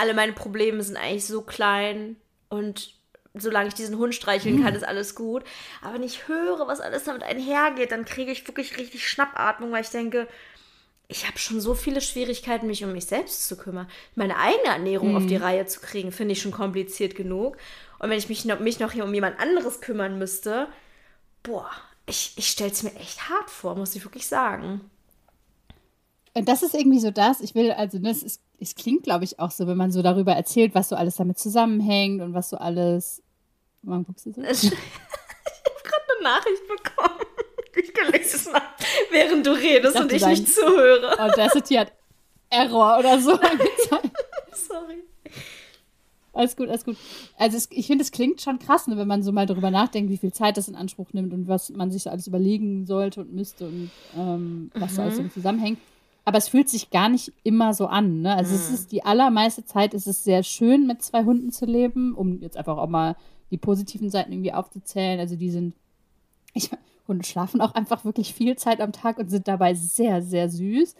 alle 0.00 0.14
meine 0.14 0.32
Probleme 0.32 0.82
sind 0.82 0.96
eigentlich 0.96 1.26
so 1.26 1.42
klein 1.42 2.16
und 2.48 2.94
solange 3.34 3.68
ich 3.68 3.74
diesen 3.74 3.98
Hund 3.98 4.14
streicheln 4.14 4.62
kann, 4.62 4.74
ist 4.74 4.86
alles 4.86 5.14
gut. 5.14 5.44
Aber 5.82 5.94
wenn 5.94 6.02
ich 6.02 6.26
höre, 6.26 6.66
was 6.66 6.80
alles 6.80 7.04
damit 7.04 7.22
einhergeht, 7.22 7.92
dann 7.92 8.04
kriege 8.04 8.32
ich 8.32 8.46
wirklich 8.48 8.78
richtig 8.78 9.08
Schnappatmung, 9.08 9.70
weil 9.70 9.82
ich 9.82 9.90
denke, 9.90 10.26
ich 11.06 11.26
habe 11.26 11.38
schon 11.38 11.60
so 11.60 11.74
viele 11.74 12.00
Schwierigkeiten, 12.00 12.66
mich 12.66 12.82
um 12.82 12.92
mich 12.92 13.06
selbst 13.06 13.46
zu 13.46 13.56
kümmern. 13.56 13.88
Meine 14.14 14.36
eigene 14.36 14.68
Ernährung 14.68 15.10
mhm. 15.10 15.16
auf 15.16 15.26
die 15.26 15.36
mhm. 15.36 15.42
Reihe 15.42 15.66
zu 15.66 15.80
kriegen, 15.80 16.12
finde 16.12 16.32
ich 16.32 16.40
schon 16.40 16.52
kompliziert 16.52 17.14
genug. 17.14 17.56
Und 17.98 18.10
wenn 18.10 18.18
ich 18.18 18.28
mich 18.28 18.44
noch, 18.44 18.58
mich 18.58 18.80
noch 18.80 18.92
hier 18.92 19.04
um 19.04 19.12
jemand 19.12 19.38
anderes 19.38 19.80
kümmern 19.80 20.18
müsste, 20.18 20.68
boah, 21.42 21.70
ich, 22.06 22.32
ich 22.36 22.48
stelle 22.48 22.70
es 22.70 22.82
mir 22.82 22.94
echt 22.96 23.28
hart 23.28 23.50
vor, 23.50 23.76
muss 23.76 23.94
ich 23.94 24.04
wirklich 24.04 24.26
sagen. 24.26 24.80
Und 26.32 26.48
das 26.48 26.62
ist 26.62 26.74
irgendwie 26.74 27.00
so 27.00 27.10
das, 27.10 27.40
ich 27.40 27.54
will, 27.54 27.72
also 27.72 27.98
das 27.98 28.22
ist, 28.22 28.40
es 28.60 28.74
klingt, 28.74 29.04
glaube 29.04 29.24
ich, 29.24 29.38
auch 29.38 29.50
so, 29.50 29.66
wenn 29.66 29.76
man 29.76 29.90
so 29.90 30.02
darüber 30.02 30.32
erzählt, 30.32 30.74
was 30.74 30.90
so 30.90 30.96
alles 30.96 31.16
damit 31.16 31.38
zusammenhängt 31.38 32.20
und 32.20 32.34
was 32.34 32.50
so 32.50 32.58
alles. 32.58 33.22
Wann 33.82 34.04
guckst 34.04 34.26
du 34.26 34.32
so? 34.32 34.40
ich 34.42 34.64
habe 34.64 34.76
gerade 35.82 36.04
eine 36.18 36.22
Nachricht 36.22 36.62
bekommen 36.68 37.20
ich 37.76 37.94
gelesen 37.94 38.52
habe, 38.52 38.66
während 39.10 39.46
du 39.46 39.52
redest 39.52 39.96
ich 39.96 40.02
und 40.02 40.12
ich 40.12 40.26
nicht 40.26 40.48
zuhöre. 40.48 41.18
Audacity 41.18 41.74
hat 41.74 41.92
Error 42.50 42.98
oder 42.98 43.18
so 43.20 43.30
Sorry. 44.52 45.04
Alles 46.32 46.56
gut, 46.56 46.68
alles 46.68 46.84
gut. 46.84 46.96
Also 47.38 47.56
es, 47.56 47.68
ich 47.70 47.86
finde, 47.86 48.02
es 48.02 48.12
klingt 48.12 48.40
schon 48.40 48.58
krass, 48.58 48.86
ne, 48.86 48.96
wenn 48.96 49.08
man 49.08 49.22
so 49.22 49.32
mal 49.32 49.46
darüber 49.46 49.70
nachdenkt, 49.70 50.10
wie 50.10 50.16
viel 50.16 50.32
Zeit 50.32 50.56
das 50.56 50.68
in 50.68 50.76
Anspruch 50.76 51.12
nimmt 51.12 51.32
und 51.32 51.48
was 51.48 51.70
man 51.70 51.90
sich 51.90 52.04
so 52.04 52.10
alles 52.10 52.26
überlegen 52.26 52.86
sollte 52.86 53.22
und 53.22 53.32
müsste 53.32 53.66
und 53.66 53.90
ähm, 54.16 54.70
was 54.74 54.92
mhm. 54.92 54.96
so 54.96 55.02
alles 55.02 55.16
so 55.16 55.28
zusammenhängt. 55.28 55.78
Aber 56.24 56.38
es 56.38 56.48
fühlt 56.48 56.68
sich 56.68 56.90
gar 56.90 57.08
nicht 57.08 57.32
immer 57.42 57.74
so 57.74 57.86
an. 57.86 58.20
Ne? 58.20 58.34
Also 58.34 58.50
mhm. 58.50 58.56
es 58.56 58.70
ist 58.70 58.92
die 58.92 59.04
allermeiste 59.04 59.64
Zeit 59.64 59.94
ist 59.94 60.06
es 60.06 60.24
sehr 60.24 60.42
schön, 60.42 60.86
mit 60.86 61.02
zwei 61.02 61.24
Hunden 61.24 61.50
zu 61.50 61.66
leben, 61.66 62.14
um 62.14 62.40
jetzt 62.40 62.56
einfach 62.56 62.76
auch 62.76 62.88
mal 62.88 63.16
die 63.50 63.58
positiven 63.58 64.10
Seiten 64.10 64.32
irgendwie 64.32 64.52
aufzuzählen. 64.52 65.18
Also 65.18 65.36
die 65.36 65.50
sind, 65.50 65.74
ich, 66.54 66.70
Hunde 67.08 67.26
schlafen 67.26 67.60
auch 67.60 67.74
einfach 67.74 68.04
wirklich 68.04 68.34
viel 68.34 68.56
Zeit 68.56 68.80
am 68.80 68.92
Tag 68.92 69.18
und 69.18 69.28
sind 69.28 69.48
dabei 69.48 69.74
sehr, 69.74 70.22
sehr 70.22 70.48
süß. 70.48 70.94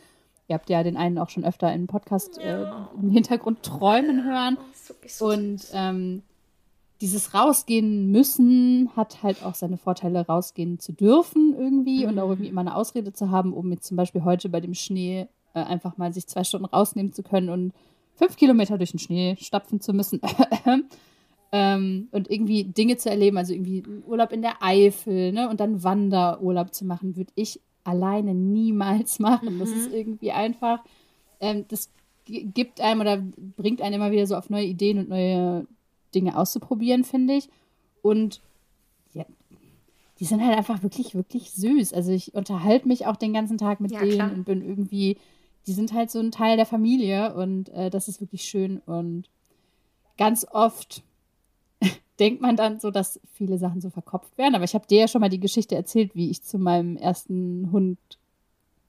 Ihr 0.49 0.55
habt 0.55 0.69
ja 0.69 0.83
den 0.83 0.97
einen 0.97 1.19
auch 1.19 1.31
schon 1.31 1.45
öfter 1.45 1.73
im 1.73 1.87
Podcast 1.87 2.39
äh, 2.39 2.67
im 3.01 3.11
Hintergrund 3.11 3.63
träumen 3.63 4.25
hören. 4.25 4.59
So 5.07 5.29
und 5.29 5.65
ähm, 5.73 6.23
dieses 7.01 7.33
Rausgehen 7.35 8.11
müssen 8.11 8.91
hat 8.95 9.23
halt 9.23 9.43
auch 9.45 9.55
seine 9.55 9.79
Vorteile, 9.79 10.27
rausgehen 10.27 10.79
zu 10.79 10.93
dürfen 10.93 11.55
irgendwie 11.59 12.05
mhm. 12.05 12.11
und 12.11 12.19
auch 12.19 12.29
irgendwie 12.29 12.49
immer 12.49 12.61
eine 12.61 12.77
Ausrede 12.77 13.13
zu 13.13 13.31
haben, 13.31 13.53
um 13.53 13.71
jetzt 13.73 13.87
zum 13.87 13.97
Beispiel 13.97 14.25
heute 14.25 14.49
bei 14.49 14.61
dem 14.61 14.75
Schnee 14.75 15.29
äh, 15.55 15.61
einfach 15.61 15.97
mal 15.97 16.13
sich 16.13 16.27
zwei 16.27 16.45
Stunden 16.45 16.67
rausnehmen 16.67 17.13
zu 17.13 17.23
können 17.23 17.49
und 17.49 17.73
fünf 18.15 18.37
Kilometer 18.37 18.77
durch 18.77 18.91
den 18.91 19.01
Schnee 19.01 19.37
stapfen 19.41 19.81
zu 19.81 19.93
müssen. 19.93 20.21
Ähm, 21.53 22.07
und 22.13 22.31
irgendwie 22.31 22.63
Dinge 22.63 22.97
zu 22.97 23.11
erleben, 23.11 23.37
also 23.37 23.53
irgendwie 23.53 23.83
Urlaub 24.07 24.31
in 24.31 24.41
der 24.41 24.63
Eifel, 24.63 25.33
ne? 25.33 25.49
Und 25.49 25.59
dann 25.59 25.83
Wanderurlaub 25.83 26.73
zu 26.73 26.85
machen, 26.85 27.17
würde 27.17 27.33
ich 27.35 27.61
alleine 27.83 28.35
niemals 28.35 29.19
machen. 29.19 29.57
Mhm. 29.57 29.59
Das 29.59 29.71
ist 29.71 29.93
irgendwie 29.93 30.31
einfach, 30.31 30.85
ähm, 31.41 31.65
das 31.67 31.91
gibt 32.25 32.81
einem 32.81 33.01
oder 33.01 33.21
bringt 33.57 33.83
einen 33.83 33.97
immer 33.97 34.13
wieder 34.13 34.29
so 34.29 34.37
auf 34.37 34.49
neue 34.49 34.67
Ideen 34.67 34.99
und 34.99 35.09
neue 35.09 35.67
Dinge 36.15 36.37
auszuprobieren, 36.37 37.05
finde 37.05 37.35
ich. 37.35 37.49
Und 38.03 38.41
ja, 39.13 39.25
die 40.19 40.25
sind 40.25 40.45
halt 40.45 40.57
einfach 40.57 40.83
wirklich, 40.83 41.15
wirklich 41.15 41.51
süß. 41.53 41.93
Also 41.93 42.13
ich 42.13 42.35
unterhalte 42.35 42.89
mich 42.89 43.07
auch 43.07 43.17
den 43.17 43.33
ganzen 43.33 43.59
Tag 43.59 43.81
mit 43.81 43.93
ja, 43.93 44.01
denen 44.01 44.15
klar. 44.15 44.33
und 44.33 44.45
bin 44.45 44.63
irgendwie, 44.63 45.19
die 45.67 45.73
sind 45.73 45.93
halt 45.93 46.11
so 46.11 46.19
ein 46.19 46.33
Teil 46.33 46.57
der 46.57 46.67
Familie 46.67 47.35
und 47.35 47.69
äh, 47.71 47.91
das 47.91 48.09
ist 48.09 48.21
wirklich 48.21 48.45
schön. 48.45 48.79
Und 48.87 49.29
ganz 50.19 50.47
oft 50.51 51.03
denkt 52.19 52.41
man 52.41 52.57
dann 52.57 52.81
so, 52.81 52.91
dass 52.91 53.21
viele 53.33 53.59
Sachen 53.59 53.81
so 53.81 53.91
verkopft 53.91 54.37
werden. 54.39 54.55
Aber 54.55 54.65
ich 54.65 54.75
habe 54.75 54.87
dir 54.87 55.01
ja 55.01 55.09
schon 55.09 55.21
mal 55.21 55.29
die 55.29 55.41
Geschichte 55.41 55.75
erzählt, 55.75 56.15
wie 56.15 56.31
ich 56.31 56.43
zu 56.43 56.59
meinem 56.59 56.97
ersten 56.97 57.71
Hund 57.73 57.99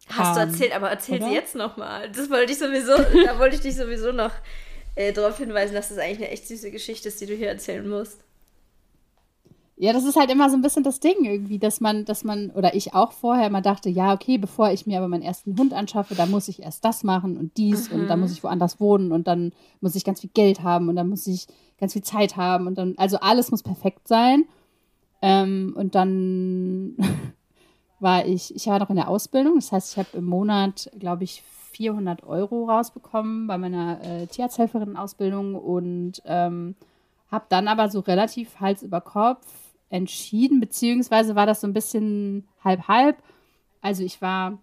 Hast 0.07 0.35
du 0.35 0.41
erzählt, 0.41 0.75
aber 0.75 0.89
erzähl 0.89 1.17
oder? 1.17 1.27
sie 1.27 1.33
jetzt 1.33 1.55
nochmal. 1.55 2.09
Das 2.11 2.29
wollte 2.29 2.51
ich 2.51 2.59
sowieso, 2.59 2.97
da 3.25 3.39
wollte 3.39 3.55
ich 3.55 3.61
dich 3.61 3.75
sowieso 3.75 4.11
noch 4.11 4.31
äh, 4.95 5.13
darauf 5.13 5.37
hinweisen, 5.37 5.73
dass 5.73 5.89
das 5.89 5.97
eigentlich 5.97 6.19
eine 6.19 6.29
echt 6.29 6.47
süße 6.47 6.71
Geschichte 6.71 7.07
ist, 7.07 7.21
die 7.21 7.25
du 7.25 7.35
hier 7.35 7.49
erzählen 7.49 7.87
musst. 7.87 8.23
Ja, 9.81 9.93
das 9.93 10.05
ist 10.05 10.15
halt 10.15 10.29
immer 10.29 10.47
so 10.47 10.55
ein 10.55 10.61
bisschen 10.61 10.83
das 10.83 10.99
Ding 10.99 11.23
irgendwie, 11.23 11.57
dass 11.57 11.81
man, 11.81 12.05
dass 12.05 12.23
man, 12.23 12.51
oder 12.51 12.75
ich 12.75 12.93
auch 12.93 13.11
vorher 13.13 13.47
immer 13.47 13.61
dachte, 13.61 13.89
ja, 13.89 14.13
okay, 14.13 14.37
bevor 14.37 14.69
ich 14.69 14.85
mir 14.85 14.99
aber 14.99 15.07
meinen 15.07 15.23
ersten 15.23 15.57
Hund 15.57 15.73
anschaffe, 15.73 16.13
da 16.13 16.27
muss 16.27 16.49
ich 16.49 16.61
erst 16.61 16.85
das 16.85 17.03
machen 17.03 17.35
und 17.35 17.57
dies 17.57 17.89
mhm. 17.89 18.01
und 18.01 18.07
dann 18.07 18.19
muss 18.19 18.31
ich 18.31 18.43
woanders 18.43 18.79
wohnen 18.79 19.11
und 19.11 19.27
dann 19.27 19.53
muss 19.79 19.95
ich 19.95 20.03
ganz 20.03 20.21
viel 20.21 20.29
Geld 20.35 20.61
haben 20.61 20.87
und 20.87 20.95
dann 20.95 21.09
muss 21.09 21.25
ich 21.25 21.47
ganz 21.79 21.93
viel 21.93 22.03
Zeit 22.03 22.37
haben 22.37 22.67
und 22.67 22.77
dann, 22.77 22.93
also 22.97 23.17
alles 23.21 23.49
muss 23.49 23.63
perfekt 23.63 24.07
sein. 24.07 24.45
Ähm, 25.23 25.73
und 25.75 25.95
dann 25.95 26.95
war 27.99 28.27
ich, 28.27 28.55
ich 28.55 28.67
war 28.67 28.77
noch 28.77 28.91
in 28.91 28.97
der 28.97 29.07
Ausbildung, 29.07 29.55
das 29.55 29.71
heißt, 29.71 29.93
ich 29.93 29.97
habe 29.97 30.15
im 30.15 30.25
Monat, 30.25 30.91
glaube 30.99 31.23
ich, 31.23 31.41
400 31.71 32.23
Euro 32.23 32.65
rausbekommen 32.65 33.47
bei 33.47 33.57
meiner 33.57 33.99
äh, 34.03 34.27
Tierarzthelferin-Ausbildung 34.27 35.55
und 35.55 36.21
ähm, 36.25 36.75
habe 37.31 37.45
dann 37.49 37.67
aber 37.67 37.89
so 37.89 38.01
relativ 38.01 38.59
Hals 38.59 38.83
über 38.83 39.01
Kopf 39.01 39.45
entschieden, 39.89 40.59
beziehungsweise 40.59 41.35
war 41.35 41.45
das 41.45 41.61
so 41.61 41.67
ein 41.67 41.73
bisschen 41.73 42.47
halb-halb. 42.63 43.17
Also 43.81 44.03
ich 44.03 44.21
war 44.21 44.59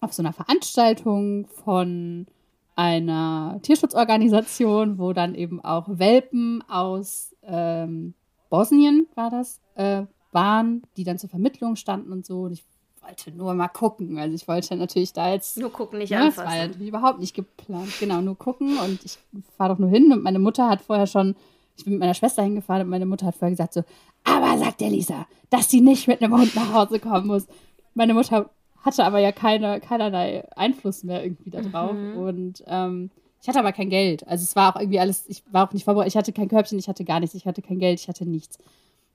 auf 0.00 0.12
so 0.12 0.22
einer 0.22 0.32
Veranstaltung 0.32 1.46
von 1.46 2.26
einer 2.74 3.58
Tierschutzorganisation, 3.62 4.98
wo 4.98 5.12
dann 5.12 5.34
eben 5.34 5.64
auch 5.64 5.86
Welpen 5.88 6.62
aus 6.68 7.34
ähm, 7.42 8.14
Bosnien 8.50 9.06
war 9.14 9.30
das, 9.30 9.60
äh, 9.74 10.04
waren, 10.32 10.82
die 10.96 11.04
dann 11.04 11.18
zur 11.18 11.30
Vermittlung 11.30 11.76
standen 11.76 12.12
und 12.12 12.26
so. 12.26 12.42
Und 12.42 12.52
ich 12.52 12.64
wollte 13.06 13.30
nur 13.30 13.54
mal 13.54 13.68
gucken. 13.68 14.18
Also 14.18 14.34
ich 14.34 14.46
wollte 14.48 14.76
natürlich 14.76 15.12
da 15.12 15.32
jetzt. 15.32 15.56
Nur 15.58 15.72
gucken, 15.72 15.98
nicht 15.98 16.10
ne, 16.10 16.18
anfassen. 16.18 16.44
Das 16.44 16.54
war 16.54 16.66
natürlich 16.66 16.88
überhaupt 16.88 17.20
nicht 17.20 17.34
geplant. 17.34 17.92
Genau, 18.00 18.20
nur 18.20 18.36
gucken. 18.36 18.78
Und 18.78 19.04
ich 19.04 19.18
fahre 19.56 19.74
doch 19.74 19.78
nur 19.78 19.90
hin. 19.90 20.12
Und 20.12 20.22
meine 20.22 20.38
Mutter 20.38 20.68
hat 20.68 20.82
vorher 20.82 21.06
schon 21.06 21.36
ich 21.76 21.84
bin 21.84 21.94
mit 21.94 22.00
meiner 22.00 22.14
Schwester 22.14 22.42
hingefahren 22.42 22.82
und 22.82 22.88
meine 22.88 23.06
Mutter 23.06 23.26
hat 23.26 23.36
vorher 23.36 23.50
gesagt 23.50 23.74
so, 23.74 23.82
aber 24.24 24.58
sagt 24.58 24.80
der 24.80 24.90
Lisa, 24.90 25.26
dass 25.50 25.70
sie 25.70 25.80
nicht 25.80 26.08
mit 26.08 26.22
einem 26.22 26.32
Hund 26.32 26.54
nach 26.54 26.72
Hause 26.72 26.98
kommen 26.98 27.26
muss. 27.26 27.46
Meine 27.94 28.14
Mutter 28.14 28.50
hatte 28.80 29.04
aber 29.04 29.18
ja 29.18 29.32
keine, 29.32 29.80
keinerlei 29.80 30.48
Einfluss 30.56 31.04
mehr 31.04 31.22
irgendwie 31.22 31.50
darauf. 31.50 31.92
Mhm. 31.92 32.16
Und 32.16 32.64
ähm, 32.66 33.10
ich 33.42 33.48
hatte 33.48 33.58
aber 33.58 33.72
kein 33.72 33.90
Geld. 33.90 34.26
Also 34.26 34.42
es 34.42 34.56
war 34.56 34.74
auch 34.74 34.80
irgendwie 34.80 35.00
alles, 35.00 35.28
ich 35.28 35.42
war 35.50 35.68
auch 35.68 35.72
nicht 35.72 35.84
vorbereitet, 35.84 36.12
ich 36.12 36.16
hatte 36.16 36.32
kein 36.32 36.48
Körbchen, 36.48 36.78
ich 36.78 36.88
hatte 36.88 37.04
gar 37.04 37.20
nichts, 37.20 37.34
ich 37.34 37.46
hatte 37.46 37.62
kein 37.62 37.78
Geld, 37.78 38.00
ich 38.00 38.08
hatte 38.08 38.26
nichts. 38.26 38.58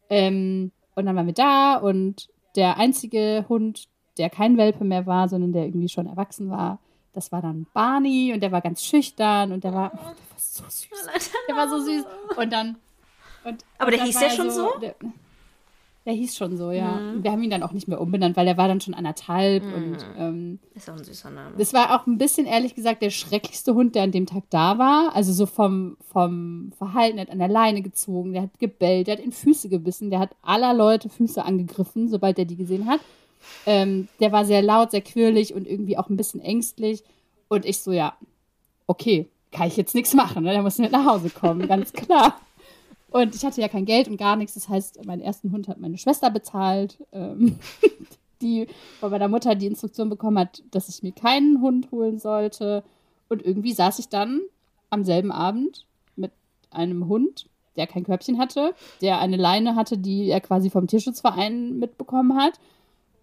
Ähm, 0.10 0.72
und 0.96 1.06
dann 1.06 1.16
waren 1.16 1.26
wir 1.26 1.34
da 1.34 1.78
und 1.78 2.30
der 2.56 2.78
einzige 2.78 3.46
Hund, 3.50 3.88
der 4.18 4.30
kein 4.30 4.58
Welpe 4.58 4.84
mehr 4.84 5.06
war, 5.06 5.30
sondern 5.30 5.54
der 5.54 5.66
irgendwie 5.66 5.90
schon 5.90 6.08
erwachsen 6.08 6.50
war, 6.50 6.80
das 7.14 7.32
war 7.32 7.42
dann 7.42 7.68
Barney 7.74 8.32
und 8.34 8.42
der 8.42 8.52
war 8.52 8.62
ganz 8.62 8.84
schüchtern 8.84 9.52
und 9.52 9.64
der 9.64 9.74
war, 9.74 9.92
oh, 9.94 9.98
der 9.98 10.06
war 10.08 10.38
so 10.38 10.64
süß. 10.70 10.90
Der 11.48 11.56
war 11.56 11.70
so 11.70 11.80
süß. 11.80 12.06
Und 12.38 12.54
dann. 12.54 12.78
Und, 13.44 13.66
Aber 13.78 13.88
und 13.88 13.98
der 13.98 14.06
hieß 14.06 14.22
ja 14.22 14.30
schon 14.30 14.52
so? 14.52 14.78
Der, 14.80 14.96
der, 16.06 16.14
hieß 16.14 16.36
schon 16.36 16.58
so, 16.58 16.72
ja. 16.72 16.94
Mhm. 16.94 17.24
Wir 17.24 17.32
haben 17.32 17.44
ihn 17.44 17.50
dann 17.50 17.64
auch 17.64 17.72
nicht 17.72 17.88
mehr 17.88 18.02
umbenannt, 18.02 18.36
weil 18.36 18.46
der 18.46 18.58
war 18.58 18.68
dann 18.68 18.82
schon 18.82 18.94
anderthalb 18.94 19.64
mhm. 19.64 19.74
und. 19.74 19.98
Ähm, 20.18 20.60
ist 20.74 20.90
auch 20.90 20.96
ein 20.96 21.04
süßer 21.04 21.30
Name. 21.30 21.56
Das 21.58 21.74
war 21.74 21.96
auch 21.96 22.08
ein 22.08 22.18
bisschen, 22.18 22.46
ehrlich 22.46 22.76
gesagt, 22.76 23.02
der 23.02 23.10
schrecklichste 23.10 23.74
Hund, 23.74 23.96
der 23.96 24.04
an 24.04 24.12
dem 24.12 24.26
Tag 24.26 24.44
da 24.50 24.78
war. 24.78 25.16
Also 25.16 25.34
so 25.34 25.46
vom, 25.46 25.98
vom 26.12 26.72
Verhalten, 26.78 27.18
der 27.18 27.26
hat 27.28 27.32
an 27.32 27.40
der 27.40 27.48
Leine 27.48 27.82
gezogen, 27.82 28.34
der 28.34 28.44
hat 28.44 28.60
gebellt, 28.60 29.08
der 29.08 29.18
hat 29.18 29.24
in 29.24 29.32
Füße 29.32 29.70
gebissen, 29.70 30.10
der 30.10 30.20
hat 30.20 30.32
aller 30.42 30.74
Leute 30.74 31.10
Füße 31.10 31.44
angegriffen, 31.44 32.10
sobald 32.10 32.40
er 32.40 32.46
die 32.46 32.58
gesehen 32.58 32.88
hat. 32.88 33.00
Ähm, 33.66 34.08
der 34.20 34.32
war 34.32 34.46
sehr 34.46 34.62
laut, 34.62 34.92
sehr 34.92 35.02
quirlig 35.02 35.54
und 35.54 35.68
irgendwie 35.68 35.98
auch 35.98 36.10
ein 36.10 36.18
bisschen 36.18 36.42
ängstlich. 36.42 37.04
Und 37.48 37.66
ich 37.66 37.80
so, 37.80 37.92
ja, 37.92 38.14
okay, 38.88 39.28
kann 39.52 39.68
ich 39.68 39.78
jetzt 39.78 39.96
nichts 39.96 40.14
machen, 40.14 40.44
ne? 40.44 40.52
der 40.52 40.62
muss 40.62 40.78
mit 40.78 40.92
nach 40.92 41.06
Hause 41.06 41.30
kommen, 41.30 41.68
ganz 41.68 41.92
klar. 41.94 42.40
Und 43.12 43.36
ich 43.36 43.46
hatte 43.46 43.62
ja 43.62 43.68
kein 43.68 43.86
Geld 43.86 44.08
und 44.08 44.18
gar 44.18 44.38
nichts. 44.38 44.56
Das 44.56 44.70
heißt, 44.70 45.06
meinen 45.06 45.22
ersten 45.22 45.52
Hund 45.52 45.68
hat 45.68 45.80
meine 45.80 45.98
Schwester 45.98 46.32
bezahlt, 46.32 46.98
ähm, 47.12 47.60
die 48.42 48.68
von 49.00 49.12
meiner 49.12 49.28
Mutter 49.28 49.54
die 49.54 49.68
Instruktion 49.68 50.10
bekommen 50.10 50.40
hat, 50.40 50.64
dass 50.72 50.90
ich 50.90 51.04
mir 51.04 51.12
keinen 51.12 51.62
Hund 51.62 51.92
holen 51.92 52.20
sollte. 52.20 52.84
Und 53.28 53.46
irgendwie 53.46 53.74
saß 53.74 54.00
ich 54.00 54.08
dann 54.08 54.42
am 54.90 55.04
selben 55.04 55.32
Abend 55.32 55.86
mit 56.16 56.32
einem 56.72 57.08
Hund, 57.08 57.48
der 57.76 57.86
kein 57.86 58.06
Körbchen 58.06 58.40
hatte, 58.40 58.74
der 59.02 59.20
eine 59.20 59.38
Leine 59.38 59.76
hatte, 59.76 59.98
die 59.98 60.28
er 60.28 60.42
quasi 60.42 60.70
vom 60.70 60.88
Tierschutzverein 60.88 61.80
mitbekommen 61.80 62.38
hat, 62.38 62.54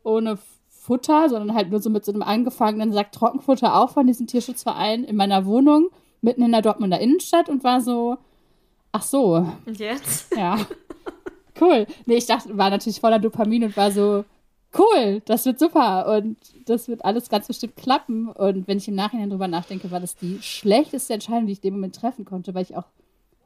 ohne 0.05 0.39
Futter, 0.69 1.29
sondern 1.31 1.55
halt 1.57 1.71
nur 1.71 1.81
so 1.81 1.91
mit 1.91 2.05
so 2.05 2.13
einem 2.13 2.23
angefangenen 2.23 2.93
Sack 2.93 3.13
Trockenfutter 3.13 3.75
auch 3.75 3.91
von 3.91 4.07
diesem 4.07 4.27
Tierschutzverein 4.27 5.05
in 5.05 5.17
meiner 5.17 5.47
Wohnung, 5.47 5.89
mitten 6.21 6.43
in 6.43 6.53
der 6.53 6.63
Dortmunder 6.63 7.01
Innenstadt 7.01 7.49
und 7.49 7.65
war 7.65 7.81
so, 7.81 8.19
ach 8.93 9.03
so. 9.03 9.47
Und 9.67 9.79
jetzt? 9.79 10.35
Ja. 10.37 10.59
Cool. 11.61 11.87
Nee, 12.07 12.17
ich 12.17 12.27
dachte, 12.27 12.57
war 12.57 12.71
natürlich 12.71 13.01
voller 13.01 13.19
Dopamin 13.19 13.65
und 13.65 13.77
war 13.77 13.91
so, 13.91 14.25
cool, 14.79 15.23
das 15.25 15.47
wird 15.47 15.59
super 15.59 16.17
und 16.17 16.37
das 16.67 16.89
wird 16.89 17.05
alles 17.05 17.29
ganz 17.29 17.47
bestimmt 17.47 17.77
klappen. 17.77 18.29
Und 18.29 18.69
wenn 18.69 18.79
ich 18.79 18.89
im 18.89 18.95
Nachhinein 18.95 19.31
drüber 19.31 19.49
nachdenke, 19.49 19.91
war 19.91 20.01
das 20.01 20.17
die 20.17 20.39
schlechteste 20.41 21.15
Entscheidung, 21.15 21.47
die 21.47 21.53
ich 21.53 21.59
in 21.59 21.71
dem 21.71 21.75
Moment 21.75 21.97
treffen 21.97 22.25
konnte, 22.25 22.55
weil 22.55 22.63
ich 22.63 22.77
auch 22.77 22.87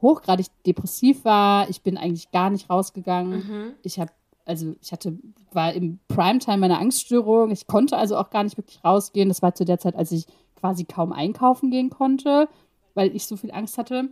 hochgradig 0.01 0.47
depressiv 0.65 1.23
war. 1.23 1.69
Ich 1.69 1.81
bin 1.81 1.97
eigentlich 1.97 2.31
gar 2.31 2.49
nicht 2.49 2.69
rausgegangen. 2.69 3.31
Mhm. 3.31 3.73
Ich 3.83 3.99
habe, 3.99 4.11
also 4.45 4.75
ich 4.81 4.91
hatte, 4.91 5.17
war 5.51 5.73
im 5.73 5.99
Primetime 6.09 6.57
meiner 6.57 6.79
Angststörung. 6.79 7.51
Ich 7.51 7.67
konnte 7.67 7.97
also 7.97 8.17
auch 8.17 8.29
gar 8.29 8.43
nicht 8.43 8.57
wirklich 8.57 8.83
rausgehen. 8.83 9.29
Das 9.29 9.41
war 9.41 9.55
zu 9.55 9.65
der 9.65 9.79
Zeit, 9.79 9.95
als 9.95 10.11
ich 10.11 10.25
quasi 10.59 10.83
kaum 10.83 11.13
einkaufen 11.13 11.71
gehen 11.71 11.89
konnte, 11.89 12.49
weil 12.93 13.15
ich 13.15 13.25
so 13.25 13.37
viel 13.37 13.51
Angst 13.51 13.77
hatte. 13.77 14.09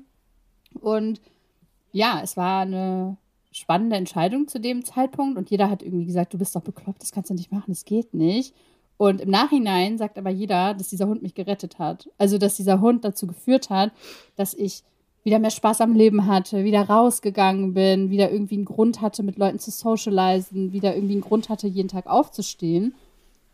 Und 0.79 1.21
ja, 1.91 2.21
es 2.23 2.37
war 2.37 2.61
eine 2.61 3.17
spannende 3.51 3.97
Entscheidung 3.97 4.47
zu 4.47 4.59
dem 4.59 4.85
Zeitpunkt 4.85 5.37
und 5.37 5.49
jeder 5.49 5.69
hat 5.69 5.83
irgendwie 5.83 6.05
gesagt, 6.05 6.33
du 6.33 6.37
bist 6.37 6.55
doch 6.55 6.61
bekloppt, 6.61 7.01
das 7.01 7.11
kannst 7.11 7.29
du 7.29 7.33
nicht 7.33 7.51
machen, 7.51 7.65
das 7.67 7.85
geht 7.85 8.13
nicht. 8.13 8.55
Und 8.97 9.19
im 9.19 9.29
Nachhinein 9.29 9.97
sagt 9.97 10.17
aber 10.17 10.29
jeder, 10.29 10.73
dass 10.73 10.89
dieser 10.89 11.07
Hund 11.07 11.23
mich 11.23 11.33
gerettet 11.33 11.79
hat. 11.79 12.07
Also, 12.19 12.37
dass 12.37 12.55
dieser 12.55 12.81
Hund 12.81 13.03
dazu 13.03 13.25
geführt 13.25 13.71
hat, 13.71 13.91
dass 14.35 14.53
ich 14.53 14.83
wieder 15.23 15.39
mehr 15.39 15.49
Spaß 15.49 15.81
am 15.81 15.95
Leben 15.95 16.27
hatte, 16.27 16.63
wieder 16.63 16.83
rausgegangen 16.83 17.73
bin, 17.73 18.09
wieder 18.09 18.31
irgendwie 18.31 18.55
einen 18.55 18.65
Grund 18.65 19.01
hatte, 19.01 19.23
mit 19.23 19.37
Leuten 19.37 19.59
zu 19.59 19.71
socialisen, 19.71 20.71
wieder 20.71 20.95
irgendwie 20.95 21.13
einen 21.13 21.21
Grund 21.21 21.49
hatte, 21.49 21.67
jeden 21.67 21.87
Tag 21.87 22.07
aufzustehen. 22.07 22.95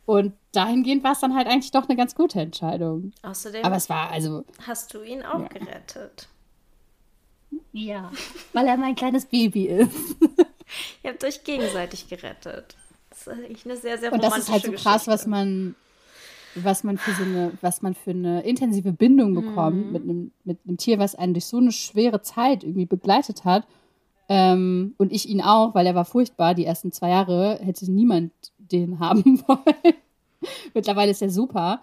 Und 0.05 0.33
dahingehend 0.53 1.03
war 1.03 1.13
es 1.13 1.19
dann 1.19 1.35
halt 1.35 1.47
eigentlich 1.47 1.71
doch 1.71 1.87
eine 1.87 1.97
ganz 1.97 2.15
gute 2.15 2.39
Entscheidung. 2.39 3.11
Außerdem 3.23 3.63
Aber 3.63 3.75
es 3.75 3.89
war 3.89 4.09
also. 4.09 4.43
Hast 4.65 4.93
du 4.93 5.01
ihn 5.01 5.23
auch 5.23 5.41
ja. 5.41 5.47
gerettet? 5.47 6.27
Ja, 7.71 8.11
weil 8.53 8.67
er 8.67 8.77
mein 8.77 8.95
kleines 8.95 9.25
Baby 9.25 9.65
ist. 9.65 10.15
Ihr 11.03 11.11
habt 11.11 11.23
euch 11.23 11.43
gegenseitig 11.43 12.09
gerettet. 12.09 12.75
Das 13.09 13.21
ist 13.21 13.27
eigentlich 13.29 13.65
eine 13.65 13.77
sehr, 13.77 13.97
sehr 13.97 14.09
romantische 14.09 14.13
Und 14.13 14.23
das 14.23 14.37
ist 14.37 14.51
halt 14.51 14.63
so 14.63 14.71
krass, 14.71 15.07
was 15.07 15.27
man, 15.27 15.75
was 16.55 16.83
man 16.83 16.97
für 16.97 17.11
so 17.11 17.23
eine, 17.23 17.51
was 17.61 17.81
man 17.81 17.93
für 17.93 18.11
eine 18.11 18.41
intensive 18.41 18.91
Bindung 18.91 19.33
bekommt 19.33 19.87
mhm. 19.87 19.91
mit, 19.91 20.03
einem, 20.03 20.31
mit 20.43 20.59
einem 20.67 20.77
Tier, 20.77 20.99
was 20.99 21.15
einen 21.15 21.33
durch 21.33 21.45
so 21.45 21.57
eine 21.57 21.71
schwere 21.71 22.21
Zeit 22.21 22.63
irgendwie 22.63 22.85
begleitet 22.85 23.45
hat. 23.45 23.65
Ähm, 24.29 24.93
und 24.97 25.13
ich 25.13 25.29
ihn 25.29 25.41
auch, 25.41 25.73
weil 25.73 25.85
er 25.85 25.95
war 25.95 26.05
furchtbar. 26.05 26.53
Die 26.53 26.65
ersten 26.65 26.91
zwei 26.91 27.09
Jahre 27.09 27.59
hätte 27.61 27.89
niemand 27.89 28.33
den 28.57 28.99
haben 28.99 29.41
wollen. 29.47 29.95
Mittlerweile 30.73 31.11
ist 31.11 31.21
er 31.21 31.29
super. 31.29 31.81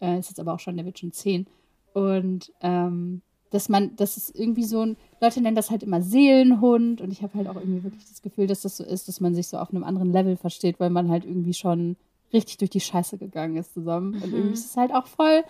Äh, 0.00 0.18
ist 0.18 0.28
jetzt 0.28 0.40
aber 0.40 0.54
auch 0.54 0.60
schon, 0.60 0.76
der 0.76 0.86
wird 0.86 0.98
schon 0.98 1.12
zehn. 1.12 1.46
Und 1.92 2.52
ähm, 2.60 3.22
dass 3.50 3.68
man, 3.68 3.96
das 3.96 4.16
ist 4.16 4.34
irgendwie 4.34 4.64
so 4.64 4.82
ein, 4.82 4.96
Leute 5.20 5.40
nennen 5.40 5.56
das 5.56 5.70
halt 5.70 5.82
immer 5.82 6.02
Seelenhund 6.02 7.00
und 7.00 7.12
ich 7.12 7.22
habe 7.22 7.34
halt 7.34 7.48
auch 7.48 7.56
irgendwie 7.56 7.84
wirklich 7.84 8.08
das 8.08 8.22
Gefühl, 8.22 8.46
dass 8.46 8.62
das 8.62 8.76
so 8.76 8.84
ist, 8.84 9.08
dass 9.08 9.20
man 9.20 9.34
sich 9.34 9.48
so 9.48 9.58
auf 9.58 9.70
einem 9.70 9.84
anderen 9.84 10.12
Level 10.12 10.36
versteht, 10.36 10.78
weil 10.78 10.90
man 10.90 11.10
halt 11.10 11.24
irgendwie 11.24 11.54
schon 11.54 11.96
richtig 12.32 12.58
durch 12.58 12.70
die 12.70 12.80
Scheiße 12.80 13.18
gegangen 13.18 13.56
ist 13.56 13.74
zusammen. 13.74 14.12
Mhm. 14.12 14.22
Und 14.22 14.32
irgendwie 14.32 14.54
ist 14.54 14.66
es 14.66 14.76
halt 14.76 14.92
auch 14.92 15.06
voll 15.06 15.42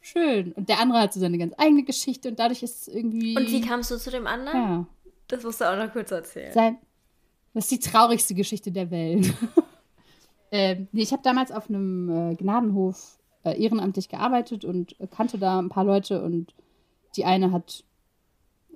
schön. 0.00 0.52
Und 0.52 0.68
der 0.68 0.80
andere 0.80 1.00
hat 1.00 1.12
so 1.12 1.20
seine 1.20 1.38
ganz 1.38 1.54
eigene 1.58 1.84
Geschichte 1.84 2.28
und 2.28 2.38
dadurch 2.38 2.62
ist 2.62 2.88
es 2.88 2.94
irgendwie. 2.94 3.36
Und 3.36 3.48
wie 3.48 3.60
kamst 3.60 3.90
du 3.90 3.98
zu 3.98 4.10
dem 4.10 4.26
anderen? 4.26 4.58
Ja. 4.58 4.86
Das 5.28 5.44
musst 5.44 5.60
du 5.60 5.70
auch 5.70 5.76
noch 5.76 5.92
kurz 5.92 6.10
erzählen. 6.10 6.52
Sein, 6.52 6.78
das 7.54 7.64
ist 7.64 7.70
die 7.70 7.90
traurigste 7.90 8.34
Geschichte 8.34 8.72
der 8.72 8.90
Welt. 8.90 9.32
ähm, 10.50 10.88
nee, 10.92 11.02
ich 11.02 11.12
habe 11.12 11.22
damals 11.22 11.52
auf 11.52 11.68
einem 11.68 12.32
äh, 12.32 12.34
Gnadenhof 12.34 13.18
äh, 13.44 13.60
ehrenamtlich 13.62 14.08
gearbeitet 14.08 14.64
und 14.64 14.98
äh, 15.00 15.06
kannte 15.06 15.38
da 15.38 15.58
ein 15.58 15.68
paar 15.68 15.84
Leute 15.84 16.22
und 16.22 16.54
die 17.16 17.24
eine 17.24 17.52
hat 17.52 17.84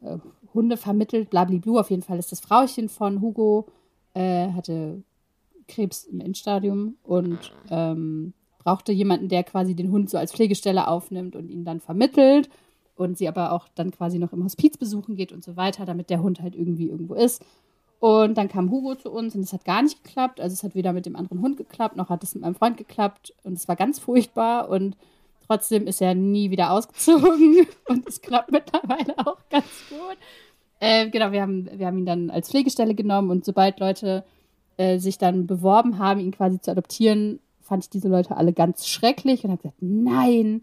äh, 0.02 0.18
Hunde 0.54 0.76
vermittelt, 0.76 1.30
blablablu. 1.30 1.78
Auf 1.78 1.90
jeden 1.90 2.02
Fall 2.02 2.18
ist 2.18 2.32
das 2.32 2.40
Frauchen 2.40 2.88
von 2.88 3.20
Hugo, 3.20 3.66
äh, 4.14 4.52
hatte 4.52 5.02
Krebs 5.68 6.04
im 6.04 6.20
Endstadium 6.20 6.96
und 7.02 7.52
ähm, 7.70 8.32
brauchte 8.58 8.92
jemanden, 8.92 9.28
der 9.28 9.44
quasi 9.44 9.74
den 9.74 9.90
Hund 9.90 10.10
so 10.10 10.18
als 10.18 10.32
Pflegestelle 10.32 10.88
aufnimmt 10.88 11.36
und 11.36 11.50
ihn 11.50 11.64
dann 11.64 11.80
vermittelt 11.80 12.48
und 12.96 13.18
sie 13.18 13.28
aber 13.28 13.52
auch 13.52 13.68
dann 13.74 13.90
quasi 13.90 14.18
noch 14.18 14.32
im 14.32 14.44
Hospiz 14.44 14.76
besuchen 14.76 15.16
geht 15.16 15.32
und 15.32 15.44
so 15.44 15.56
weiter, 15.56 15.84
damit 15.84 16.10
der 16.10 16.22
Hund 16.22 16.40
halt 16.40 16.56
irgendwie 16.56 16.88
irgendwo 16.88 17.14
ist. 17.14 17.44
Und 17.98 18.36
dann 18.36 18.48
kam 18.48 18.70
Hugo 18.70 18.94
zu 18.94 19.10
uns 19.10 19.34
und 19.34 19.42
es 19.42 19.52
hat 19.52 19.64
gar 19.64 19.82
nicht 19.82 20.02
geklappt. 20.02 20.40
Also 20.40 20.54
es 20.54 20.62
hat 20.62 20.74
weder 20.74 20.92
mit 20.92 21.06
dem 21.06 21.16
anderen 21.16 21.40
Hund 21.40 21.56
geklappt, 21.56 21.96
noch 21.96 22.10
hat 22.10 22.22
es 22.22 22.34
mit 22.34 22.42
meinem 22.42 22.54
Freund 22.54 22.76
geklappt. 22.76 23.34
Und 23.42 23.54
es 23.54 23.68
war 23.68 23.76
ganz 23.76 23.98
furchtbar. 23.98 24.68
Und 24.68 24.96
Trotzdem 25.46 25.86
ist 25.86 26.02
er 26.02 26.14
nie 26.14 26.50
wieder 26.50 26.72
ausgezogen 26.72 27.66
und 27.88 28.06
es 28.08 28.20
klappt 28.20 28.50
mittlerweile 28.50 29.16
auch 29.18 29.38
ganz 29.50 29.66
gut. 29.88 30.16
Äh, 30.80 31.08
genau, 31.10 31.32
wir 31.32 31.42
haben, 31.42 31.68
wir 31.72 31.86
haben 31.86 31.98
ihn 31.98 32.06
dann 32.06 32.30
als 32.30 32.50
Pflegestelle 32.50 32.94
genommen 32.94 33.30
und 33.30 33.44
sobald 33.44 33.80
Leute 33.80 34.24
äh, 34.76 34.98
sich 34.98 35.18
dann 35.18 35.46
beworben 35.46 35.98
haben, 35.98 36.20
ihn 36.20 36.32
quasi 36.32 36.60
zu 36.60 36.70
adoptieren, 36.70 37.40
fand 37.62 37.84
ich 37.84 37.90
diese 37.90 38.08
Leute 38.08 38.36
alle 38.36 38.52
ganz 38.52 38.86
schrecklich 38.86 39.44
und 39.44 39.50
habe 39.50 39.62
gesagt, 39.62 39.80
nein, 39.80 40.62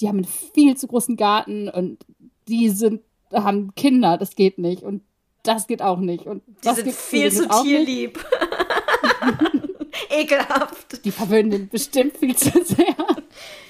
die 0.00 0.08
haben 0.08 0.18
einen 0.18 0.24
viel 0.24 0.76
zu 0.76 0.86
großen 0.86 1.16
Garten 1.16 1.68
und 1.68 2.04
die 2.48 2.68
sind, 2.70 3.00
haben 3.32 3.74
Kinder, 3.74 4.18
das 4.18 4.36
geht 4.36 4.58
nicht 4.58 4.82
und 4.82 5.02
das 5.42 5.66
geht 5.66 5.82
auch 5.82 5.98
nicht 5.98 6.26
und 6.26 6.42
die 6.46 6.52
das 6.62 6.76
sind 6.76 6.92
viel 6.92 7.32
zu 7.32 7.48
tierlieb. 7.48 8.24
Ekelhaft. 10.10 11.04
Die 11.04 11.10
verwöhnen 11.10 11.50
den 11.50 11.68
bestimmt 11.68 12.16
viel 12.16 12.34
zu 12.36 12.50
sehr. 12.64 12.96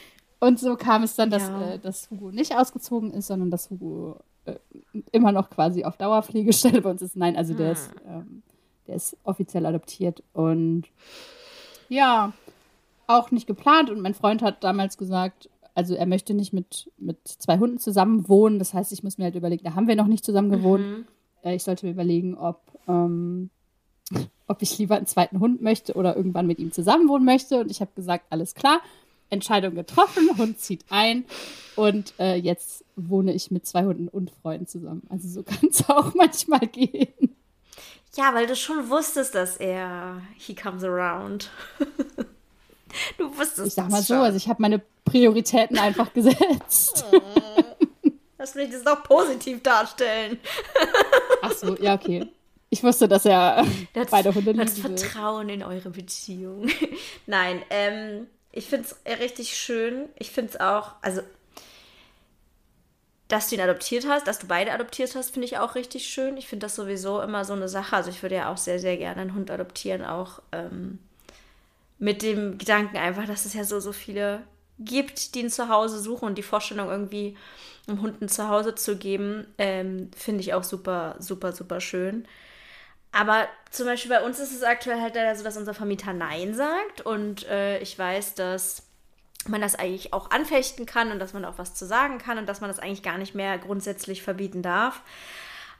Und 0.45 0.61
so 0.61 0.77
kam 0.77 1.03
es 1.03 1.15
dann, 1.17 1.31
dass, 1.31 1.49
ja. 1.49 1.73
äh, 1.73 1.79
dass 1.79 2.11
Hugo 2.11 2.31
nicht 2.31 2.55
ausgezogen 2.55 3.13
ist, 3.13 3.29
sondern 3.29 3.51
dass 3.51 3.71
Hugo 3.71 4.19
äh, 4.45 4.57
immer 5.11 5.33
noch 5.33 5.49
quasi 5.49 5.85
auf 5.85 5.97
Dauerpflegestelle 5.97 6.81
bei 6.83 6.91
uns 6.91 7.01
ist. 7.01 7.17
Nein, 7.17 7.37
also 7.37 7.55
der, 7.55 7.69
hm. 7.69 7.73
ist, 7.73 7.91
ähm, 8.07 8.43
der 8.87 8.97
ist 8.97 9.17
offiziell 9.25 9.65
adoptiert 9.65 10.23
und 10.35 10.85
ja, 11.89 12.33
auch 13.07 13.31
nicht 13.31 13.47
geplant. 13.47 13.89
Und 13.89 14.01
mein 14.01 14.13
Freund 14.13 14.43
hat 14.43 14.63
damals 14.63 14.99
gesagt, 14.99 15.49
also 15.75 15.95
er 15.95 16.07
möchte 16.07 16.35
nicht 16.35 16.53
mit, 16.53 16.91
mit 16.99 17.17
zwei 17.27 17.59
Hunden 17.59 17.79
zusammen 17.79 18.29
wohnen. 18.29 18.59
Das 18.59 18.75
heißt, 18.75 18.93
ich 18.93 19.03
muss 19.03 19.17
mir 19.17 19.25
halt 19.25 19.37
überlegen, 19.37 19.65
da 19.65 19.75
haben 19.75 19.89
wir 19.89 19.97
noch 19.97 20.07
nicht 20.07 20.25
zusammen 20.25 20.51
gewohnt. 20.51 20.85
Mhm. 20.85 21.05
Äh, 21.43 21.55
ich 21.55 21.65
sollte 21.65 21.87
mir 21.87 21.93
überlegen, 21.93 22.37
ob, 22.37 22.61
ähm, 22.87 23.49
ob 24.47 24.61
ich 24.61 24.77
lieber 24.79 24.97
einen 24.97 25.07
zweiten 25.07 25.41
Hund 25.41 25.63
möchte 25.63 25.95
oder 25.95 26.17
irgendwann 26.17 26.47
mit 26.47 26.59
ihm 26.59 26.71
zusammen 26.71 27.09
wohnen 27.09 27.25
möchte. 27.25 27.61
Und 27.61 27.71
ich 27.71 27.81
habe 27.81 27.93
gesagt, 27.95 28.27
alles 28.29 28.55
klar. 28.55 28.81
Entscheidung 29.35 29.75
getroffen, 29.75 30.31
Hund 30.39 30.59
zieht 30.59 30.85
ein 30.89 31.25
und 31.77 32.15
äh, 32.19 32.37
jetzt 32.37 32.85
wohne 32.97 33.33
ich 33.33 33.51
mit 33.51 33.67
zwei 33.67 33.85
Hunden 33.85 34.09
und 34.09 34.31
Freunden 34.43 34.67
zusammen. 34.67 35.03
Also 35.11 35.29
so 35.29 35.43
kann 35.45 35.69
es 35.71 35.89
auch 35.89 36.15
manchmal 36.15 36.67
gehen. 36.67 37.37
Ja, 38.17 38.33
weil 38.33 38.47
du 38.47 38.55
schon 38.55 38.89
wusstest, 38.89 39.35
dass 39.35 39.57
er 39.57 40.23
he 40.37 40.55
comes 40.55 40.85
around. 40.85 41.51
du 43.19 43.37
wusstest 43.37 43.69
Ich 43.69 43.75
sag 43.75 43.91
mal 43.91 44.03
so, 44.03 44.15
also 44.15 44.37
ich 44.37 44.49
habe 44.49 44.63
meine 44.63 44.81
Prioritäten 45.05 45.79
einfach 45.79 46.13
gesetzt. 46.13 47.05
Lass 48.39 48.55
mich 48.55 48.71
das 48.71 48.85
doch 48.85 49.03
positiv 49.03 49.63
darstellen. 49.63 50.39
Ach 51.43 51.53
so, 51.53 51.77
ja, 51.77 51.95
okay. 51.95 52.29
Ich 52.71 52.83
wusste, 52.83 53.07
dass 53.07 53.25
er 53.25 53.65
das, 53.93 54.11
beide 54.11 54.35
Hunde 54.35 54.53
liebt. 54.53 54.65
Das 54.65 54.79
Vertrauen 54.79 55.49
in 55.49 55.63
eure 55.63 55.91
Beziehung. 55.91 56.69
Nein, 57.27 57.63
ähm, 57.71 58.27
ich 58.57 58.67
finde 58.67 58.87
es 58.87 59.21
richtig 59.21 59.57
schön. 59.57 60.09
Ich 60.17 60.31
finde 60.31 60.53
es 60.53 60.61
auch, 60.61 60.93
also, 61.03 61.23
dass 63.27 63.49
du 63.49 63.57
ihn 63.57 63.61
adoptiert 63.61 64.07
hast, 64.09 64.29
dass 64.29 64.39
du 64.39 64.47
beide 64.47 64.73
adoptiert 64.73 65.15
hast, 65.17 65.33
finde 65.33 65.47
ich 65.47 65.59
auch 65.59 65.75
richtig 65.75 66.07
schön. 66.07 66.37
Ich 66.37 66.47
finde 66.47 66.67
das 66.67 66.77
sowieso 66.77 67.21
immer 67.21 67.45
so 67.45 67.53
eine 67.53 67.69
Sache. 67.69 67.97
Also, 67.97 68.11
ich 68.11 68.23
würde 68.23 68.37
ja 68.37 68.53
auch 68.53 68.57
sehr, 68.57 68.79
sehr 68.79 68.97
gerne 68.97 69.23
einen 69.23 69.35
Hund 69.35 69.51
adoptieren, 69.51 70.05
auch 70.05 70.41
ähm, 70.53 71.01
mit 71.99 72.23
dem 72.23 72.57
Gedanken 72.59 72.97
einfach, 72.97 73.27
dass 73.27 73.45
es 73.45 73.55
ja 73.55 73.65
so, 73.65 73.81
so 73.81 73.93
viele 73.93 74.43
gibt, 74.79 75.35
die 75.35 75.41
ihn 75.41 75.51
zu 75.51 75.69
Hause 75.69 75.99
suchen 75.99 76.27
und 76.27 76.39
die 76.39 76.43
Vorstellung 76.43 76.91
irgendwie, 76.91 77.37
einem 77.87 78.01
Hund 78.01 78.23
ein 78.23 78.29
Zuhause 78.29 78.75
zu 78.75 78.97
geben, 78.97 79.47
ähm, 79.59 80.11
finde 80.17 80.41
ich 80.41 80.55
auch 80.55 80.65
super, 80.65 81.17
super, 81.19 81.53
super 81.53 81.81
schön. 81.81 82.27
Aber 83.15 83.49
zum 83.71 83.87
Beispiel 83.87 84.11
bei 84.11 84.23
uns 84.23 84.41
ist 84.41 84.53
es 84.53 84.63
aktuell 84.63 85.01
halt 85.01 85.15
leider 85.15 85.35
so, 85.37 85.45
dass 85.45 85.57
unser 85.57 85.73
Vermieter 85.73 86.13
Nein 86.13 86.55
sagt. 86.55 87.01
Und 87.03 87.47
äh, 87.49 87.79
ich 87.79 87.99
weiß, 87.99 88.35
dass 88.35 88.83
man 89.47 89.61
das 89.61 89.77
eigentlich 89.77 90.13
auch 90.13 90.31
anfechten 90.31 90.85
kann 90.85 91.13
und 91.13 91.19
dass 91.19 91.33
man 91.33 91.45
auch 91.45 91.59
was 91.59 91.75
zu 91.75 91.87
sagen 91.87 92.19
kann 92.19 92.39
und 92.39 92.49
dass 92.49 92.61
man 92.61 92.69
das 92.69 92.79
eigentlich 92.79 93.03
gar 93.03 93.19
nicht 93.19 93.35
mehr 93.35 93.57
grundsätzlich 93.59 94.23
verbieten 94.23 94.63
darf. 94.63 95.03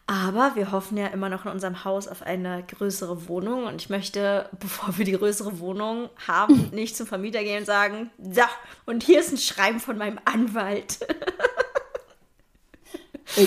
Aber 0.07 0.53
wir 0.55 0.71
hoffen 0.71 0.99
ja 0.99 1.07
immer 1.09 1.29
noch 1.29 1.47
in 1.47 1.51
unserem 1.51 1.85
Haus 1.85 2.09
auf 2.09 2.23
eine 2.23 2.63
größere 2.63 3.27
Wohnung. 3.27 3.65
Und 3.65 3.81
ich 3.81 3.91
möchte, 3.91 4.49
bevor 4.61 4.97
wir 4.97 5.05
die 5.05 5.13
größere 5.13 5.59
Wohnung 5.59 6.11
haben, 6.29 6.71
nicht 6.73 6.97
zum 6.97 7.07
Vermieter 7.07 7.43
gehen 7.43 7.61
und 7.61 7.67
sagen, 7.67 8.11
so, 8.23 8.43
und 8.87 9.03
hier 9.03 9.19
ist 9.19 9.33
ein 9.33 9.39
Schreiben 9.39 9.81
von 9.81 9.99
meinem 9.99 10.21
Anwalt. 10.25 10.99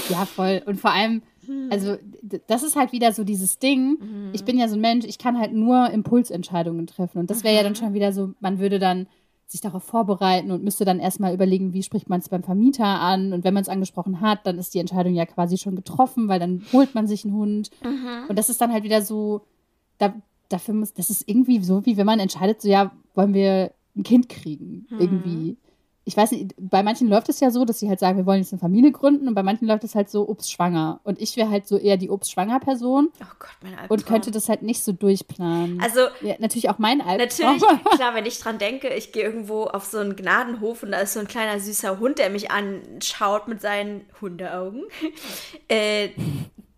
Ja, 0.10 0.26
voll. 0.26 0.62
Und 0.66 0.82
vor 0.82 0.92
allem, 0.92 1.22
also 1.70 1.98
das 2.48 2.64
ist 2.64 2.76
halt 2.76 2.92
wieder 2.92 3.12
so 3.12 3.24
dieses 3.24 3.60
Ding. 3.60 3.98
Mhm. 4.00 4.30
Ich 4.34 4.46
bin 4.46 4.58
ja 4.58 4.68
so 4.68 4.76
ein 4.76 4.82
Mensch, 4.82 5.06
ich 5.06 5.18
kann 5.18 5.40
halt 5.40 5.54
nur 5.54 5.90
Impulsentscheidungen 5.90 6.88
treffen. 6.88 7.20
Und 7.20 7.30
das 7.30 7.44
wäre 7.44 7.56
ja 7.56 7.64
dann 7.64 7.76
schon 7.76 7.94
wieder 7.94 8.12
so, 8.14 8.34
man 8.40 8.60
würde 8.60 8.80
dann 8.80 9.08
sich 9.48 9.62
darauf 9.62 9.84
vorbereiten 9.84 10.52
und 10.52 10.64
müsste 10.64 10.84
dann 10.84 11.00
erstmal 11.00 11.34
überlegen, 11.34 11.72
wie 11.72 11.82
spricht 11.82 12.10
man 12.10 12.20
es 12.20 12.28
beim 12.28 12.44
Vermieter 12.44 12.86
an. 12.86 13.32
Und 13.32 13.46
wenn 13.46 13.54
man 13.54 13.64
es 13.64 13.70
angesprochen 13.70 14.20
hat, 14.20 14.46
dann 14.46 14.60
ist 14.60 14.74
die 14.74 14.80
Entscheidung 14.80 15.14
ja 15.14 15.26
quasi 15.26 15.58
schon 15.58 15.76
getroffen, 15.76 16.28
weil 16.28 16.40
dann 16.40 16.64
holt 16.74 16.94
man 16.94 17.08
sich 17.08 17.24
einen 17.24 17.34
Hund. 17.34 17.70
Mhm. 17.82 18.28
Und 18.28 18.38
das 18.38 18.50
ist 18.50 18.60
dann 18.60 18.74
halt 18.74 18.84
wieder 18.84 19.02
so, 19.02 19.46
da, 20.00 20.14
dafür 20.50 20.74
muss, 20.74 20.94
das 20.94 21.10
ist 21.10 21.28
irgendwie 21.28 21.64
so, 21.64 21.86
wie 21.86 21.96
wenn 21.96 22.06
man 22.06 22.20
entscheidet, 22.20 22.62
so 22.62 22.68
ja, 22.68 22.92
wollen 23.16 23.34
wir 23.34 23.72
ein 23.96 24.04
Kind 24.04 24.28
kriegen, 24.28 24.86
mhm. 24.90 25.00
irgendwie 25.00 25.58
ich 26.08 26.16
weiß 26.16 26.32
nicht, 26.32 26.56
bei 26.58 26.84
manchen 26.84 27.10
läuft 27.10 27.28
es 27.28 27.42
ja 27.42 27.52
so, 27.52 27.66
dass 27.66 27.80
sie 27.80 27.90
halt 27.90 28.00
sagen, 28.00 28.18
wir 28.18 28.26
wollen 28.26 28.40
jetzt 28.40 28.54
eine 28.54 28.62
Familie 28.62 28.94
gründen 28.94 29.28
und 29.28 29.36
bei 29.36 29.44
manchen 29.44 29.68
läuft 29.68 29.84
es 29.84 29.94
halt 29.94 30.10
so, 30.10 30.30
obst 30.30 30.50
schwanger. 30.50 31.02
Und 31.04 31.22
ich 31.22 31.36
wäre 31.36 31.50
halt 31.50 31.68
so 31.68 31.78
eher 31.78 31.98
die 31.98 32.10
obst 32.10 32.32
schwanger 32.32 32.62
Person. 32.62 33.10
Oh 33.22 33.26
Gott, 33.38 33.50
mein 33.62 33.74
Albtraum. 33.74 33.90
Und 33.90 34.06
könnte 34.06 34.32
das 34.32 34.48
halt 34.48 34.62
nicht 34.62 34.82
so 34.86 34.94
durchplanen. 34.94 35.82
Also. 35.82 36.08
Ja, 36.22 36.36
natürlich 36.40 36.70
auch 36.70 36.78
mein 36.78 37.02
Albtraum. 37.02 37.58
Natürlich, 37.58 37.84
klar, 37.96 38.16
wenn 38.16 38.26
ich 38.26 38.40
dran 38.40 38.58
denke, 38.58 38.88
ich 38.94 39.12
gehe 39.12 39.26
irgendwo 39.26 39.66
auf 39.66 39.84
so 39.84 39.98
einen 39.98 40.16
Gnadenhof 40.16 40.82
und 40.82 40.94
da 40.94 41.00
ist 41.00 41.12
so 41.12 41.20
ein 41.20 41.28
kleiner 41.28 41.60
süßer 41.60 42.00
Hund, 42.00 42.20
der 42.20 42.30
mich 42.30 42.52
anschaut 42.52 43.50
mit 43.50 43.60
seinen 43.60 44.06
Hundeaugen. 44.22 44.86
äh, 45.68 46.12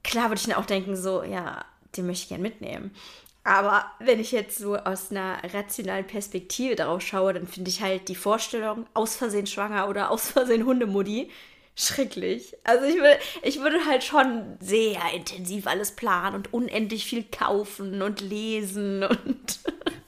klar 0.03 0.29
würde 0.29 0.41
ich 0.41 0.47
dann 0.47 0.55
auch 0.55 0.65
denken, 0.65 0.95
so, 0.95 1.21
ja, 1.21 1.65
den 1.95 2.07
möchte 2.07 2.23
ich 2.23 2.29
gerne 2.29 2.41
mitnehmen. 2.41 2.95
Aber 3.43 3.85
wenn 3.99 4.19
ich 4.19 4.31
jetzt 4.31 4.57
so 4.57 4.75
aus 4.75 5.11
einer 5.11 5.41
rationalen 5.53 6.05
Perspektive 6.05 6.75
darauf 6.75 7.01
schaue, 7.01 7.33
dann 7.33 7.47
finde 7.47 7.69
ich 7.69 7.81
halt 7.81 8.07
die 8.09 8.15
Vorstellung, 8.15 8.85
aus 8.93 9.15
Versehen 9.15 9.47
schwanger 9.47 9.87
oder 9.89 10.11
aus 10.11 10.29
Versehen 10.31 10.65
Hundemuddi, 10.65 11.31
schrecklich. 11.75 12.55
Also 12.63 12.85
ich 12.85 12.95
würde, 12.97 13.19
ich 13.43 13.59
würde 13.61 13.85
halt 13.85 14.03
schon 14.03 14.57
sehr 14.59 15.01
intensiv 15.15 15.67
alles 15.67 15.95
planen 15.95 16.35
und 16.35 16.53
unendlich 16.53 17.05
viel 17.05 17.23
kaufen 17.23 18.01
und 18.01 18.21
lesen 18.21 19.03
und. 19.03 19.59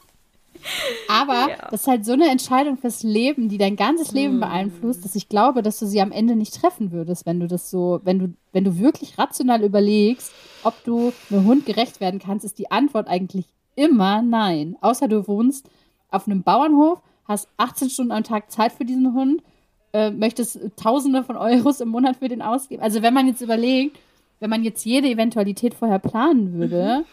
Aber 1.12 1.50
ja. 1.50 1.58
das 1.70 1.82
ist 1.82 1.88
halt 1.88 2.06
so 2.06 2.14
eine 2.14 2.30
Entscheidung 2.30 2.78
fürs 2.78 3.04
Leben, 3.04 3.50
die 3.50 3.58
dein 3.58 3.76
ganzes 3.76 4.14
Leben 4.14 4.36
hm. 4.36 4.40
beeinflusst, 4.40 5.04
dass 5.04 5.14
ich 5.16 5.28
glaube, 5.28 5.62
dass 5.62 5.78
du 5.78 5.86
sie 5.86 6.00
am 6.00 6.14
Ende 6.14 6.38
nicht 6.38 6.56
treffen 6.56 6.94
würdest, 6.94 7.26
wenn 7.26 7.42
du 7.42 7.48
das 7.48 7.70
so, 7.70 8.00
wenn 8.06 8.18
du, 8.18 8.34
wenn 8.54 8.64
du 8.64 8.80
wirklich 8.80 9.18
rational 9.18 9.62
überlegst, 9.62 10.32
ob 10.64 10.82
du 10.86 11.12
einem 11.30 11.46
Hund 11.46 11.66
gerecht 11.66 12.00
werden 12.00 12.20
kannst, 12.20 12.46
ist 12.46 12.58
die 12.60 12.72
Antwort 12.72 13.10
eigentlich 13.10 13.46
immer 13.76 14.22
nein. 14.22 14.78
Außer 14.80 15.10
du 15.10 15.28
wohnst 15.28 15.70
auf 16.12 16.28
einem 16.28 16.44
Bauernhof, 16.44 17.02
hast 17.26 17.50
18 17.58 17.90
Stunden 17.90 18.14
am 18.14 18.24
Tag 18.24 18.50
Zeit 18.50 18.72
für 18.72 18.86
diesen 18.86 19.14
Hund, 19.14 19.44
äh, 19.92 20.12
möchtest 20.12 20.60
Tausende 20.78 21.24
von 21.24 21.36
Euros 21.36 21.82
im 21.82 21.90
Monat 21.90 22.18
für 22.18 22.30
den 22.30 22.42
ausgeben. 22.42 22.82
Also 22.82 23.02
wenn 23.02 23.14
man 23.14 23.28
jetzt 23.28 23.42
überlegt, 23.42 24.00
wenn 24.40 24.50
man 24.50 24.64
jetzt 24.64 24.86
jede 24.86 25.10
Eventualität 25.10 25.74
vorher 25.74 26.00
planen 26.00 26.54
würde, 26.54 27.00
mhm. 27.00 27.06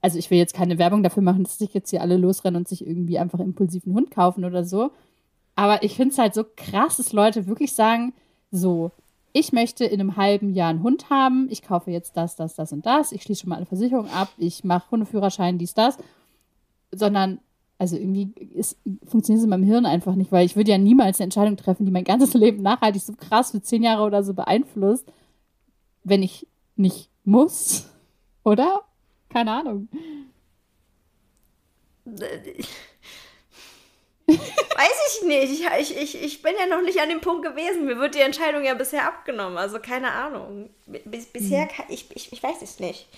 Also 0.00 0.18
ich 0.18 0.30
will 0.30 0.38
jetzt 0.38 0.54
keine 0.54 0.78
Werbung 0.78 1.02
dafür 1.02 1.22
machen, 1.22 1.44
dass 1.44 1.58
sich 1.58 1.74
jetzt 1.74 1.90
hier 1.90 2.02
alle 2.02 2.16
losrennen 2.16 2.58
und 2.58 2.68
sich 2.68 2.86
irgendwie 2.86 3.18
einfach 3.18 3.40
impulsiven 3.40 3.94
Hund 3.94 4.10
kaufen 4.10 4.44
oder 4.44 4.64
so. 4.64 4.90
Aber 5.56 5.82
ich 5.82 5.96
finde 5.96 6.12
es 6.12 6.18
halt 6.18 6.34
so 6.34 6.44
krass, 6.56 6.98
dass 6.98 7.12
Leute 7.12 7.46
wirklich 7.46 7.72
sagen, 7.72 8.14
so, 8.50 8.92
ich 9.32 9.52
möchte 9.52 9.84
in 9.84 10.00
einem 10.00 10.16
halben 10.16 10.54
Jahr 10.54 10.70
einen 10.70 10.82
Hund 10.82 11.10
haben, 11.10 11.48
ich 11.50 11.62
kaufe 11.62 11.90
jetzt 11.90 12.16
das, 12.16 12.36
das, 12.36 12.54
das 12.54 12.72
und 12.72 12.86
das, 12.86 13.12
ich 13.12 13.22
schließe 13.22 13.42
schon 13.42 13.50
mal 13.50 13.56
eine 13.56 13.66
Versicherung 13.66 14.08
ab, 14.10 14.28
ich 14.38 14.64
mache 14.64 14.90
Hundeführerschein, 14.90 15.58
dies, 15.58 15.74
das, 15.74 15.98
sondern 16.92 17.40
also 17.78 17.96
irgendwie 17.96 18.32
ist, 18.54 18.76
funktioniert 19.06 19.38
es 19.38 19.44
in 19.44 19.50
meinem 19.50 19.62
Hirn 19.62 19.86
einfach 19.86 20.16
nicht, 20.16 20.32
weil 20.32 20.44
ich 20.44 20.56
würde 20.56 20.72
ja 20.72 20.78
niemals 20.78 21.18
eine 21.18 21.24
Entscheidung 21.24 21.56
treffen, 21.56 21.86
die 21.86 21.92
mein 21.92 22.04
ganzes 22.04 22.34
Leben 22.34 22.62
nachhaltig 22.62 23.02
so 23.02 23.12
krass 23.14 23.52
für 23.52 23.62
zehn 23.62 23.82
Jahre 23.82 24.02
oder 24.02 24.22
so 24.22 24.34
beeinflusst, 24.34 25.06
wenn 26.02 26.22
ich 26.22 26.46
nicht 26.76 27.08
muss, 27.24 27.88
oder? 28.44 28.82
Keine 29.28 29.52
Ahnung. 29.52 29.88
Weiß 34.26 34.98
ich 35.08 35.26
nicht. 35.26 35.52
Ich, 35.52 35.66
ich, 35.80 35.96
ich, 35.96 36.22
ich 36.22 36.42
bin 36.42 36.52
ja 36.58 36.66
noch 36.66 36.82
nicht 36.82 37.00
an 37.00 37.08
dem 37.08 37.20
Punkt 37.20 37.44
gewesen. 37.44 37.86
Mir 37.86 37.98
wird 37.98 38.14
die 38.14 38.20
Entscheidung 38.20 38.64
ja 38.64 38.74
bisher 38.74 39.06
abgenommen. 39.06 39.58
Also 39.58 39.78
keine 39.78 40.12
Ahnung. 40.12 40.70
Bis, 40.86 41.26
bisher 41.26 41.64
mhm. 41.64 41.68
kann 41.68 41.86
ich, 41.88 42.06
ich, 42.14 42.32
ich 42.32 42.42
weiß 42.42 42.62
es 42.62 42.78
nicht. 42.78 43.08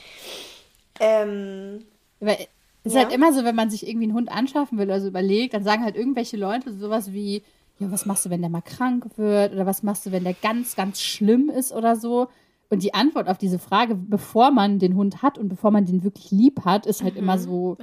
Ähm, 1.01 1.85
Weil 2.21 2.47
es 2.85 2.93
ist 2.93 2.95
ja. 2.95 3.03
halt 3.03 3.13
immer 3.13 3.33
so, 3.33 3.45
wenn 3.45 3.57
man 3.57 3.71
sich 3.71 3.87
irgendwie 3.87 4.07
einen 4.07 4.15
Hund 4.15 4.31
anschaffen 4.31 4.79
will 4.79 4.87
oder 4.87 5.01
so 5.01 5.09
überlegt, 5.09 5.55
dann 5.55 5.65
sagen 5.65 5.85
halt 5.85 5.97
irgendwelche 5.97 6.37
Leute 6.37 6.73
sowas 6.73 7.13
wie, 7.13 7.43
ja, 7.79 7.91
was 7.91 8.07
machst 8.07 8.25
du, 8.27 8.31
wenn 8.31 8.41
der 8.41 8.51
mal 8.51 8.63
krank 8.63 9.07
wird? 9.17 9.53
Oder 9.53 9.67
was 9.67 9.83
machst 9.83 10.07
du, 10.07 10.13
wenn 10.13 10.25
der 10.25 10.35
ganz, 10.35 10.77
ganz 10.77 11.03
schlimm 11.03 11.51
ist 11.51 11.73
oder 11.73 11.97
so? 11.97 12.29
Und 12.71 12.83
die 12.83 12.95
Antwort 12.95 13.29
auf 13.29 13.37
diese 13.37 13.59
Frage, 13.59 13.95
bevor 13.95 14.53
man 14.53 14.79
den 14.79 14.95
Hund 14.95 15.23
hat 15.23 15.37
und 15.39 15.49
bevor 15.49 15.71
man 15.71 15.87
den 15.87 16.05
wirklich 16.05 16.31
lieb 16.31 16.65
hat, 16.65 16.87
ist 16.87 17.03
halt 17.03 17.15
mhm. 17.15 17.21
immer 17.21 17.39
so, 17.39 17.77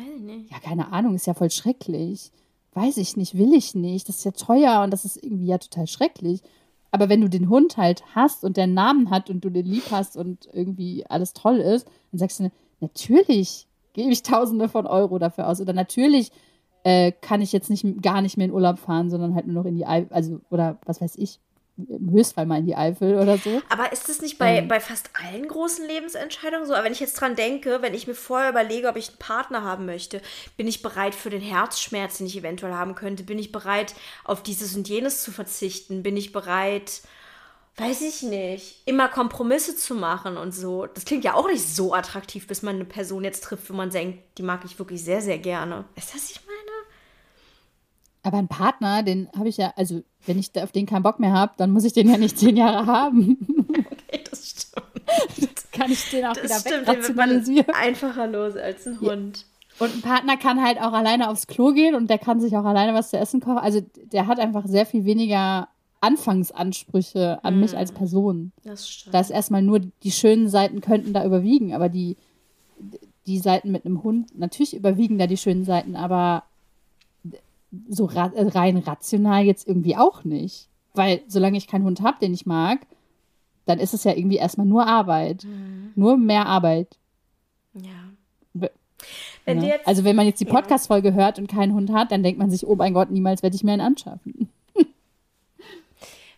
ja, 0.49 0.59
keine 0.59 0.91
Ahnung, 0.91 1.13
ist 1.13 1.27
ja 1.27 1.33
voll 1.33 1.51
schrecklich 1.51 2.31
weiß 2.77 2.97
ich 2.97 3.17
nicht, 3.17 3.37
will 3.37 3.53
ich 3.53 3.75
nicht, 3.75 4.07
das 4.07 4.17
ist 4.17 4.25
ja 4.25 4.31
teuer 4.31 4.83
und 4.83 4.93
das 4.93 5.03
ist 5.03 5.21
irgendwie 5.21 5.47
ja 5.47 5.57
total 5.57 5.87
schrecklich. 5.87 6.41
Aber 6.91 7.09
wenn 7.09 7.21
du 7.21 7.27
den 7.27 7.49
Hund 7.49 7.75
halt 7.75 8.03
hast 8.15 8.43
und 8.43 8.55
der 8.55 8.65
einen 8.65 8.75
Namen 8.75 9.09
hat 9.09 9.29
und 9.29 9.43
du 9.43 9.49
den 9.49 9.65
lieb 9.65 9.83
hast 9.91 10.15
und 10.15 10.47
irgendwie 10.53 11.05
alles 11.07 11.33
toll 11.33 11.57
ist, 11.57 11.87
dann 12.11 12.19
sagst 12.19 12.39
du, 12.39 12.51
natürlich 12.79 13.67
gebe 13.93 14.11
ich 14.11 14.21
Tausende 14.21 14.69
von 14.69 14.85
Euro 14.85 15.17
dafür 15.17 15.49
aus. 15.49 15.59
Oder 15.59 15.73
natürlich 15.73 16.31
äh, 16.83 17.11
kann 17.11 17.41
ich 17.41 17.51
jetzt 17.51 17.69
nicht 17.69 18.01
gar 18.01 18.21
nicht 18.21 18.37
mehr 18.37 18.45
in 18.45 18.53
Urlaub 18.53 18.77
fahren, 18.77 19.09
sondern 19.09 19.33
halt 19.33 19.47
nur 19.47 19.55
noch 19.55 19.65
in 19.65 19.75
die 19.75 19.85
also 19.85 20.39
oder 20.51 20.77
was 20.85 21.01
weiß 21.01 21.15
ich, 21.17 21.39
im 21.77 22.11
Höchstfall 22.11 22.45
mal 22.45 22.59
in 22.59 22.65
die 22.65 22.75
Eifel 22.75 23.15
oder 23.19 23.37
so. 23.37 23.61
Aber 23.69 23.91
ist 23.91 24.09
das 24.09 24.21
nicht 24.21 24.37
bei, 24.37 24.57
ähm, 24.57 24.67
bei 24.67 24.79
fast 24.79 25.09
allen 25.13 25.47
großen 25.47 25.85
Lebensentscheidungen 25.87 26.65
so? 26.65 26.73
Aber 26.73 26.83
wenn 26.83 26.91
ich 26.91 26.99
jetzt 26.99 27.19
dran 27.19 27.35
denke, 27.35 27.81
wenn 27.81 27.93
ich 27.93 28.07
mir 28.07 28.15
vorher 28.15 28.49
überlege, 28.49 28.87
ob 28.87 28.95
ich 28.95 29.09
einen 29.09 29.19
Partner 29.19 29.63
haben 29.63 29.85
möchte, 29.85 30.21
bin 30.57 30.67
ich 30.67 30.81
bereit 30.81 31.13
für 31.13 31.29
den 31.29 31.41
Herzschmerz, 31.41 32.17
den 32.17 32.27
ich 32.27 32.37
eventuell 32.37 32.73
haben 32.73 32.95
könnte? 32.95 33.23
Bin 33.23 33.39
ich 33.39 33.51
bereit, 33.51 33.93
auf 34.23 34.41
dieses 34.41 34.75
und 34.75 34.89
jenes 34.89 35.21
zu 35.21 35.31
verzichten? 35.31 36.03
Bin 36.03 36.17
ich 36.17 36.31
bereit, 36.31 37.01
weiß 37.77 38.01
ich 38.01 38.23
nicht, 38.23 38.81
immer 38.85 39.07
Kompromisse 39.07 39.75
zu 39.75 39.93
machen 39.93 40.37
und 40.37 40.53
so? 40.53 40.87
Das 40.87 41.05
klingt 41.05 41.23
ja 41.23 41.35
auch 41.35 41.47
nicht 41.47 41.67
so 41.67 41.93
attraktiv, 41.93 42.47
bis 42.47 42.63
man 42.63 42.75
eine 42.75 42.85
Person 42.85 43.23
jetzt 43.23 43.43
trifft, 43.43 43.69
wo 43.69 43.73
man 43.73 43.91
denkt, 43.91 44.19
die 44.39 44.43
mag 44.43 44.65
ich 44.65 44.79
wirklich 44.79 45.03
sehr, 45.03 45.21
sehr 45.21 45.37
gerne. 45.37 45.85
Ist 45.95 46.13
das, 46.13 46.31
ich 46.31 46.39
meine? 46.41 46.46
Aber 48.27 48.39
ein 48.39 48.49
Partner, 48.49 49.03
den 49.03 49.29
habe 49.37 49.47
ich 49.47 49.55
ja, 49.55 49.71
also 49.77 50.03
wenn 50.25 50.37
ich 50.37 50.51
auf 50.61 50.73
den 50.73 50.85
keinen 50.85 51.03
Bock 51.03 51.17
mehr 51.17 51.31
habe, 51.31 51.53
dann 51.55 51.71
muss 51.71 51.85
ich 51.85 51.93
den 51.93 52.09
ja 52.09 52.17
nicht 52.17 52.37
zehn 52.37 52.57
Jahre 52.57 52.85
haben. 52.85 53.37
Okay, 53.69 54.21
das 54.29 54.49
stimmt. 54.49 54.85
Das 55.37 55.71
kann 55.71 55.89
ich 55.89 56.09
den 56.09 56.25
auch 56.25 56.33
das 56.33 56.43
wieder 56.43 56.59
stimmt, 56.59 56.87
wegrationalisieren. 56.87 57.65
Den 57.67 57.75
einfacher 57.75 58.27
los 58.27 58.57
als 58.57 58.85
ein 58.85 58.99
Hund. 58.99 59.45
Ja. 59.79 59.85
Und 59.85 59.95
ein 59.95 60.01
Partner 60.01 60.35
kann 60.35 60.61
halt 60.61 60.77
auch 60.81 60.91
alleine 60.91 61.29
aufs 61.29 61.47
Klo 61.47 61.71
gehen 61.71 61.95
und 61.95 62.09
der 62.09 62.17
kann 62.17 62.41
sich 62.41 62.57
auch 62.57 62.65
alleine 62.65 62.93
was 62.93 63.11
zu 63.11 63.17
essen 63.17 63.39
kochen. 63.39 63.59
Also 63.59 63.81
der 64.11 64.27
hat 64.27 64.39
einfach 64.39 64.65
sehr 64.67 64.85
viel 64.85 65.05
weniger 65.05 65.69
Anfangsansprüche 66.01 67.39
an 67.45 67.53
hm. 67.53 67.61
mich 67.61 67.77
als 67.77 67.93
Person. 67.93 68.51
Das 68.65 68.89
stimmt. 68.89 69.13
Da 69.13 69.21
ist 69.21 69.29
erstmal 69.29 69.61
nur 69.61 69.79
die 69.79 70.11
schönen 70.11 70.49
Seiten 70.49 70.81
könnten 70.81 71.13
da 71.13 71.23
überwiegen, 71.23 71.73
aber 71.73 71.87
die, 71.87 72.17
die 73.25 73.39
Seiten 73.39 73.71
mit 73.71 73.85
einem 73.85 74.03
Hund, 74.03 74.37
natürlich 74.37 74.75
überwiegen 74.75 75.17
da 75.17 75.27
die 75.27 75.37
schönen 75.37 75.63
Seiten, 75.63 75.95
aber 75.95 76.43
so 77.89 78.05
ra 78.05 78.31
äh, 78.35 78.47
rein 78.47 78.77
rational 78.77 79.43
jetzt 79.43 79.67
irgendwie 79.67 79.95
auch 79.95 80.23
nicht. 80.23 80.69
Weil 80.93 81.21
solange 81.27 81.57
ich 81.57 81.67
keinen 81.67 81.83
Hund 81.83 82.01
habe, 82.01 82.17
den 82.19 82.33
ich 82.33 82.45
mag, 82.45 82.79
dann 83.65 83.79
ist 83.79 83.93
es 83.93 84.03
ja 84.03 84.13
irgendwie 84.13 84.37
erstmal 84.37 84.65
nur 84.65 84.87
Arbeit. 84.87 85.43
Mhm. 85.43 85.91
Nur 85.95 86.17
mehr 86.17 86.45
Arbeit. 86.45 86.97
Ja. 87.73 88.07
Wenn 89.45 89.61
ja. 89.61 89.75
Jetzt, 89.75 89.87
also 89.87 90.03
wenn 90.03 90.15
man 90.15 90.25
jetzt 90.25 90.41
die 90.41 90.45
Podcast-Folge 90.45 91.09
ja. 91.09 91.13
hört 91.15 91.39
und 91.39 91.47
keinen 91.47 91.73
Hund 91.73 91.91
hat, 91.91 92.11
dann 92.11 92.23
denkt 92.23 92.39
man 92.39 92.49
sich, 92.49 92.65
oh 92.67 92.75
mein 92.75 92.93
Gott, 92.93 93.11
niemals 93.11 93.43
werde 93.43 93.55
ich 93.55 93.63
mir 93.63 93.73
einen 93.73 93.81
anschaffen. 93.81 94.49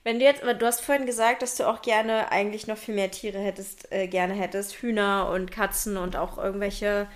Wenn 0.03 0.19
du 0.19 0.25
jetzt, 0.25 0.43
du 0.43 0.65
hast 0.65 0.81
vorhin 0.81 1.05
gesagt, 1.05 1.41
dass 1.41 1.55
du 1.55 1.67
auch 1.67 1.81
gerne 1.81 2.31
eigentlich 2.31 2.67
noch 2.67 2.77
viel 2.77 2.95
mehr 2.95 3.11
Tiere 3.11 3.39
hättest, 3.39 3.91
äh, 3.91 4.07
gerne 4.07 4.33
hättest, 4.33 4.75
Hühner 4.75 5.29
und 5.33 5.51
Katzen 5.51 5.97
und 5.97 6.15
auch 6.15 6.37
irgendwelche, 6.37 7.07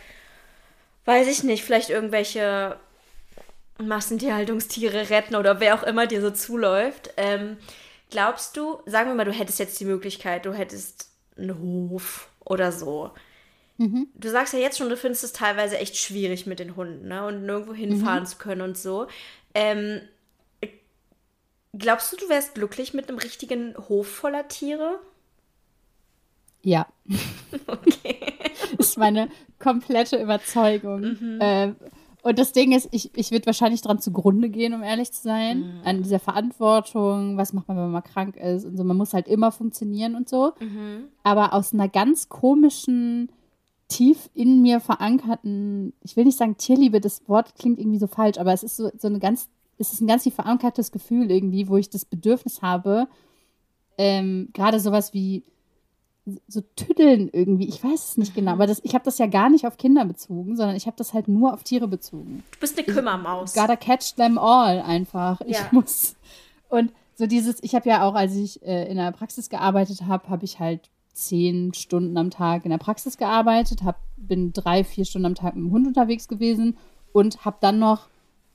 weiß 1.05 1.27
ich 1.27 1.43
nicht, 1.43 1.63
vielleicht 1.63 1.89
irgendwelche 1.89 2.77
Massentierhaltungstiere 3.79 5.09
retten 5.09 5.35
oder 5.35 5.59
wer 5.59 5.75
auch 5.75 5.83
immer 5.83 6.07
dir 6.07 6.21
so 6.21 6.31
zuläuft. 6.31 7.11
Ähm, 7.17 7.57
glaubst 8.09 8.55
du, 8.57 8.79
sagen 8.85 9.09
wir 9.09 9.15
mal, 9.15 9.25
du 9.25 9.31
hättest 9.33 9.59
jetzt 9.59 9.79
die 9.79 9.85
Möglichkeit, 9.85 10.45
du 10.45 10.53
hättest 10.53 11.09
einen 11.37 11.59
Hof 11.59 12.29
oder 12.45 12.71
so. 12.71 13.11
du 13.77 14.29
sagst 14.29 14.53
ja 14.53 14.59
jetzt 14.59 14.77
schon, 14.77 14.89
du 14.89 14.97
findest 14.97 15.23
es 15.23 15.33
teilweise 15.33 15.77
echt 15.77 15.97
schwierig 15.97 16.45
mit 16.45 16.59
den 16.59 16.75
Hunden, 16.75 17.07
ne? 17.07 17.25
Und 17.25 17.45
nirgendwo 17.45 17.73
hinfahren 17.73 18.25
zu 18.25 18.37
können 18.37 18.61
und 18.61 18.77
so. 18.77 19.07
Ähm, 19.55 20.01
glaubst 21.77 22.13
du, 22.13 22.17
du 22.17 22.29
wärst 22.29 22.53
glücklich 22.53 22.93
mit 22.93 23.09
einem 23.09 23.17
richtigen 23.17 23.75
Hof 23.89 24.07
voller 24.07 24.47
Tiere? 24.47 24.99
Ja. 26.61 26.87
Okay. 27.67 28.33
ist 28.79 28.97
meine 28.97 29.29
komplette 29.59 30.17
Überzeugung. 30.21 31.01
Mhm. 31.01 31.41
Äh, 31.41 31.73
und 32.23 32.39
das 32.39 32.53
Ding 32.53 32.71
ist, 32.71 32.87
ich, 32.91 33.11
ich 33.15 33.31
würde 33.31 33.45
wahrscheinlich 33.45 33.81
dran 33.81 33.99
zugrunde 33.99 34.49
gehen, 34.49 34.73
um 34.73 34.81
ehrlich 34.81 35.11
zu 35.11 35.21
sein. 35.21 35.59
Mhm. 35.59 35.81
An 35.83 36.03
dieser 36.03 36.19
Verantwortung, 36.19 37.37
was 37.37 37.53
macht 37.53 37.67
man, 37.67 37.75
wenn 37.75 37.83
man 37.83 37.91
mal 37.91 38.01
krank 38.01 38.37
ist 38.37 38.65
und 38.65 38.77
so. 38.77 38.83
Man 38.85 38.97
muss 38.97 39.13
halt 39.13 39.27
immer 39.27 39.51
funktionieren 39.51 40.15
und 40.15 40.29
so. 40.29 40.53
Mhm. 40.59 41.09
Aber 41.23 41.53
aus 41.53 41.73
einer 41.73 41.89
ganz 41.89 42.29
komischen, 42.29 43.29
tief 43.89 44.29
in 44.33 44.61
mir 44.61 44.79
verankerten, 44.79 45.93
ich 46.01 46.15
will 46.15 46.25
nicht 46.25 46.37
sagen 46.37 46.57
Tierliebe, 46.57 46.99
das 46.99 47.27
Wort 47.27 47.55
klingt 47.55 47.77
irgendwie 47.77 47.99
so 47.99 48.07
falsch, 48.07 48.37
aber 48.37 48.53
es 48.53 48.63
ist 48.63 48.77
so, 48.77 48.89
so 48.97 49.07
eine 49.07 49.19
ganz, 49.19 49.49
es 49.77 49.93
ist 49.93 50.01
ein 50.01 50.07
ganz 50.07 50.23
tief 50.23 50.33
verankertes 50.33 50.91
Gefühl 50.91 51.29
irgendwie, 51.29 51.67
wo 51.67 51.77
ich 51.77 51.89
das 51.89 52.05
Bedürfnis 52.05 52.61
habe, 52.61 53.07
ähm, 53.97 54.49
gerade 54.53 54.79
sowas 54.79 55.13
wie 55.13 55.43
so 56.47 56.61
tüddeln 56.75 57.29
irgendwie. 57.31 57.67
Ich 57.67 57.83
weiß 57.83 58.09
es 58.09 58.17
nicht 58.17 58.33
genau, 58.33 58.51
aber 58.51 58.67
das, 58.67 58.79
ich 58.83 58.93
habe 58.93 59.03
das 59.03 59.17
ja 59.17 59.27
gar 59.27 59.49
nicht 59.49 59.67
auf 59.67 59.77
Kinder 59.77 60.05
bezogen, 60.05 60.55
sondern 60.55 60.75
ich 60.75 60.85
habe 60.85 60.95
das 60.97 61.13
halt 61.13 61.27
nur 61.27 61.53
auf 61.53 61.63
Tiere 61.63 61.87
bezogen. 61.87 62.43
Du 62.51 62.59
bist 62.59 62.77
eine 62.77 62.85
Kümmermaus. 62.85 63.55
Ich 63.55 63.61
gotta 63.61 63.75
catch 63.75 64.15
them 64.15 64.37
all 64.37 64.81
einfach. 64.81 65.41
Ja. 65.41 65.47
Ich 65.47 65.71
muss. 65.71 66.15
Und 66.69 66.93
so 67.15 67.27
dieses, 67.27 67.61
ich 67.61 67.75
habe 67.75 67.89
ja 67.89 68.03
auch, 68.07 68.15
als 68.15 68.35
ich 68.35 68.61
äh, 68.63 68.89
in 68.89 68.97
der 68.97 69.11
Praxis 69.11 69.49
gearbeitet 69.49 70.03
habe, 70.07 70.29
habe 70.29 70.45
ich 70.45 70.59
halt 70.59 70.89
zehn 71.13 71.73
Stunden 71.73 72.17
am 72.17 72.31
Tag 72.31 72.65
in 72.65 72.71
der 72.71 72.79
Praxis 72.79 73.17
gearbeitet, 73.17 73.83
hab, 73.83 73.99
bin 74.17 74.51
drei, 74.51 74.83
vier 74.83 75.05
Stunden 75.05 75.27
am 75.27 75.35
Tag 75.35 75.55
mit 75.55 75.63
dem 75.63 75.71
Hund 75.71 75.85
unterwegs 75.85 76.27
gewesen 76.27 76.77
und 77.11 77.45
habe 77.45 77.57
dann 77.59 77.79
noch 77.79 78.07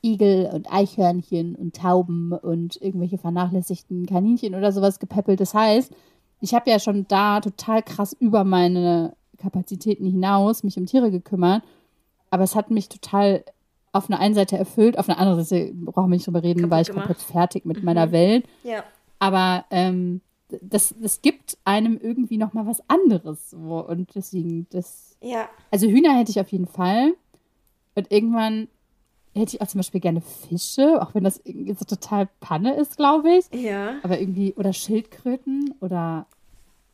Igel 0.02 0.50
und 0.52 0.72
Eichhörnchen 0.72 1.54
und 1.54 1.76
Tauben 1.76 2.32
und 2.32 2.80
irgendwelche 2.80 3.18
vernachlässigten 3.18 4.06
Kaninchen 4.06 4.54
oder 4.54 4.72
sowas 4.72 4.98
gepäppelt. 4.98 5.40
Das 5.40 5.54
heißt, 5.54 5.92
ich 6.40 6.54
habe 6.54 6.70
ja 6.70 6.78
schon 6.78 7.06
da 7.08 7.40
total 7.40 7.82
krass 7.82 8.16
über 8.18 8.44
meine 8.44 9.14
Kapazitäten 9.38 10.04
hinaus 10.04 10.62
mich 10.62 10.76
um 10.78 10.86
Tiere 10.86 11.10
gekümmert. 11.10 11.62
Aber 12.30 12.44
es 12.44 12.54
hat 12.54 12.70
mich 12.70 12.88
total 12.88 13.44
auf 13.92 14.10
einer 14.10 14.20
einen 14.20 14.34
Seite 14.34 14.58
erfüllt, 14.58 14.98
auf 14.98 15.08
einer 15.08 15.18
anderen 15.18 15.42
Seite 15.42 15.72
brauchen 15.74 16.10
wir 16.10 16.16
nicht 16.16 16.26
drüber 16.26 16.42
reden, 16.42 16.70
war 16.70 16.80
ich 16.80 16.88
gemacht. 16.88 17.06
komplett 17.06 17.22
fertig 17.26 17.64
mit 17.64 17.78
mhm. 17.78 17.84
meiner 17.84 18.12
Welt. 18.12 18.46
Ja. 18.62 18.84
Aber 19.18 19.64
ähm, 19.70 20.20
das, 20.62 20.94
das 21.00 21.22
gibt 21.22 21.58
einem 21.64 21.98
irgendwie 22.00 22.38
noch 22.38 22.52
mal 22.52 22.66
was 22.66 22.82
anderes. 22.88 23.50
So. 23.50 23.86
Und 23.86 24.14
deswegen, 24.14 24.66
das. 24.70 25.16
Ja. 25.20 25.48
Also 25.70 25.86
Hühner 25.86 26.16
hätte 26.16 26.30
ich 26.30 26.40
auf 26.40 26.52
jeden 26.52 26.66
Fall. 26.66 27.14
Und 27.94 28.12
irgendwann 28.12 28.68
hätte 29.38 29.56
ich 29.56 29.62
auch 29.62 29.66
zum 29.66 29.78
Beispiel 29.78 30.00
gerne 30.00 30.20
Fische, 30.20 31.00
auch 31.00 31.14
wenn 31.14 31.24
das 31.24 31.40
irgendwie 31.44 31.74
so 31.74 31.84
total 31.84 32.28
Panne 32.40 32.74
ist, 32.76 32.96
glaube 32.96 33.30
ich. 33.36 33.46
Ja. 33.52 33.96
Aber 34.02 34.20
irgendwie, 34.20 34.54
oder 34.54 34.72
Schildkröten 34.72 35.74
oder 35.80 36.26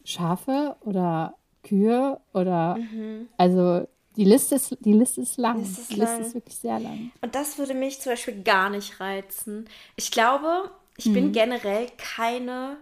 Schafe 0.05 0.77
oder 0.83 1.35
Kühe 1.63 2.21
oder 2.33 2.77
mhm. 2.77 3.29
also 3.39 3.87
die 4.17 4.25
Liste 4.25 4.55
ist, 4.55 4.77
die 4.81 4.93
Liste 4.93 5.23
ist 5.23 5.39
lang. 5.39 5.59
Liste 5.59 5.81
ist 5.81 5.91
die 5.91 6.01
Liste 6.01 6.21
ist 6.21 6.35
wirklich 6.35 6.57
sehr 6.57 6.79
lang. 6.79 7.11
Und 7.21 7.35
das 7.35 7.59
würde 7.59 7.75
mich 7.75 8.01
zum 8.01 8.13
Beispiel 8.13 8.43
gar 8.43 8.71
nicht 8.71 9.01
reizen. 9.01 9.69
Ich 9.97 10.13
glaube, 10.13 10.71
ich 10.97 11.07
mhm. 11.07 11.15
bin 11.15 11.33
generell 11.33 11.89
keine 11.97 12.77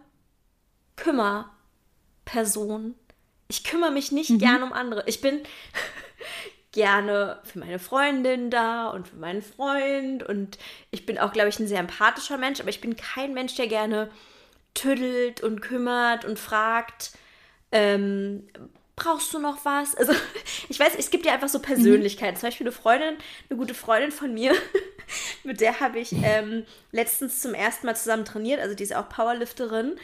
Kümmerperson. 0.96 2.94
Ich 3.48 3.64
kümmere 3.64 3.92
mich 3.92 4.12
nicht 4.12 4.30
mhm. 4.30 4.38
gern 4.38 4.62
um 4.62 4.72
andere. 4.72 5.04
Ich 5.06 5.20
bin 5.20 5.40
gerne 6.72 7.38
für 7.44 7.58
meine 7.58 7.78
Freundin 7.78 8.50
da 8.50 8.88
und 8.88 9.08
für 9.08 9.16
meinen 9.16 9.42
Freund. 9.42 10.22
Und 10.22 10.58
ich 10.90 11.06
bin 11.06 11.18
auch, 11.18 11.32
glaube 11.32 11.50
ich, 11.50 11.58
ein 11.58 11.68
sehr 11.68 11.80
empathischer 11.80 12.38
Mensch, 12.38 12.60
aber 12.60 12.70
ich 12.70 12.80
bin 12.80 12.96
kein 12.96 13.34
Mensch, 13.34 13.54
der 13.54 13.68
gerne 13.68 14.10
tüdelt 14.74 15.42
und 15.42 15.60
kümmert 15.60 16.24
und 16.24 16.38
fragt, 16.38 17.12
ähm, 17.70 18.48
brauchst 18.96 19.32
du 19.34 19.38
noch 19.38 19.64
was? 19.64 19.94
Also, 19.98 20.12
ich 20.68 20.80
weiß, 20.80 20.94
es 20.98 21.10
gibt 21.10 21.26
ja 21.26 21.34
einfach 21.34 21.48
so 21.48 21.58
mhm. 21.58 21.62
Persönlichkeiten. 21.62 22.34
Mhm. 22.34 22.40
Zum 22.40 22.46
Beispiel 22.48 22.66
eine 22.66 22.72
Freundin, 22.72 23.16
eine 23.50 23.58
gute 23.58 23.74
Freundin 23.74 24.10
von 24.10 24.32
mir, 24.32 24.54
mit 25.44 25.60
der 25.60 25.80
habe 25.80 25.98
ich 25.98 26.12
ähm, 26.22 26.64
letztens 26.90 27.40
zum 27.40 27.54
ersten 27.54 27.86
Mal 27.86 27.96
zusammen 27.96 28.24
trainiert. 28.24 28.60
Also, 28.60 28.74
die 28.74 28.82
ist 28.82 28.94
auch 28.94 29.08
Powerlifterin. 29.08 29.96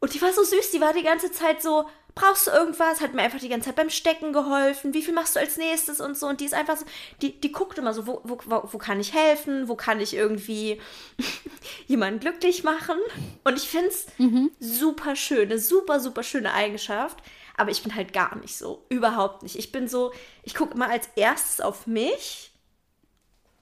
Und 0.00 0.14
die 0.14 0.22
war 0.22 0.32
so 0.32 0.42
süß, 0.42 0.70
die 0.70 0.80
war 0.80 0.94
die 0.94 1.02
ganze 1.02 1.30
Zeit 1.30 1.62
so, 1.62 1.86
brauchst 2.14 2.46
du 2.46 2.50
irgendwas? 2.50 3.00
Hat 3.00 3.14
mir 3.14 3.22
einfach 3.22 3.38
die 3.38 3.48
ganze 3.48 3.66
Zeit 3.66 3.76
beim 3.76 3.90
Stecken 3.90 4.32
geholfen. 4.32 4.94
Wie 4.94 5.02
viel 5.02 5.14
machst 5.14 5.36
du 5.36 5.40
als 5.40 5.56
nächstes 5.56 6.00
und 6.00 6.16
so? 6.16 6.26
Und 6.26 6.40
die 6.40 6.46
ist 6.46 6.54
einfach 6.54 6.76
so, 6.76 6.84
die, 7.22 7.38
die 7.40 7.52
guckt 7.52 7.78
immer 7.78 7.94
so, 7.94 8.06
wo, 8.06 8.20
wo, 8.24 8.38
wo 8.46 8.78
kann 8.78 8.98
ich 8.98 9.12
helfen? 9.12 9.68
Wo 9.68 9.76
kann 9.76 10.00
ich 10.00 10.14
irgendwie 10.14 10.80
jemanden 11.86 12.20
glücklich 12.20 12.64
machen? 12.64 12.96
Und 13.44 13.56
ich 13.56 13.68
finde 13.68 13.88
es 13.88 14.06
mhm. 14.18 14.50
super 14.58 15.16
schön, 15.16 15.50
eine 15.50 15.58
super, 15.58 16.00
super 16.00 16.22
schöne 16.22 16.52
Eigenschaft. 16.52 17.18
Aber 17.56 17.70
ich 17.70 17.82
bin 17.82 17.94
halt 17.94 18.14
gar 18.14 18.36
nicht 18.36 18.56
so. 18.56 18.86
Überhaupt 18.88 19.42
nicht. 19.42 19.56
Ich 19.56 19.70
bin 19.70 19.86
so, 19.86 20.12
ich 20.44 20.54
gucke 20.54 20.74
immer 20.74 20.88
als 20.88 21.10
erstes 21.14 21.60
auf 21.60 21.86
mich 21.86 22.52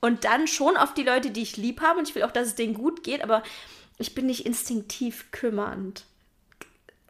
und 0.00 0.24
dann 0.24 0.46
schon 0.46 0.76
auf 0.76 0.94
die 0.94 1.02
Leute, 1.02 1.32
die 1.32 1.42
ich 1.42 1.56
lieb 1.56 1.80
habe. 1.80 1.98
Und 1.98 2.08
ich 2.08 2.14
will 2.14 2.22
auch, 2.22 2.30
dass 2.30 2.46
es 2.46 2.54
denen 2.54 2.74
gut 2.74 3.02
geht, 3.02 3.24
aber 3.24 3.42
ich 3.98 4.14
bin 4.14 4.26
nicht 4.26 4.46
instinktiv 4.46 5.32
kümmernd. 5.32 6.04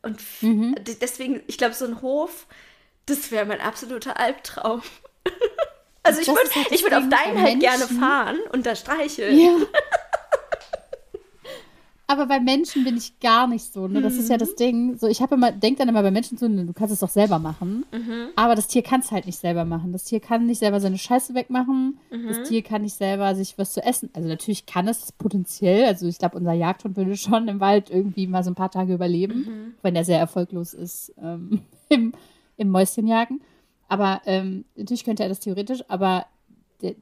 Und 0.02 0.20
mhm. 0.40 0.74
deswegen, 1.00 1.42
ich 1.46 1.58
glaube, 1.58 1.74
so 1.74 1.84
ein 1.84 2.02
Hof, 2.02 2.46
das 3.06 3.30
wäre 3.30 3.46
mein 3.46 3.60
absoluter 3.60 4.18
Albtraum. 4.18 4.82
also 6.02 6.20
ich 6.20 6.28
würde 6.28 6.54
halt 6.54 6.82
würd 6.82 6.94
auf 6.94 7.08
deinen 7.08 7.42
halt 7.42 7.60
gerne 7.60 7.86
fahren 7.86 8.38
und 8.52 8.66
da 8.66 8.76
streicheln. 8.76 9.38
Ja. 9.38 9.56
Aber 12.10 12.24
bei 12.24 12.40
Menschen 12.40 12.84
bin 12.84 12.96
ich 12.96 13.20
gar 13.20 13.46
nicht 13.46 13.70
so. 13.70 13.86
Ne? 13.86 14.00
Das 14.00 14.14
mhm. 14.14 14.20
ist 14.20 14.30
ja 14.30 14.38
das 14.38 14.52
mhm. 14.52 14.56
Ding. 14.56 14.96
So, 14.96 15.08
ich 15.08 15.20
habe 15.20 15.34
immer, 15.34 15.52
denk 15.52 15.76
dann 15.76 15.90
immer 15.90 16.02
bei 16.02 16.10
Menschen 16.10 16.38
so, 16.38 16.48
ne, 16.48 16.64
du 16.64 16.72
kannst 16.72 16.90
es 16.90 17.00
doch 17.00 17.10
selber 17.10 17.38
machen. 17.38 17.84
Mhm. 17.92 18.28
Aber 18.34 18.54
das 18.54 18.66
Tier 18.66 18.82
kann 18.82 19.00
es 19.00 19.12
halt 19.12 19.26
nicht 19.26 19.38
selber 19.38 19.66
machen. 19.66 19.92
Das 19.92 20.04
Tier 20.04 20.18
kann 20.18 20.46
nicht 20.46 20.58
selber 20.58 20.80
seine 20.80 20.96
Scheiße 20.96 21.34
wegmachen. 21.34 21.98
Mhm. 22.10 22.28
Das 22.28 22.48
Tier 22.48 22.62
kann 22.62 22.80
nicht 22.80 22.94
selber 22.94 23.34
sich 23.34 23.58
was 23.58 23.74
zu 23.74 23.84
essen. 23.84 24.08
Also 24.14 24.26
natürlich 24.26 24.64
kann 24.64 24.88
es 24.88 25.12
potenziell. 25.12 25.84
Also 25.84 26.06
ich 26.06 26.16
glaube, 26.16 26.38
unser 26.38 26.54
Jagdhund 26.54 26.96
würde 26.96 27.14
schon 27.14 27.46
im 27.46 27.60
Wald 27.60 27.90
irgendwie 27.90 28.26
mal 28.26 28.42
so 28.42 28.52
ein 28.52 28.56
paar 28.56 28.70
Tage 28.70 28.94
überleben, 28.94 29.40
mhm. 29.40 29.74
wenn 29.82 29.94
er 29.94 30.06
sehr 30.06 30.18
erfolglos 30.18 30.72
ist 30.72 31.12
ähm, 31.22 31.60
im, 31.90 32.14
im 32.56 32.70
Mäuschenjagen. 32.70 33.42
Aber 33.86 34.22
ähm, 34.24 34.64
natürlich 34.76 35.04
könnte 35.04 35.24
er 35.24 35.28
das 35.28 35.40
theoretisch, 35.40 35.84
aber 35.88 36.24
der, 36.80 36.94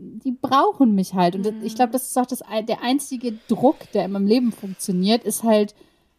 die 0.00 0.32
brauchen 0.32 0.94
mich 0.94 1.14
halt. 1.14 1.36
Und 1.36 1.44
mhm. 1.44 1.64
ich 1.64 1.74
glaube, 1.74 1.92
das 1.92 2.04
ist 2.04 2.18
auch 2.18 2.26
das, 2.26 2.42
der 2.68 2.82
einzige 2.82 3.34
Druck, 3.48 3.76
der 3.92 4.06
in 4.06 4.12
meinem 4.12 4.26
Leben 4.26 4.52
funktioniert, 4.52 5.24
ist 5.24 5.42
halt 5.42 5.74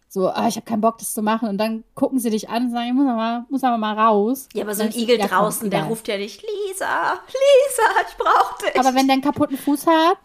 so, 0.08 0.28
ah, 0.28 0.48
ich 0.50 0.58
habe 0.58 0.66
keinen 0.66 0.82
Bock, 0.82 0.98
das 0.98 1.14
zu 1.14 1.22
machen. 1.22 1.48
Und 1.48 1.58
dann 1.58 1.86
gucken 1.96 2.20
sie 2.20 2.30
dich 2.30 2.50
an 2.50 2.66
und 2.66 2.72
sagen, 2.72 2.88
ich 2.88 2.94
muss 2.94 3.08
aber, 3.08 3.46
muss 3.50 3.64
aber 3.64 3.78
mal 3.78 3.98
raus. 3.98 4.50
Ja, 4.54 4.64
aber 4.64 4.76
so 4.76 4.84
ein 4.84 4.92
Igel 4.92 5.18
draußen, 5.18 5.70
der 5.70 5.86
ruft 5.86 6.08
ja 6.10 6.18
nicht, 6.18 6.42
Lisa, 6.42 7.14
Lisa, 7.28 8.10
ich 8.10 8.18
brauch 8.18 8.58
dich. 8.58 8.78
Aber 8.78 8.94
wenn 8.94 9.08
der 9.08 9.14
einen 9.14 9.22
kaputten 9.22 9.58
Fuß 9.58 9.88
hat. 9.88 10.18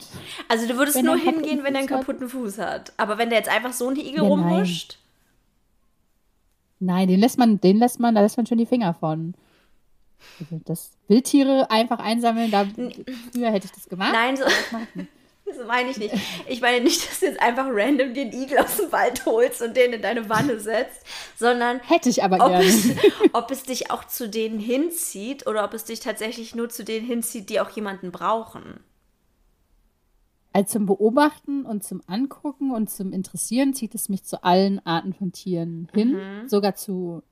Also 0.48 0.66
du 0.66 0.76
würdest 0.76 1.00
nur 1.02 1.16
hingehen, 1.16 1.62
wenn 1.62 1.72
der 1.74 1.80
einen 1.80 1.88
kaputten 1.88 2.28
Fuß 2.28 2.59
hat. 2.59 2.92
Aber 2.96 3.16
wenn 3.16 3.30
der 3.30 3.38
jetzt 3.38 3.48
einfach 3.48 3.72
so 3.72 3.88
ein 3.88 3.96
Igel 3.96 4.16
ja, 4.16 4.22
rumhuscht. 4.22 4.98
Nein. 6.80 6.96
nein, 6.96 7.09
den 7.09 7.20
lässt 7.20 7.38
man, 7.38 7.61
den 7.61 7.78
lässt 7.78 8.00
man, 8.00 8.16
da 8.16 8.22
lässt 8.22 8.36
man 8.36 8.46
schon 8.46 8.59
die 8.59 8.66
Finger 8.66 8.92
von. 8.92 9.34
Also 10.41 10.61
das 10.64 10.91
Wildtiere 11.09 11.70
einfach 11.70 11.99
einsammeln, 11.99 12.51
da 12.51 12.66
früher 13.33 13.51
hätte 13.51 13.66
ich 13.66 13.72
das 13.72 13.89
gemacht. 13.89 14.12
Nein, 14.12 14.37
so, 14.37 14.45
so 15.53 15.64
meine 15.66 15.91
ich 15.91 15.99
nicht. 15.99 16.14
Ich 16.49 16.61
meine 16.61 16.85
nicht, 16.85 17.09
dass 17.09 17.20
du 17.20 17.27
jetzt 17.27 17.41
einfach 17.41 17.66
random 17.68 18.14
den 18.14 18.33
Igel 18.33 18.59
aus 18.59 18.77
dem 18.77 18.93
Wald 18.93 19.24
holst 19.27 19.62
und 19.62 19.77
den 19.77 19.93
in 19.93 20.03
deine 20.03 20.29
Wanne 20.29 20.61
setzt, 20.61 21.03
sondern 21.37 21.81
hätte 21.81 22.09
ich 22.09 22.22
aber 22.22 22.37
ob 22.37 22.51
gerne. 22.51 22.64
Es, 22.64 22.91
ob 23.33 23.51
es 23.51 23.62
dich 23.62 23.91
auch 23.91 24.05
zu 24.05 24.29
denen 24.29 24.59
hinzieht 24.59 25.47
oder 25.47 25.64
ob 25.64 25.74
es 25.74 25.85
dich 25.85 26.01
tatsächlich 26.01 26.55
nur 26.55 26.68
zu 26.68 26.85
denen 26.85 27.07
hinzieht, 27.07 27.49
die 27.51 27.61
auch 27.61 27.70
jemanden 27.70 28.12
brauchen. 28.12 28.81
Also 30.53 30.79
zum 30.79 30.87
Beobachten 30.87 31.66
und 31.66 31.85
zum 31.85 32.03
Angucken 32.07 32.70
und 32.70 32.89
zum 32.89 33.12
Interessieren 33.12 33.74
zieht 33.74 33.95
es 33.95 34.09
mich 34.09 34.24
zu 34.24 34.43
allen 34.43 34.85
Arten 34.87 35.12
von 35.12 35.31
Tieren 35.31 35.89
hin, 35.93 36.12
mhm. 36.12 36.49
sogar 36.49 36.74
zu 36.74 37.22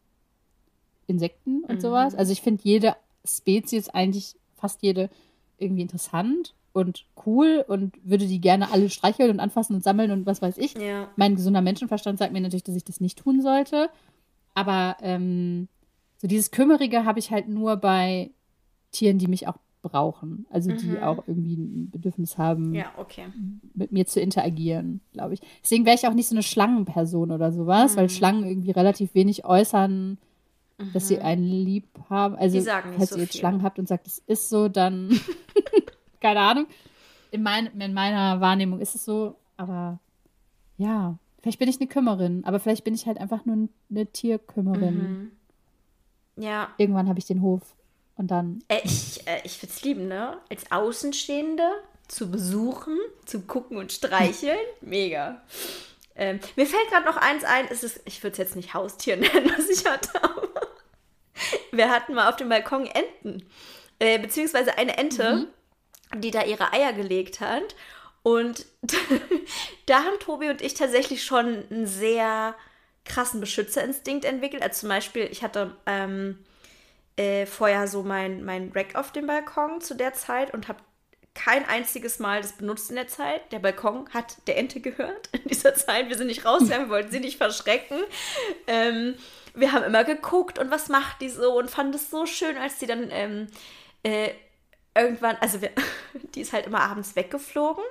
Insekten 1.07 1.65
und 1.65 1.77
mhm. 1.77 1.81
sowas. 1.81 2.15
Also 2.15 2.33
ich 2.33 2.43
finde 2.43 2.63
jede 2.65 2.97
Spezies 3.25 3.89
eigentlich 3.89 4.37
fast 4.57 4.83
jede 4.83 5.11
irgendwie 5.59 5.83
interessant 5.83 6.55
und 6.73 7.07
cool 7.25 7.65
und 7.67 7.95
würde 8.03 8.27
die 8.27 8.41
gerne 8.41 8.73
alle 8.73 8.91
streicheln 8.91 9.31
und 9.31 9.41
anfassen 9.41 9.75
und 9.75 9.85
sammeln 9.85 10.11
und 10.11 10.27
was 10.27 10.43
weiß 10.43 10.59
ich. 10.59 10.75
Ja. 10.75 11.09
Mein 11.17 11.37
gesunder 11.37 11.63
Menschenverstand 11.63 12.19
sagt 12.19 12.33
mir 12.33 12.41
natürlich, 12.41 12.65
dass 12.65 12.77
ich 12.77 12.85
das 12.85 13.01
nicht 13.01 13.19
tun 13.19 13.43
sollte. 13.43 13.89
Aber 14.55 14.97
ähm, 15.01 15.69
so 16.19 16.27
dieses 16.27 16.51
Kümmerige 16.51 17.05
habe 17.05 17.19
ich 17.19 17.31
halt 17.31 17.49
nur 17.49 17.77
bei 17.77 18.31
Tieren, 18.91 19.19
die 19.19 19.29
mich 19.29 19.47
auch 19.47 19.59
brauchen. 19.83 20.47
Also 20.51 20.73
die 20.73 20.87
mhm. 20.87 21.03
auch 21.03 21.25
irgendwie 21.29 21.57
ein 21.57 21.91
Bedürfnis 21.91 22.39
haben, 22.39 22.75
ja, 22.75 22.87
okay. 22.97 23.27
mit 23.75 23.93
mir 23.93 24.07
zu 24.07 24.21
interagieren, 24.21 25.01
glaube 25.13 25.35
ich. 25.35 25.43
Deswegen 25.63 25.85
wäre 25.85 25.95
ich 25.95 26.09
auch 26.09 26.15
nicht 26.15 26.29
so 26.29 26.35
eine 26.35 26.43
Schlangenperson 26.43 27.31
oder 27.31 27.53
sowas, 27.53 27.93
mhm. 27.93 27.97
weil 27.99 28.11
Schlangen 28.11 28.45
irgendwie 28.45 28.71
relativ 28.71 29.15
wenig 29.15 29.45
äußern 29.45 30.19
mhm. 30.79 30.93
dass 30.93 31.09
sie 31.09 31.19
einen 31.19 31.45
lieb 31.45 31.89
haben. 32.09 32.37
Also, 32.37 32.61
falls 32.61 33.11
so 33.11 33.17
ihr 33.17 33.23
jetzt 33.23 33.33
viel. 33.33 33.41
Schlangen 33.41 33.63
habt 33.63 33.79
und 33.79 33.89
sagt, 33.89 34.07
es 34.07 34.19
ist 34.27 34.49
so, 34.49 34.69
dann 34.69 35.19
keine 36.21 36.41
Ahnung. 36.41 36.67
In, 37.31 37.43
mein, 37.43 37.67
in 37.79 37.95
meiner 37.95 38.41
Wahrnehmung 38.41 38.81
ist 38.81 38.95
es 38.95 39.05
so, 39.05 39.37
aber 39.57 39.99
ja, 40.77 41.19
vielleicht 41.43 41.59
bin 41.59 41.69
ich 41.69 41.81
eine 41.81 41.89
Kümmerin, 41.89 42.45
aber 42.45 42.61
vielleicht 42.61 42.85
bin 42.85 42.95
ich 42.95 43.07
halt 43.07 43.19
einfach 43.19 43.45
nur 43.45 43.69
eine 43.91 44.07
Tierkümmerin. 44.07 45.31
Mhm. 46.37 46.43
Ja. 46.43 46.69
Irgendwann 46.79 47.09
habe 47.09 47.19
ich 47.19 47.27
den 47.27 47.43
Hof 47.43 47.75
und 48.17 48.31
dann. 48.31 48.63
Äh, 48.69 48.81
ich 48.85 49.27
äh, 49.27 49.41
ich 49.45 49.61
würde 49.63 49.73
es 49.73 49.83
lieben, 49.83 50.09
ne? 50.09 50.39
Als 50.49 50.71
Außenstehende 50.71 51.65
zu 52.09 52.31
besuchen, 52.31 52.99
zu 53.25 53.43
gucken 53.43 53.77
und 53.77 53.93
streicheln. 53.93 54.59
Mega. 54.81 55.43
Ähm, 56.17 56.39
mir 56.57 56.67
fällt 56.67 56.89
gerade 56.91 57.07
noch 57.07 57.17
eins 57.17 57.45
ein, 57.45 57.67
es 57.71 57.83
ist, 57.83 58.01
ich 58.05 58.23
würde 58.23 58.33
es 58.33 58.39
jetzt 58.39 58.57
nicht 58.57 58.73
Haustier 58.73 59.17
nennen, 59.19 59.51
was 59.57 59.69
ich 59.69 59.85
hatte, 59.85 60.23
aber 60.23 60.64
wir 61.73 61.91
hatten 61.91 62.15
mal 62.15 62.29
auf 62.29 62.37
dem 62.37 62.49
Balkon 62.49 62.87
Enten. 62.87 63.49
Äh, 63.99 64.19
beziehungsweise 64.19 64.77
eine 64.77 64.97
Ente, 64.97 65.49
mhm. 66.13 66.21
die 66.21 66.31
da 66.31 66.45
ihre 66.45 66.73
Eier 66.73 66.93
gelegt 66.93 67.41
hat. 67.41 67.75
Und 68.23 68.67
da 69.87 70.05
haben 70.05 70.19
Tobi 70.19 70.49
und 70.49 70.63
ich 70.63 70.75
tatsächlich 70.75 71.25
schon 71.25 71.65
einen 71.71 71.87
sehr 71.87 72.55
krassen 73.05 73.41
Beschützerinstinkt 73.41 74.25
entwickelt. 74.25 74.63
Also 74.63 74.81
zum 74.81 74.89
Beispiel, 74.89 75.29
ich 75.31 75.43
hatte 75.43 75.77
ähm, 75.87 76.39
äh, 77.17 77.47
vorher 77.47 77.87
so 77.87 78.03
mein, 78.03 78.45
mein 78.45 78.73
Rack 78.75 78.95
auf 78.95 79.13
dem 79.13 79.27
Balkon 79.27 79.81
zu 79.81 79.95
der 79.95 80.15
Zeit 80.15 80.55
und 80.55 80.69
habe 80.69 80.79
kein 81.35 81.67
einziges 81.67 82.19
Mal 82.21 82.41
das 82.41 82.53
benutzt 82.53 82.91
in 82.91 82.97
der 82.97 83.09
Zeit. 83.09 83.53
Der 83.53 83.59
Balkon 83.59 84.09
hat 84.15 84.37
der 84.47 84.57
Ente 84.57 84.81
gehört 84.81 85.29
in 85.33 85.45
dieser 85.49 85.75
Zeit. 85.75 86.09
Wir 86.09 86.17
sind 86.17 86.29
nicht 86.29 86.45
rausgegangen, 86.45 86.87
wir 86.87 86.91
wollten 86.95 87.11
sie 87.11 87.21
nicht 87.21 87.37
verschrecken. 87.37 87.99
Ähm, 88.67 89.17
wir 89.55 89.73
haben 89.73 89.85
immer 89.85 90.05
geguckt 90.05 90.59
und 90.59 90.71
was 90.71 90.89
macht 90.89 91.21
die 91.21 91.29
so 91.29 91.59
und 91.59 91.71
fanden 91.71 91.95
es 91.95 92.11
so 92.11 92.27
schön, 92.27 92.57
als 92.57 92.81
sie 92.81 92.87
dann 92.87 93.09
ähm, 93.11 93.47
äh, 94.03 94.31
irgendwann, 94.95 95.37
also 95.41 95.63
wir, 95.63 95.71
die 96.35 96.41
ist 96.41 96.53
halt 96.53 96.67
immer 96.67 96.81
abends 96.81 97.17
weggeflogen 97.17 97.85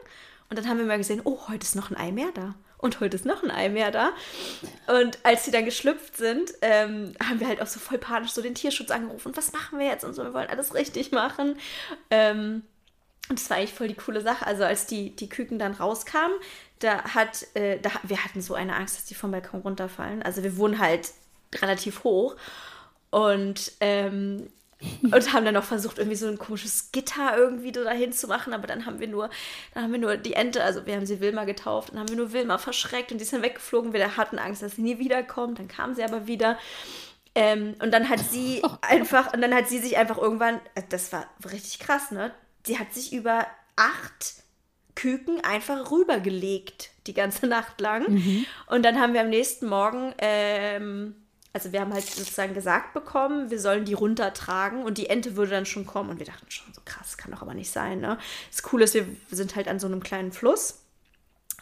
und 0.49 0.59
dann 0.59 0.67
haben 0.67 0.77
wir 0.77 0.85
mal 0.85 0.97
gesehen, 0.97 1.21
oh, 1.23 1.39
heute 1.47 1.63
ist 1.63 1.75
noch 1.75 1.89
ein 1.89 1.97
Ei 1.97 2.11
mehr 2.11 2.31
da. 2.33 2.55
Und 2.77 2.99
heute 2.99 3.15
ist 3.15 3.25
noch 3.25 3.43
ein 3.43 3.49
Ei 3.49 3.69
mehr 3.69 3.91
da. 3.91 4.11
Und 4.87 5.17
als 5.23 5.45
sie 5.45 5.51
dann 5.51 5.63
geschlüpft 5.63 6.17
sind, 6.17 6.53
ähm, 6.61 7.13
haben 7.25 7.39
wir 7.39 7.47
halt 7.47 7.61
auch 7.61 7.67
so 7.67 7.79
voll 7.79 7.97
panisch 7.97 8.31
so 8.31 8.41
den 8.41 8.55
Tierschutz 8.55 8.91
angerufen. 8.91 9.29
Und 9.29 9.37
was 9.37 9.53
machen 9.53 9.79
wir 9.79 9.85
jetzt? 9.85 10.03
Und 10.03 10.13
so, 10.13 10.21
wir 10.21 10.33
wollen 10.33 10.49
alles 10.49 10.73
richtig 10.73 11.13
machen. 11.13 11.57
Ähm, 12.11 12.63
und 13.29 13.39
das 13.39 13.49
war 13.49 13.55
eigentlich 13.55 13.73
voll 13.73 13.87
die 13.87 13.95
coole 13.95 14.19
Sache. 14.19 14.45
Also 14.45 14.65
als 14.65 14.85
die, 14.85 15.15
die 15.15 15.29
Küken 15.29 15.59
dann 15.59 15.71
rauskamen, 15.71 16.37
da 16.79 17.03
hat, 17.15 17.47
äh, 17.55 17.79
da, 17.79 17.89
wir 18.03 18.21
hatten 18.23 18.41
so 18.41 18.53
eine 18.53 18.75
Angst, 18.75 18.97
dass 18.97 19.05
die 19.05 19.15
vom 19.15 19.31
Balkon 19.31 19.61
runterfallen. 19.61 20.21
Also 20.21 20.43
wir 20.43 20.57
wohnen 20.57 20.77
halt 20.77 21.09
relativ 21.61 22.03
hoch. 22.03 22.35
Und, 23.09 23.73
ähm, 23.79 24.49
und 25.03 25.33
haben 25.33 25.45
dann 25.45 25.53
noch 25.53 25.63
versucht, 25.63 25.97
irgendwie 25.97 26.17
so 26.17 26.27
ein 26.27 26.37
komisches 26.37 26.91
Gitter 26.91 27.37
irgendwie 27.37 27.71
dahin 27.71 28.11
zu 28.11 28.27
machen, 28.27 28.53
aber 28.53 28.67
dann 28.67 28.85
haben 28.85 28.99
wir 28.99 29.07
nur, 29.07 29.29
dann 29.73 29.83
haben 29.83 29.91
wir 29.93 29.99
nur 29.99 30.17
die 30.17 30.33
Ente, 30.33 30.61
also 30.61 30.85
wir 30.85 30.95
haben 30.95 31.05
sie 31.05 31.21
Wilma 31.21 31.45
getauft, 31.45 31.89
dann 31.89 31.99
haben 31.99 32.09
wir 32.09 32.17
nur 32.17 32.33
Wilma 32.33 32.57
verschreckt 32.57 33.11
und 33.11 33.19
die 33.19 33.23
ist 33.23 33.31
dann 33.31 33.43
weggeflogen. 33.43 33.93
Wir 33.93 34.17
hatten 34.17 34.39
Angst, 34.39 34.61
dass 34.61 34.75
sie 34.75 34.81
nie 34.81 34.99
wiederkommt, 34.99 35.59
dann 35.59 35.69
kam 35.69 35.93
sie 35.93 36.03
aber 36.03 36.27
wieder. 36.27 36.57
Ähm, 37.35 37.75
und 37.81 37.91
dann 37.91 38.09
hat 38.09 38.19
sie 38.19 38.61
oh 38.63 38.71
einfach, 38.81 39.33
und 39.33 39.41
dann 39.41 39.53
hat 39.53 39.69
sie 39.69 39.79
sich 39.79 39.95
einfach 39.95 40.17
irgendwann, 40.17 40.59
äh, 40.75 40.83
das 40.89 41.13
war 41.13 41.27
richtig 41.45 41.79
krass, 41.79 42.11
ne? 42.11 42.31
sie 42.65 42.79
hat 42.79 42.93
sich 42.93 43.13
über 43.13 43.45
acht 43.75 44.43
Küken 44.95 45.43
einfach 45.43 45.91
rübergelegt, 45.91 46.91
die 47.07 47.13
ganze 47.13 47.47
Nacht 47.47 47.79
lang. 47.81 48.09
Mhm. 48.09 48.45
Und 48.67 48.83
dann 48.83 48.99
haben 48.99 49.13
wir 49.13 49.21
am 49.21 49.29
nächsten 49.29 49.67
Morgen, 49.67 50.13
ähm, 50.19 51.15
also 51.53 51.71
wir 51.71 51.81
haben 51.81 51.93
halt 51.93 52.05
sozusagen 52.05 52.53
gesagt 52.53 52.93
bekommen, 52.93 53.49
wir 53.49 53.59
sollen 53.59 53.85
die 53.85 53.93
runtertragen 53.93 54.83
und 54.83 54.97
die 54.97 55.07
Ente 55.07 55.35
würde 55.35 55.51
dann 55.51 55.65
schon 55.65 55.85
kommen. 55.85 56.09
Und 56.09 56.19
wir 56.19 56.25
dachten 56.25 56.49
schon, 56.49 56.73
so 56.73 56.81
krass, 56.83 57.17
kann 57.17 57.31
doch 57.31 57.41
aber 57.41 57.53
nicht 57.53 57.71
sein. 57.71 57.99
Ne? 57.99 58.17
Das 58.51 58.63
Coole 58.63 58.85
ist, 58.85 58.95
wir 58.95 59.05
sind 59.29 59.55
halt 59.55 59.67
an 59.67 59.79
so 59.79 59.87
einem 59.87 60.01
kleinen 60.01 60.31
Fluss, 60.31 60.79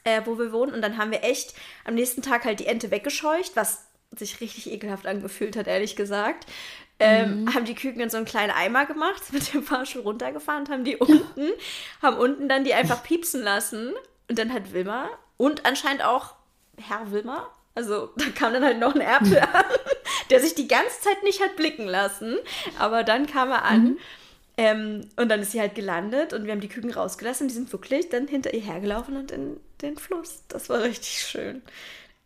äh, 0.03 0.21
wo 0.25 0.39
wir 0.39 0.51
wohnen. 0.51 0.73
Und 0.73 0.81
dann 0.81 0.97
haben 0.97 1.11
wir 1.11 1.23
echt 1.23 1.53
am 1.83 1.95
nächsten 1.95 2.21
Tag 2.21 2.45
halt 2.45 2.59
die 2.59 2.67
Ente 2.67 2.89
weggescheucht, 2.89 3.55
was 3.55 3.83
sich 4.15 4.41
richtig 4.41 4.71
ekelhaft 4.71 5.07
angefühlt 5.07 5.55
hat, 5.55 5.67
ehrlich 5.67 5.95
gesagt 5.95 6.45
ähm, 7.01 7.41
mhm. 7.41 7.53
haben 7.53 7.65
die 7.65 7.75
Küken 7.75 7.99
in 7.99 8.09
so 8.09 8.17
einen 8.17 8.25
kleinen 8.25 8.51
Eimer 8.51 8.85
gemacht, 8.85 9.21
mit 9.33 9.53
dem 9.53 9.63
Fahrstuhl 9.63 10.03
runtergefahren, 10.03 10.69
haben 10.69 10.85
die 10.85 10.95
unten, 10.95 11.49
haben 12.01 12.17
unten 12.17 12.47
dann 12.47 12.63
die 12.63 12.73
einfach 12.73 13.03
piepsen 13.03 13.41
lassen. 13.41 13.93
Und 14.29 14.39
dann 14.39 14.53
hat 14.53 14.71
Wilma 14.71 15.09
und 15.37 15.65
anscheinend 15.65 16.03
auch 16.03 16.35
Herr 16.77 17.11
Wilma, 17.11 17.49
also 17.75 18.09
da 18.17 18.25
kam 18.35 18.53
dann 18.53 18.63
halt 18.63 18.79
noch 18.79 18.95
ein 18.95 19.01
Erpel 19.01 19.39
an, 19.39 19.65
der 20.29 20.39
sich 20.39 20.55
die 20.55 20.67
ganze 20.67 21.01
Zeit 21.01 21.23
nicht 21.23 21.41
hat 21.41 21.55
blicken 21.55 21.87
lassen. 21.87 22.37
Aber 22.79 23.03
dann 23.03 23.27
kam 23.27 23.51
er 23.51 23.63
an. 23.65 23.83
Mhm. 23.83 23.97
Ähm, 24.57 25.09
und 25.15 25.29
dann 25.29 25.41
ist 25.41 25.53
sie 25.53 25.61
halt 25.61 25.75
gelandet 25.75 26.33
und 26.33 26.45
wir 26.45 26.51
haben 26.51 26.61
die 26.61 26.67
Küken 26.67 26.91
rausgelassen. 26.91 27.47
Die 27.47 27.53
sind 27.53 27.71
wirklich 27.71 28.09
dann 28.09 28.27
hinter 28.27 28.53
ihr 28.53 28.61
hergelaufen 28.61 29.15
und 29.15 29.31
in 29.31 29.59
den 29.81 29.97
Fluss. 29.97 30.43
Das 30.49 30.69
war 30.69 30.83
richtig 30.83 31.23
schön. 31.23 31.61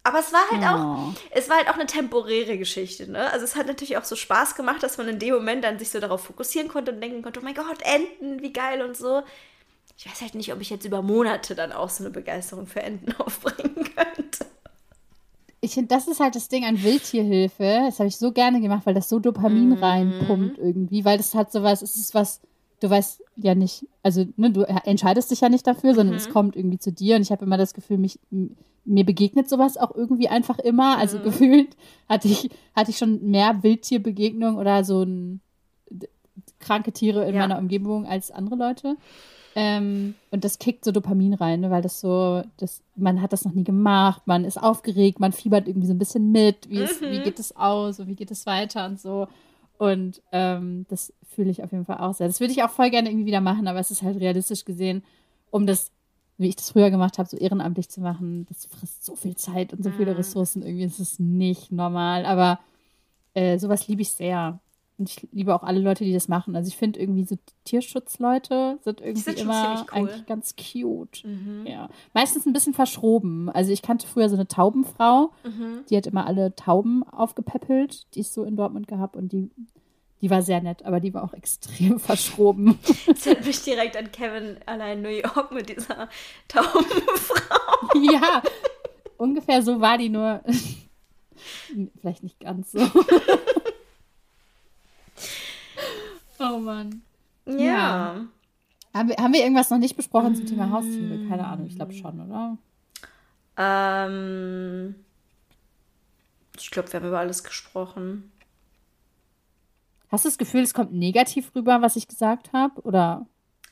Aber 0.03 0.19
es 0.19 0.31
war 0.31 0.51
halt 0.51 0.61
oh. 0.61 0.65
auch, 0.65 1.13
es 1.31 1.49
war 1.49 1.57
halt 1.57 1.67
auch 1.67 1.75
eine 1.75 1.87
temporäre 1.87 2.59
Geschichte, 2.59 3.09
ne? 3.09 3.31
Also 3.31 3.43
es 3.43 3.55
hat 3.55 3.65
natürlich 3.65 3.97
auch 3.97 4.03
so 4.03 4.15
Spaß 4.15 4.53
gemacht, 4.53 4.83
dass 4.83 4.99
man 4.99 5.07
in 5.07 5.17
dem 5.17 5.33
Moment 5.33 5.63
dann 5.63 5.79
sich 5.79 5.89
so 5.89 5.99
darauf 5.99 6.23
fokussieren 6.25 6.67
konnte 6.67 6.91
und 6.91 7.01
denken 7.01 7.23
konnte, 7.23 7.39
oh 7.39 7.43
mein 7.43 7.55
Gott, 7.55 7.81
Enten, 7.81 8.39
wie 8.43 8.53
geil 8.53 8.83
und 8.83 8.95
so. 8.95 9.23
Ich 9.97 10.05
weiß 10.05 10.21
halt 10.21 10.35
nicht, 10.35 10.53
ob 10.53 10.61
ich 10.61 10.69
jetzt 10.69 10.85
über 10.85 11.01
Monate 11.01 11.55
dann 11.55 11.71
auch 11.71 11.89
so 11.89 12.03
eine 12.03 12.11
Begeisterung 12.11 12.67
für 12.67 12.83
Enten 12.83 13.13
aufbringen 13.19 13.89
könnte. 13.95 14.14
Ich 15.65 15.73
finde, 15.73 15.87
das 15.87 16.07
ist 16.07 16.19
halt 16.19 16.35
das 16.35 16.47
Ding 16.47 16.63
an 16.65 16.81
Wildtierhilfe. 16.81 17.81
Das 17.85 17.99
habe 17.99 18.07
ich 18.07 18.17
so 18.17 18.31
gerne 18.31 18.61
gemacht, 18.61 18.85
weil 18.85 18.93
das 18.93 19.09
so 19.09 19.19
Dopamin 19.19 19.69
mm. 19.69 19.83
reinpumpt 19.83 20.57
irgendwie, 20.57 21.03
weil 21.05 21.17
das 21.17 21.33
hat 21.33 21.51
sowas, 21.51 21.81
es 21.81 21.95
ist 21.95 22.13
was, 22.13 22.41
du 22.79 22.89
weißt 22.89 23.21
ja 23.37 23.55
nicht, 23.55 23.85
also 24.03 24.25
ne, 24.37 24.51
du 24.51 24.61
entscheidest 24.63 25.31
dich 25.31 25.41
ja 25.41 25.49
nicht 25.49 25.65
dafür, 25.65 25.93
sondern 25.95 26.15
mhm. 26.15 26.21
es 26.21 26.29
kommt 26.29 26.55
irgendwie 26.55 26.77
zu 26.77 26.91
dir 26.91 27.15
und 27.15 27.21
ich 27.21 27.31
habe 27.31 27.45
immer 27.45 27.57
das 27.57 27.73
Gefühl, 27.73 27.97
mich 27.97 28.19
mir 28.85 29.03
begegnet 29.03 29.49
sowas 29.49 29.77
auch 29.77 29.95
irgendwie 29.95 30.29
einfach 30.29 30.59
immer. 30.59 30.97
Also 30.97 31.17
mhm. 31.17 31.23
gefühlt 31.23 31.75
hatte 32.07 32.27
ich, 32.27 32.49
hatte 32.75 32.91
ich 32.91 32.97
schon 32.97 33.29
mehr 33.29 33.63
Wildtierbegegnungen 33.63 34.57
oder 34.57 34.83
so 34.83 35.01
ein, 35.01 35.41
kranke 36.59 36.91
Tiere 36.91 37.27
in 37.27 37.35
ja. 37.35 37.41
meiner 37.41 37.57
Umgebung 37.57 38.05
als 38.05 38.31
andere 38.31 38.55
Leute. 38.55 38.97
Ähm, 39.57 40.15
und 40.31 40.43
das 40.43 40.59
kickt 40.59 40.83
so 40.83 40.91
Dopamin 40.91 41.33
rein, 41.33 41.61
ne, 41.61 41.71
weil 41.71 41.81
das 41.81 42.01
so, 42.01 42.43
das, 42.57 42.81
man 42.95 43.21
hat 43.21 43.31
das 43.31 43.45
noch 43.45 43.53
nie 43.53 43.63
gemacht, 43.63 44.23
man 44.25 44.43
ist 44.43 44.61
aufgeregt, 44.61 45.21
man 45.21 45.31
fiebert 45.31 45.67
irgendwie 45.67 45.87
so 45.87 45.93
ein 45.93 45.97
bisschen 45.97 46.31
mit, 46.31 46.69
wie, 46.69 46.79
wie 46.79 47.19
mhm. 47.19 47.23
geht 47.23 47.39
es 47.39 47.55
aus 47.55 47.99
und 47.99 48.07
wie 48.07 48.15
geht 48.15 48.31
es 48.31 48.45
weiter 48.45 48.85
und 48.85 48.99
so. 48.99 49.27
Und 49.77 50.21
ähm, 50.33 50.85
das 50.89 51.13
fühle 51.33 51.51
ich 51.51 51.63
auf 51.63 51.71
jeden 51.71 51.85
Fall 51.85 51.99
auch 51.99 52.13
sehr. 52.13 52.27
Das 52.27 52.41
würde 52.41 52.51
ich 52.51 52.63
auch 52.63 52.69
voll 52.69 52.89
gerne 52.89 53.09
irgendwie 53.09 53.27
wieder 53.27 53.41
machen, 53.41 53.67
aber 53.67 53.79
es 53.79 53.91
ist 53.91 54.03
halt 54.03 54.19
realistisch 54.19 54.65
gesehen, 54.65 55.03
um 55.51 55.65
das 55.65 55.91
wie 56.37 56.49
ich 56.49 56.55
das 56.55 56.71
früher 56.71 56.91
gemacht 56.91 57.17
habe, 57.17 57.29
so 57.29 57.37
ehrenamtlich 57.37 57.89
zu 57.89 58.01
machen, 58.01 58.45
das 58.49 58.65
frisst 58.65 59.05
so 59.05 59.15
viel 59.15 59.35
Zeit 59.35 59.71
und 59.71 59.83
so 59.83 59.91
viele 59.91 60.11
mhm. 60.11 60.17
Ressourcen. 60.17 60.63
Irgendwie 60.63 60.83
ist 60.83 60.99
es 60.99 61.19
nicht 61.19 61.71
normal. 61.71 62.25
Aber 62.25 62.59
äh, 63.33 63.57
sowas 63.57 63.87
liebe 63.87 64.01
ich 64.01 64.11
sehr. 64.11 64.59
Und 64.97 65.09
ich 65.09 65.27
liebe 65.31 65.53
auch 65.53 65.63
alle 65.63 65.79
Leute, 65.79 66.05
die 66.05 66.13
das 66.13 66.27
machen. 66.27 66.55
Also 66.55 66.69
ich 66.69 66.77
finde 66.77 66.99
irgendwie 66.99 67.25
so 67.25 67.37
Tierschutzleute 67.65 68.79
sind 68.83 69.01
irgendwie 69.01 69.21
sind 69.21 69.39
immer 69.39 69.81
cool. 69.81 69.87
eigentlich 69.91 70.25
ganz 70.25 70.55
cute. 70.55 71.23
Mhm. 71.25 71.65
Ja. 71.67 71.89
Meistens 72.13 72.45
ein 72.45 72.53
bisschen 72.53 72.73
verschroben. 72.73 73.49
Also 73.49 73.71
ich 73.71 73.81
kannte 73.81 74.07
früher 74.07 74.29
so 74.29 74.35
eine 74.35 74.47
Taubenfrau, 74.47 75.31
mhm. 75.43 75.83
die 75.89 75.97
hat 75.97 76.07
immer 76.07 76.25
alle 76.25 76.55
Tauben 76.55 77.03
aufgepäppelt, 77.03 78.15
die 78.15 78.21
ich 78.21 78.29
so 78.29 78.43
in 78.43 78.55
Dortmund 78.55 78.87
gehabt 78.87 79.17
und 79.17 79.33
die 79.33 79.49
die 80.21 80.29
war 80.31 80.41
sehr 80.41 80.61
nett, 80.61 80.83
aber 80.85 80.99
die 80.99 81.13
war 81.13 81.23
auch 81.23 81.33
extrem 81.35 81.99
verschroben. 81.99 82.79
Das 83.05 83.27
erinnert 83.27 83.45
mich 83.45 83.61
direkt 83.63 83.97
an 83.97 84.11
Kevin 84.11 84.57
allein 84.65 84.97
in 84.97 85.03
New 85.03 85.09
York 85.09 85.51
mit 85.51 85.69
dieser 85.69 86.09
Taubenfrau. 86.47 87.99
Ja, 88.11 88.41
ungefähr 89.17 89.61
so 89.61 89.79
war 89.79 89.97
die 89.97 90.09
nur. 90.09 90.41
Vielleicht 91.99 92.23
nicht 92.23 92.39
ganz 92.39 92.71
so. 92.71 92.79
Oh 96.53 96.59
Mann. 96.59 97.01
Ja. 97.45 97.55
ja. 97.57 98.25
Haben, 98.93 99.09
wir, 99.09 99.17
haben 99.17 99.33
wir 99.33 99.41
irgendwas 99.41 99.69
noch 99.69 99.77
nicht 99.77 99.97
besprochen 99.97 100.35
zum 100.35 100.45
Thema 100.45 100.69
Haustiere? 100.69 101.27
Keine 101.27 101.45
Ahnung, 101.45 101.67
ich 101.67 101.75
glaube 101.75 101.93
schon, 101.93 102.19
oder? 102.21 102.57
Ähm, 103.57 104.95
ich 106.57 106.71
glaube, 106.71 106.91
wir 106.91 106.99
haben 106.99 107.07
über 107.07 107.19
alles 107.19 107.43
gesprochen. 107.43 108.31
Hast 110.09 110.23
du 110.23 110.29
das 110.29 110.37
Gefühl, 110.37 110.61
es 110.61 110.73
kommt 110.73 110.93
negativ 110.93 111.53
rüber, 111.55 111.81
was 111.81 111.95
ich 111.95 112.07
gesagt 112.07 112.53
habe? 112.53 112.79
Oder? 112.81 113.25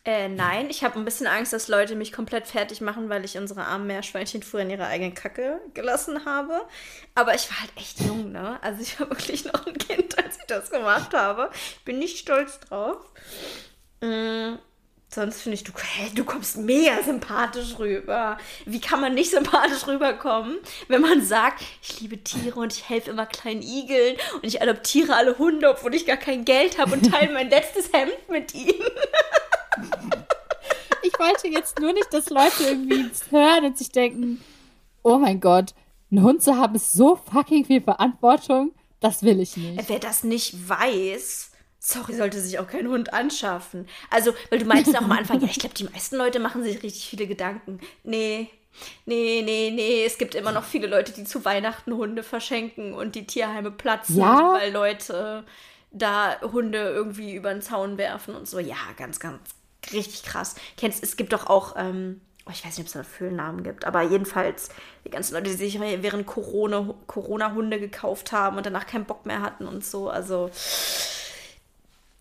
Äh, 0.06 0.28
nein, 0.28 0.70
ich 0.70 0.84
habe 0.84 0.99
ein 0.99 1.06
bisschen 1.06 1.28
Angst, 1.28 1.54
dass 1.54 1.70
Leute 1.70 1.95
mich 1.95 2.12
komplett 2.12 2.47
fertig 2.47 2.82
machen, 2.82 3.08
weil 3.08 3.24
ich 3.24 3.38
unsere 3.38 3.64
armen 3.64 3.88
Meerschweinchen 3.88 4.43
früher 4.43 4.64
in 4.64 4.70
ihre 4.70 4.86
eigene 4.88 5.14
Kacke 5.14 5.62
gelassen 5.74 6.26
habe. 6.26 6.62
Aber 7.16 7.34
ich 7.36 7.49
war 7.49 7.62
halt 7.62 7.72
echt 7.78 8.01
jung, 8.01 8.34
ne? 8.34 8.62
Also 8.62 8.82
ich 8.82 8.99
war 8.99 9.10
wirklich 9.12 9.45
noch 9.45 9.66
ein 9.66 9.78
Kind, 9.78 10.18
als 10.18 10.38
ich 10.38 10.45
das 10.45 10.70
gemacht 10.72 11.14
habe. 11.14 11.49
Ich 11.54 11.86
bin 11.86 11.99
nicht 11.99 12.18
stolz 12.18 12.60
drauf. 12.60 12.97
Mm, 14.01 14.56
Sonst 15.14 15.41
finde 15.41 15.54
ich, 15.56 15.64
du, 15.64 15.72
hey, 15.76 16.10
du 16.16 16.24
kommst 16.26 16.58
mega 16.58 17.04
sympathisch 17.04 17.78
rüber. 17.78 18.39
Wie 18.66 18.82
kann 18.82 18.99
man 18.99 19.14
nicht 19.14 19.30
sympathisch 19.30 19.86
rüberkommen, 19.86 20.58
wenn 20.88 21.01
man 21.01 21.24
sagt, 21.24 21.62
ich 21.84 22.01
liebe 22.01 22.18
Tiere 22.24 22.60
und 22.60 22.74
ich 22.74 22.89
helfe 22.89 23.12
immer 23.12 23.28
kleinen 23.28 23.62
Igeln 23.62 24.18
und 24.34 24.43
ich 24.43 24.60
adoptiere 24.64 25.16
alle 25.16 25.38
Hunde, 25.38 25.70
obwohl 25.70 25.93
ich 25.93 26.08
gar 26.08 26.18
kein 26.18 26.45
Geld 26.45 26.80
habe 26.80 26.93
und 26.93 27.12
teile 27.12 27.32
mein 27.32 27.51
letztes 27.51 27.93
Hemd 27.93 28.28
mit 28.28 28.56
ihnen. 28.56 28.74
Ich 31.24 31.30
wollte 31.30 31.47
jetzt 31.47 31.80
nur 31.80 31.93
nicht, 31.93 32.13
dass 32.13 32.30
Leute 32.30 32.63
irgendwie 32.63 33.09
hören 33.30 33.65
und 33.65 33.78
sich 33.78 33.89
denken, 33.89 34.41
oh 35.03 35.17
mein 35.17 35.39
Gott, 35.39 35.74
ein 36.11 36.21
Hund 36.21 36.43
zu 36.43 36.57
haben 36.57 36.76
ist 36.76 36.91
so 36.91 37.15
fucking 37.15 37.65
viel 37.65 37.82
Verantwortung, 37.82 38.74
das 38.99 39.24
will 39.24 39.39
ich 39.39 39.55
nicht. 39.55 39.88
Wer 39.88 39.99
das 39.99 40.26
nicht 40.26 40.67
weiß, 40.67 41.51
sorry, 41.80 42.15
sollte 42.15 42.41
sich 42.41 42.59
auch 42.59 42.67
keinen 42.67 42.89
Hund 42.89 43.13
anschaffen. 43.13 43.88
Also, 44.09 44.34
weil 44.49 44.59
du 44.59 44.65
meinst 44.65 44.95
auch 44.97 45.01
am 45.01 45.11
Anfang, 45.13 45.39
ja, 45.39 45.47
ich 45.47 45.59
glaube, 45.59 45.76
die 45.76 45.86
meisten 45.86 46.17
Leute 46.17 46.39
machen 46.39 46.63
sich 46.63 46.84
richtig 46.84 47.07
viele 47.07 47.26
Gedanken. 47.26 47.80
Nee, 48.03 48.49
nee, 49.05 49.41
nee, 49.45 49.71
nee, 49.74 50.03
es 50.05 50.17
gibt 50.17 50.36
immer 50.36 50.51
noch 50.51 50.65
viele 50.65 50.88
Leute, 50.88 51.13
die 51.13 51.24
zu 51.24 51.45
Weihnachten 51.45 51.93
Hunde 51.93 52.24
verschenken 52.24 52.93
und 52.93 53.15
die 53.15 53.26
Tierheime 53.26 53.71
platzen, 53.71 54.17
ja? 54.17 54.53
weil 54.53 54.74
Leute 54.74 55.45
da 55.91 56.41
Hunde 56.41 56.80
irgendwie 56.80 57.34
über 57.34 57.53
den 57.53 57.61
Zaun 57.61 57.97
werfen 57.97 58.36
und 58.36 58.47
so. 58.47 58.59
Ja, 58.59 58.78
ganz, 58.97 59.19
ganz 59.19 59.39
richtig 59.92 60.24
krass. 60.24 60.56
Kennst, 60.78 61.04
es 61.04 61.18
gibt 61.18 61.34
doch 61.34 61.48
auch, 61.48 61.76
ähm, 61.78 62.22
oh, 62.46 62.52
ich 62.52 62.66
weiß 62.66 62.78
nicht, 62.78 62.82
ob 62.82 62.88
es 62.88 62.94
da 62.94 63.04
Füllnamen 63.04 63.64
gibt, 63.64 63.86
aber 63.86 64.02
jedenfalls 64.02 64.70
die 65.06 65.10
ganzen 65.10 65.34
Leute, 65.34 65.50
die 65.50 65.58
sich 65.58 65.80
während 65.80 66.26
Corona, 66.26 66.94
Corona 67.08 67.54
Hunde 67.54 67.80
gekauft 67.80 68.32
haben 68.32 68.58
und 68.58 68.66
danach 68.66 68.88
keinen 68.88 69.06
Bock 69.06 69.26
mehr 69.26 69.42
hatten 69.42 69.68
und 69.68 69.84
so. 69.84 70.10
Also 70.10 70.50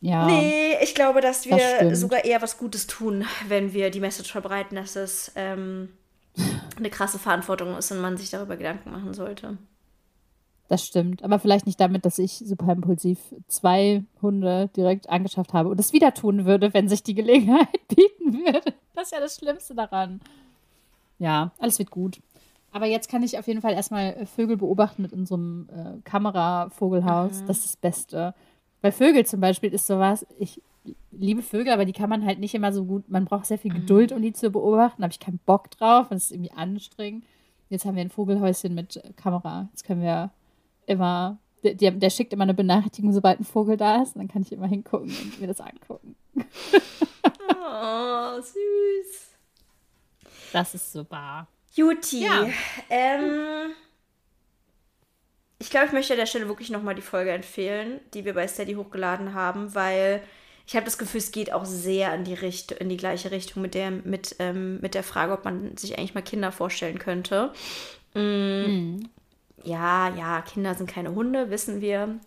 ja, 0.01 0.27
nee, 0.27 0.77
ich 0.83 0.97
glaube, 0.97 1.21
dass 1.21 1.47
wir 1.47 1.57
das 1.57 2.01
sogar 2.01 2.25
eher 2.25 2.43
was 2.43 2.59
Gutes 2.59 2.89
tun, 2.89 3.25
wenn 3.47 3.73
wir 3.73 3.89
die 3.91 4.01
Message 4.01 4.33
verbreiten, 4.33 4.75
dass 4.75 4.97
es 4.97 5.31
ähm, 5.37 5.91
eine 6.77 6.91
krasse 6.91 7.21
Verantwortung 7.21 7.77
ist 7.77 7.93
und 7.93 8.01
man 8.01 8.17
sich 8.17 8.31
darüber 8.31 8.57
Gedanken 8.57 8.91
machen 8.91 9.15
sollte. 9.15 9.59
Das 10.73 10.87
stimmt. 10.87 11.23
Aber 11.23 11.39
vielleicht 11.39 11.66
nicht 11.66 11.79
damit, 11.79 12.07
dass 12.07 12.18
ich 12.18 12.33
super 12.33 12.73
impulsiv 12.73 13.18
zwei 13.47 14.05
Hunde 14.23 14.70
direkt 14.75 15.07
angeschafft 15.11 15.53
habe 15.53 15.68
und 15.68 15.79
es 15.79 15.93
wieder 15.93 16.14
tun 16.14 16.47
würde, 16.47 16.73
wenn 16.73 16.89
sich 16.89 17.03
die 17.03 17.12
Gelegenheit 17.12 17.68
bieten 17.89 18.33
würde. 18.33 18.73
Das 18.95 19.09
ist 19.09 19.12
ja 19.12 19.20
das 19.20 19.37
Schlimmste 19.37 19.75
daran. 19.75 20.23
Ja, 21.18 21.51
alles 21.59 21.79
wird 21.79 21.91
gut. 21.91 22.23
Aber 22.70 22.87
jetzt 22.87 23.11
kann 23.11 23.23
ich 23.23 23.39
auf 23.39 23.47
jeden 23.49 23.61
Fall 23.61 23.75
erstmal 23.75 24.25
Vögel 24.25 24.57
beobachten 24.57 25.03
mit 25.03 25.12
unserem 25.12 25.68
äh, 25.68 26.01
Kameravogelhaus. 26.05 27.43
Mhm. 27.43 27.47
Das 27.49 27.59
ist 27.59 27.66
das 27.66 27.77
Beste. 27.77 28.35
Bei 28.81 28.93
Vögel 28.93 29.27
zum 29.27 29.41
Beispiel 29.41 29.75
ist 29.75 29.87
sowas, 29.87 30.25
ich 30.39 30.62
liebe 31.11 31.43
Vögel, 31.43 31.75
aber 31.75 31.85
die 31.85 31.93
kann 31.93 32.09
man 32.09 32.25
halt 32.25 32.39
nicht 32.39 32.55
immer 32.55 32.73
so 32.73 32.87
gut, 32.87 33.11
man 33.11 33.27
braucht 33.27 33.45
sehr 33.45 33.59
viel 33.59 33.75
Geduld, 33.75 34.11
um 34.11 34.23
die 34.23 34.33
zu 34.33 34.51
beobachten. 34.51 35.03
Da 35.03 35.05
habe 35.05 35.12
ich 35.12 35.20
keinen 35.20 35.41
Bock 35.45 35.70
drauf 35.73 36.11
und 36.11 36.16
es 36.16 36.31
ist 36.31 36.33
irgendwie 36.33 36.53
anstrengend. 36.53 37.25
Jetzt 37.68 37.85
haben 37.85 37.95
wir 37.95 38.01
ein 38.01 38.09
Vogelhäuschen 38.09 38.75
mit 38.75 39.03
Kamera. 39.16 39.68
Jetzt 39.75 39.85
können 39.85 40.01
wir 40.01 40.31
immer, 40.93 41.38
der, 41.64 41.93
der, 41.93 42.11
schickt 42.11 42.32
immer 42.32 42.45
eine 42.45 42.55
Benachrichtigung, 42.55 43.12
sobald 43.12 43.40
ein 43.40 43.45
Vogel 43.45 43.76
da 43.76 44.03
ist. 44.03 44.14
Und 44.14 44.22
dann 44.22 44.28
kann 44.28 44.43
ich 44.43 44.53
immer 44.53 44.66
hingucken 44.66 45.09
und 45.09 45.40
mir 45.40 45.47
das 45.47 45.61
angucken. 45.61 46.16
oh, 46.36 48.40
süß. 48.40 49.30
Das 50.53 50.74
ist 50.74 50.93
super. 50.93 51.47
Juti. 51.74 52.24
Ja. 52.24 52.49
Ähm, 52.90 53.72
ich 55.59 55.70
glaube, 55.70 55.86
ich 55.86 55.93
möchte 55.93 56.12
an 56.12 56.18
der 56.18 56.26
Stelle 56.26 56.49
wirklich 56.49 56.70
nochmal 56.70 56.95
die 56.95 57.03
Folge 57.03 57.30
empfehlen, 57.30 58.01
die 58.14 58.24
wir 58.24 58.34
bei 58.34 58.47
Steady 58.47 58.74
hochgeladen 58.74 59.32
haben, 59.32 59.74
weil 59.74 60.22
ich 60.66 60.76
habe 60.76 60.84
das 60.84 60.99
Gefühl, 60.99 61.18
es 61.18 61.32
geht 61.32 61.53
auch 61.53 61.64
sehr 61.64 62.14
in 62.14 62.24
die, 62.24 62.34
Richt 62.34 62.72
in 62.72 62.88
die 62.88 62.97
gleiche 62.97 63.30
Richtung 63.30 63.62
mit 63.62 63.74
der, 63.74 63.90
mit, 63.90 64.36
ähm, 64.38 64.80
mit 64.80 64.95
der 64.95 65.03
Frage, 65.03 65.32
ob 65.32 65.45
man 65.45 65.76
sich 65.76 65.99
eigentlich 65.99 66.14
mal 66.14 66.22
Kinder 66.22 66.53
vorstellen 66.53 66.99
könnte. 66.99 67.53
Mhm. 68.14 68.22
Mhm. 68.22 69.09
Ja, 69.65 70.09
ja, 70.15 70.43
Kinder 70.43 70.75
sind 70.75 70.91
keine 70.91 71.15
Hunde, 71.15 71.51
wissen 71.51 71.81
wir. 71.81 72.19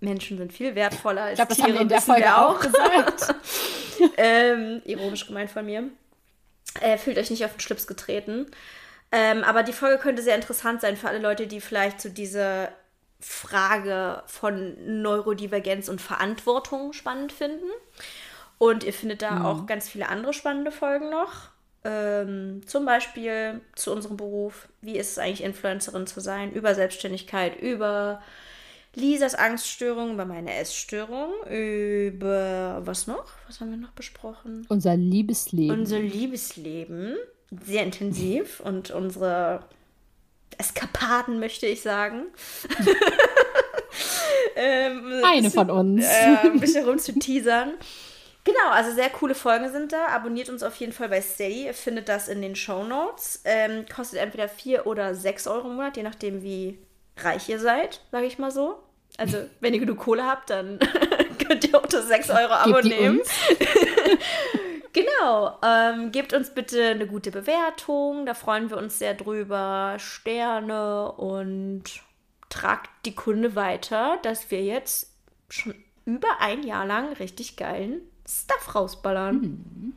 Menschen 0.00 0.38
sind 0.38 0.52
viel 0.52 0.74
wertvoller 0.74 1.22
als 1.22 1.32
ich 1.32 1.36
glaub, 1.36 1.48
das 1.48 1.58
Tiere, 1.58 1.68
haben 1.68 1.74
wir 1.74 1.82
in 1.82 1.88
der 1.88 2.00
Folge 2.00 2.36
auch 2.36 2.58
gesagt. 2.58 3.34
ähm, 4.16 4.82
ironisch 4.84 5.26
gemeint 5.26 5.50
von 5.50 5.66
mir. 5.66 5.90
Äh, 6.80 6.96
fühlt 6.96 7.18
euch 7.18 7.30
nicht 7.30 7.44
auf 7.44 7.52
den 7.52 7.60
Schlips 7.60 7.86
getreten. 7.86 8.46
Ähm, 9.12 9.44
aber 9.44 9.62
die 9.62 9.72
Folge 9.72 9.98
könnte 9.98 10.22
sehr 10.22 10.36
interessant 10.36 10.80
sein 10.80 10.96
für 10.96 11.08
alle 11.08 11.18
Leute, 11.18 11.46
die 11.46 11.60
vielleicht 11.60 12.00
so 12.00 12.08
diese 12.08 12.68
Frage 13.20 14.22
von 14.26 15.02
Neurodivergenz 15.02 15.88
und 15.88 16.00
Verantwortung 16.00 16.92
spannend 16.92 17.32
finden. 17.32 17.68
Und 18.58 18.84
ihr 18.84 18.92
findet 18.92 19.22
da 19.22 19.32
mhm. 19.32 19.46
auch 19.46 19.66
ganz 19.66 19.88
viele 19.88 20.08
andere 20.08 20.32
spannende 20.32 20.70
Folgen 20.70 21.10
noch. 21.10 21.48
Ähm, 21.82 22.60
zum 22.66 22.84
Beispiel 22.84 23.60
zu 23.74 23.92
unserem 23.92 24.16
Beruf. 24.16 24.68
Wie 24.82 24.98
ist 24.98 25.12
es 25.12 25.18
eigentlich, 25.18 25.42
Influencerin 25.42 26.06
zu 26.06 26.20
sein? 26.20 26.52
Über 26.52 26.74
Selbstständigkeit, 26.74 27.58
über 27.58 28.20
Lisas 28.94 29.34
Angststörung, 29.34 30.14
über 30.14 30.24
meine 30.24 30.52
Essstörung, 30.54 31.32
über 31.48 32.82
was 32.84 33.06
noch? 33.06 33.26
Was 33.46 33.60
haben 33.60 33.70
wir 33.70 33.78
noch 33.78 33.92
besprochen? 33.92 34.66
Unser 34.68 34.96
Liebesleben. 34.96 35.78
Unser 35.78 36.00
Liebesleben. 36.00 37.16
Sehr 37.64 37.84
intensiv 37.84 38.60
und 38.64 38.90
unsere 38.90 39.64
Eskapaden, 40.58 41.38
möchte 41.40 41.66
ich 41.66 41.80
sagen. 41.82 42.24
ähm, 44.56 45.22
Eine 45.24 45.42
bisschen, 45.42 45.50
von 45.52 45.70
uns. 45.70 46.04
Äh, 46.04 46.36
ein 46.44 46.60
bisschen 46.60 46.84
rum 46.84 46.98
zu 46.98 47.18
teasern. 47.18 47.74
Genau, 48.44 48.70
also 48.70 48.92
sehr 48.92 49.10
coole 49.10 49.34
Folgen 49.34 49.70
sind 49.70 49.92
da. 49.92 50.06
Abonniert 50.08 50.48
uns 50.48 50.62
auf 50.62 50.74
jeden 50.76 50.92
Fall 50.92 51.08
bei 51.10 51.20
Steady. 51.20 51.66
Ihr 51.66 51.74
findet 51.74 52.08
das 52.08 52.28
in 52.28 52.40
den 52.40 52.56
Show 52.56 52.84
Notes. 52.84 53.42
Ähm, 53.44 53.84
kostet 53.94 54.18
entweder 54.18 54.48
4 54.48 54.86
oder 54.86 55.14
6 55.14 55.46
Euro 55.46 55.68
im 55.68 55.76
Monat, 55.76 55.96
je 55.96 56.02
nachdem, 56.02 56.42
wie 56.42 56.78
reich 57.18 57.48
ihr 57.48 57.58
seid, 57.58 58.00
sage 58.10 58.26
ich 58.26 58.38
mal 58.38 58.50
so. 58.50 58.82
Also, 59.18 59.38
wenn 59.60 59.74
ihr 59.74 59.80
genug 59.80 59.98
Kohle 59.98 60.24
habt, 60.24 60.48
dann 60.50 60.78
könnt 61.46 61.68
ihr 61.68 61.78
auch 61.78 61.86
das 61.86 62.08
6 62.08 62.30
Euro 62.30 62.52
Abo 62.52 62.80
nehmen. 62.80 63.20
Genau. 64.92 65.56
Ähm, 65.62 66.10
gebt 66.10 66.32
uns 66.32 66.50
bitte 66.50 66.88
eine 66.88 67.06
gute 67.06 67.30
Bewertung. 67.30 68.26
Da 68.26 68.34
freuen 68.34 68.70
wir 68.70 68.76
uns 68.76 68.98
sehr 68.98 69.14
drüber. 69.14 69.94
Sterne 69.98 71.12
und 71.12 71.84
tragt 72.48 72.90
die 73.04 73.14
Kunde 73.14 73.54
weiter, 73.54 74.18
dass 74.22 74.50
wir 74.50 74.64
jetzt 74.64 75.14
schon 75.48 75.76
über 76.06 76.40
ein 76.40 76.64
Jahr 76.64 76.86
lang 76.86 77.12
richtig 77.12 77.56
geilen 77.56 78.02
Stuff 78.30 78.74
rausballern. 78.74 79.40
Mhm. 79.40 79.92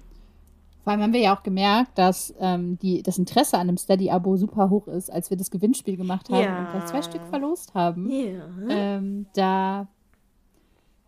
Vor 0.84 0.92
allem 0.92 1.02
haben 1.02 1.14
wir 1.14 1.22
ja 1.22 1.36
auch 1.36 1.44
gemerkt, 1.44 1.98
dass 1.98 2.34
ähm, 2.40 2.78
die, 2.80 3.04
das 3.04 3.18
Interesse 3.18 3.56
an 3.56 3.70
einem 3.70 3.78
Steady-Abo 3.78 4.36
super 4.36 4.70
hoch 4.70 4.88
ist, 4.88 5.10
als 5.10 5.30
wir 5.30 5.38
das 5.38 5.50
Gewinnspiel 5.50 5.96
gemacht 5.96 6.30
haben 6.30 6.44
ja. 6.44 6.60
und 6.60 6.72
gleich 6.72 6.86
zwei 6.88 7.02
Stück 7.02 7.26
verlost 7.30 7.74
haben. 7.74 8.10
Ja. 8.12 8.44
Ähm, 8.68 9.28
da 9.34 9.88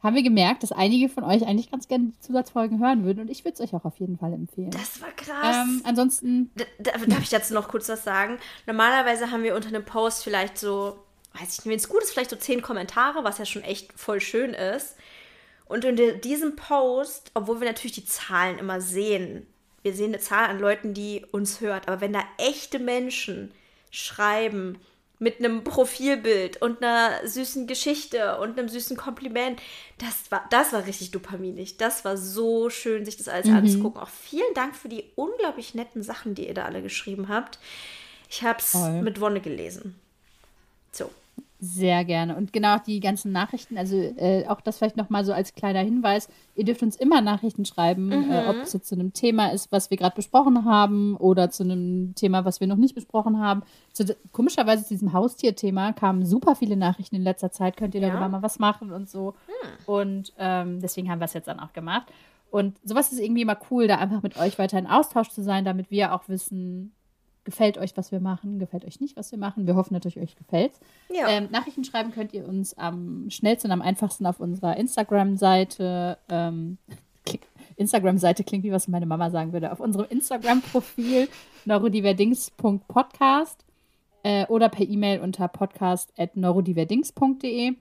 haben 0.02 0.16
wir 0.16 0.24
gemerkt, 0.24 0.64
dass 0.64 0.72
einige 0.72 1.10
von 1.10 1.26
euch 1.26 1.46
eigentlich 1.46 1.72
ganz 1.72 1.90
gerne 1.90 2.06
die 2.06 2.20
Zusatzfolgen 2.20 2.80
hören 2.80 3.04
würden 3.04 3.20
und 3.20 3.30
ich 3.30 3.44
würde 3.44 3.56
es 3.56 3.62
euch 3.62 3.74
auch 3.74 3.84
auf 3.84 3.98
jeden 3.98 4.18
Fall 4.18 4.32
empfehlen. 4.34 4.70
Das 4.70 5.02
war 5.02 5.12
krass. 5.12 5.56
Ähm, 5.56 5.82
ansonsten. 5.84 6.52
Da, 6.56 6.92
darf 6.92 7.24
ich 7.24 7.30
dazu 7.30 7.54
noch 7.54 7.68
kurz 7.68 7.90
was 7.90 8.04
sagen? 8.06 8.38
Normalerweise 8.68 9.32
haben 9.32 9.44
wir 9.44 9.56
unter 9.56 9.70
einem 9.70 9.84
Post 9.84 10.24
vielleicht 10.24 10.58
so, 10.58 11.00
weiß 11.34 11.42
ich 11.42 11.58
nicht, 11.58 11.66
wenn 11.66 11.78
es 11.78 11.90
gut 11.90 12.02
ist, 12.02 12.12
vielleicht 12.12 12.30
so 12.30 12.38
zehn 12.38 12.62
Kommentare, 12.62 13.26
was 13.26 13.40
ja 13.40 13.46
schon 13.46 13.64
echt 13.64 13.92
voll 14.00 14.22
schön 14.22 14.54
ist. 14.54 14.96
Und 15.66 15.84
in 15.84 16.22
diesem 16.22 16.56
Post, 16.56 17.32
obwohl 17.34 17.60
wir 17.60 17.68
natürlich 17.68 17.96
die 17.96 18.06
Zahlen 18.06 18.60
immer 18.60 18.82
sehen, 18.82 19.48
wir 19.82 19.94
sehen 19.94 20.14
eine 20.14 20.20
Zahl 20.20 20.50
an 20.50 20.60
Leuten, 20.60 20.94
die 20.94 21.26
uns 21.32 21.62
hört, 21.62 21.88
aber 21.88 22.02
wenn 22.02 22.14
da 22.14 22.24
echte 22.38 22.80
Menschen 22.80 23.52
schreiben, 23.92 24.80
mit 25.20 25.40
einem 25.40 25.64
Profilbild 25.64 26.62
und 26.62 26.84
einer 26.84 27.26
süßen 27.26 27.68
Geschichte 27.68 28.38
und 28.38 28.60
einem 28.60 28.68
süßen 28.68 28.98
Kompliment. 28.98 29.62
Das 29.98 30.30
war, 30.30 30.46
das 30.50 30.74
war 30.74 30.86
richtig 30.86 31.12
dopaminig. 31.12 31.78
Das 31.78 32.04
war 32.04 32.18
so 32.18 32.70
schön, 32.70 33.06
sich 33.06 33.18
das 33.18 33.28
alles 33.28 33.48
mhm. 33.48 33.56
anzugucken. 33.56 34.02
Auch 34.02 34.10
vielen 34.10 34.54
Dank 34.56 34.76
für 34.76 34.90
die 34.90 35.06
unglaublich 35.16 35.74
netten 35.74 36.04
Sachen, 36.04 36.36
die 36.36 36.48
ihr 36.48 36.54
da 36.54 36.66
alle 36.66 36.82
geschrieben 36.82 37.30
habt. 37.30 37.60
Ich 38.30 38.44
habe 38.44 38.60
es 38.60 38.74
mit 39.02 39.22
Wonne 39.22 39.40
gelesen. 39.40 39.96
So. 40.92 41.10
Sehr 41.66 42.06
gerne. 42.06 42.36
Und 42.36 42.54
genau 42.54 42.78
die 42.78 43.00
ganzen 43.00 43.32
Nachrichten, 43.32 43.78
also 43.78 43.96
äh, 43.96 44.46
auch 44.48 44.62
das 44.62 44.78
vielleicht 44.78 44.98
nochmal 44.98 45.26
so 45.26 45.34
als 45.34 45.56
kleiner 45.56 45.80
Hinweis. 45.80 46.30
Ihr 46.56 46.64
dürft 46.64 46.84
uns 46.84 46.96
immer 46.96 47.22
Nachrichten 47.22 47.66
schreiben, 47.66 48.08
mhm. 48.08 48.32
äh, 48.32 48.48
ob 48.48 48.58
es 48.58 48.74
jetzt 48.74 48.88
zu 48.88 48.96
einem 48.96 49.14
Thema 49.14 49.48
ist, 49.48 49.72
was 49.72 49.90
wir 49.90 49.98
gerade 49.98 50.16
besprochen 50.16 50.66
haben 50.66 51.18
oder 51.18 51.50
zu 51.50 51.64
einem 51.64 52.14
Thema, 52.16 52.46
was 52.46 52.60
wir 52.60 52.68
noch 52.68 52.76
nicht 52.76 52.94
besprochen 52.94 53.40
haben. 53.40 53.64
Zu, 53.94 54.16
komischerweise 54.32 54.84
zu 54.84 54.94
diesem 54.94 55.14
Haustierthema 55.14 55.94
kamen 55.94 56.26
super 56.26 56.56
viele 56.56 56.78
Nachrichten 56.78 57.16
in 57.16 57.24
letzter 57.24 57.52
Zeit. 57.52 57.78
Könnt 57.78 57.96
ihr 57.96 58.02
ja. 58.02 58.10
darüber 58.10 58.30
mal 58.30 58.44
was 58.44 58.60
machen 58.60 58.92
und 58.92 59.10
so. 59.10 59.34
Mhm. 59.48 59.70
Und 59.86 60.34
ähm, 60.38 60.82
deswegen 60.82 61.10
haben 61.10 61.20
wir 61.20 61.26
es 61.26 61.34
jetzt 61.34 61.48
dann 61.48 61.60
auch 61.60 61.74
gemacht. 61.74 62.08
Und 62.52 62.78
sowas 62.84 63.12
ist 63.12 63.20
irgendwie 63.20 63.42
immer 63.42 63.58
cool, 63.72 63.88
da 63.88 63.98
einfach 63.98 64.22
mit 64.22 64.38
euch 64.38 64.60
weiter 64.60 64.78
in 64.78 64.88
Austausch 64.88 65.30
zu 65.30 65.44
sein, 65.44 65.66
damit 65.66 65.92
wir 65.92 66.14
auch 66.14 66.30
wissen, 66.30 66.94
Gefällt 67.46 67.78
euch, 67.78 67.96
was 67.96 68.12
wir 68.12 68.20
machen? 68.20 68.60
Gefällt 68.60 68.84
euch 68.86 69.00
nicht, 69.00 69.16
was 69.16 69.32
wir 69.32 69.38
machen? 69.38 69.68
Wir 69.68 69.76
hoffen 69.76 69.94
natürlich, 69.94 70.20
euch 70.20 70.36
gefällt. 70.36 70.74
Ja. 71.14 71.30
Ähm, 71.30 71.48
Nachrichten 71.52 71.84
schreiben 71.84 72.12
könnt 72.12 72.34
ihr 72.34 72.48
uns 72.48 72.76
am 72.76 73.30
schnellsten, 73.30 73.72
am 73.72 73.84
einfachsten 73.84 74.26
auf 74.26 74.40
unserer 74.40 74.78
Instagram-Seite. 74.78 76.18
Ähm, 76.28 76.80
Instagram-Seite 77.76 78.44
klingt, 78.44 78.64
wie 78.64 78.72
was 78.72 78.88
meine 78.88 79.06
Mama 79.06 79.30
sagen 79.30 79.54
würde. 79.54 79.72
Auf 79.72 79.80
unserem 79.80 80.08
Instagram-Profil 80.10 81.30
neurodiverdings.podcast 81.66 83.64
äh, 84.24 84.48
oder 84.48 84.70
per 84.70 84.90
E-Mail 84.90 85.20
unter 85.20 85.48
podcast.neurodiverdings.de 85.48 87.74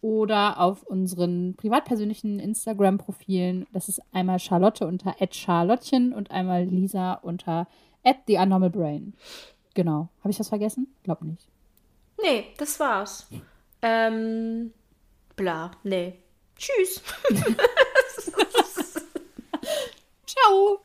oder 0.00 0.58
auf 0.60 0.82
unseren 0.82 1.56
privatpersönlichen 1.56 2.38
Instagram-Profilen. 2.38 3.66
Das 3.72 3.90
ist 3.90 4.00
einmal 4.12 4.38
Charlotte 4.38 4.86
unter 4.86 5.14
@charlottchen 5.30 6.14
und 6.14 6.30
einmal 6.30 6.64
Lisa 6.64 7.12
unter 7.14 7.66
@theunnormalbrain. 8.04 9.14
Genau. 9.74 10.08
Habe 10.20 10.30
ich 10.30 10.38
was 10.38 10.48
vergessen? 10.48 10.94
Glaub 11.02 11.22
nicht. 11.22 11.46
Nee, 12.22 12.46
das 12.58 12.78
war's. 12.78 13.26
Ähm, 13.82 14.72
bla, 15.36 15.72
nee. 15.82 16.18
Tschüss. 16.56 17.02
Ciao. 20.26 20.80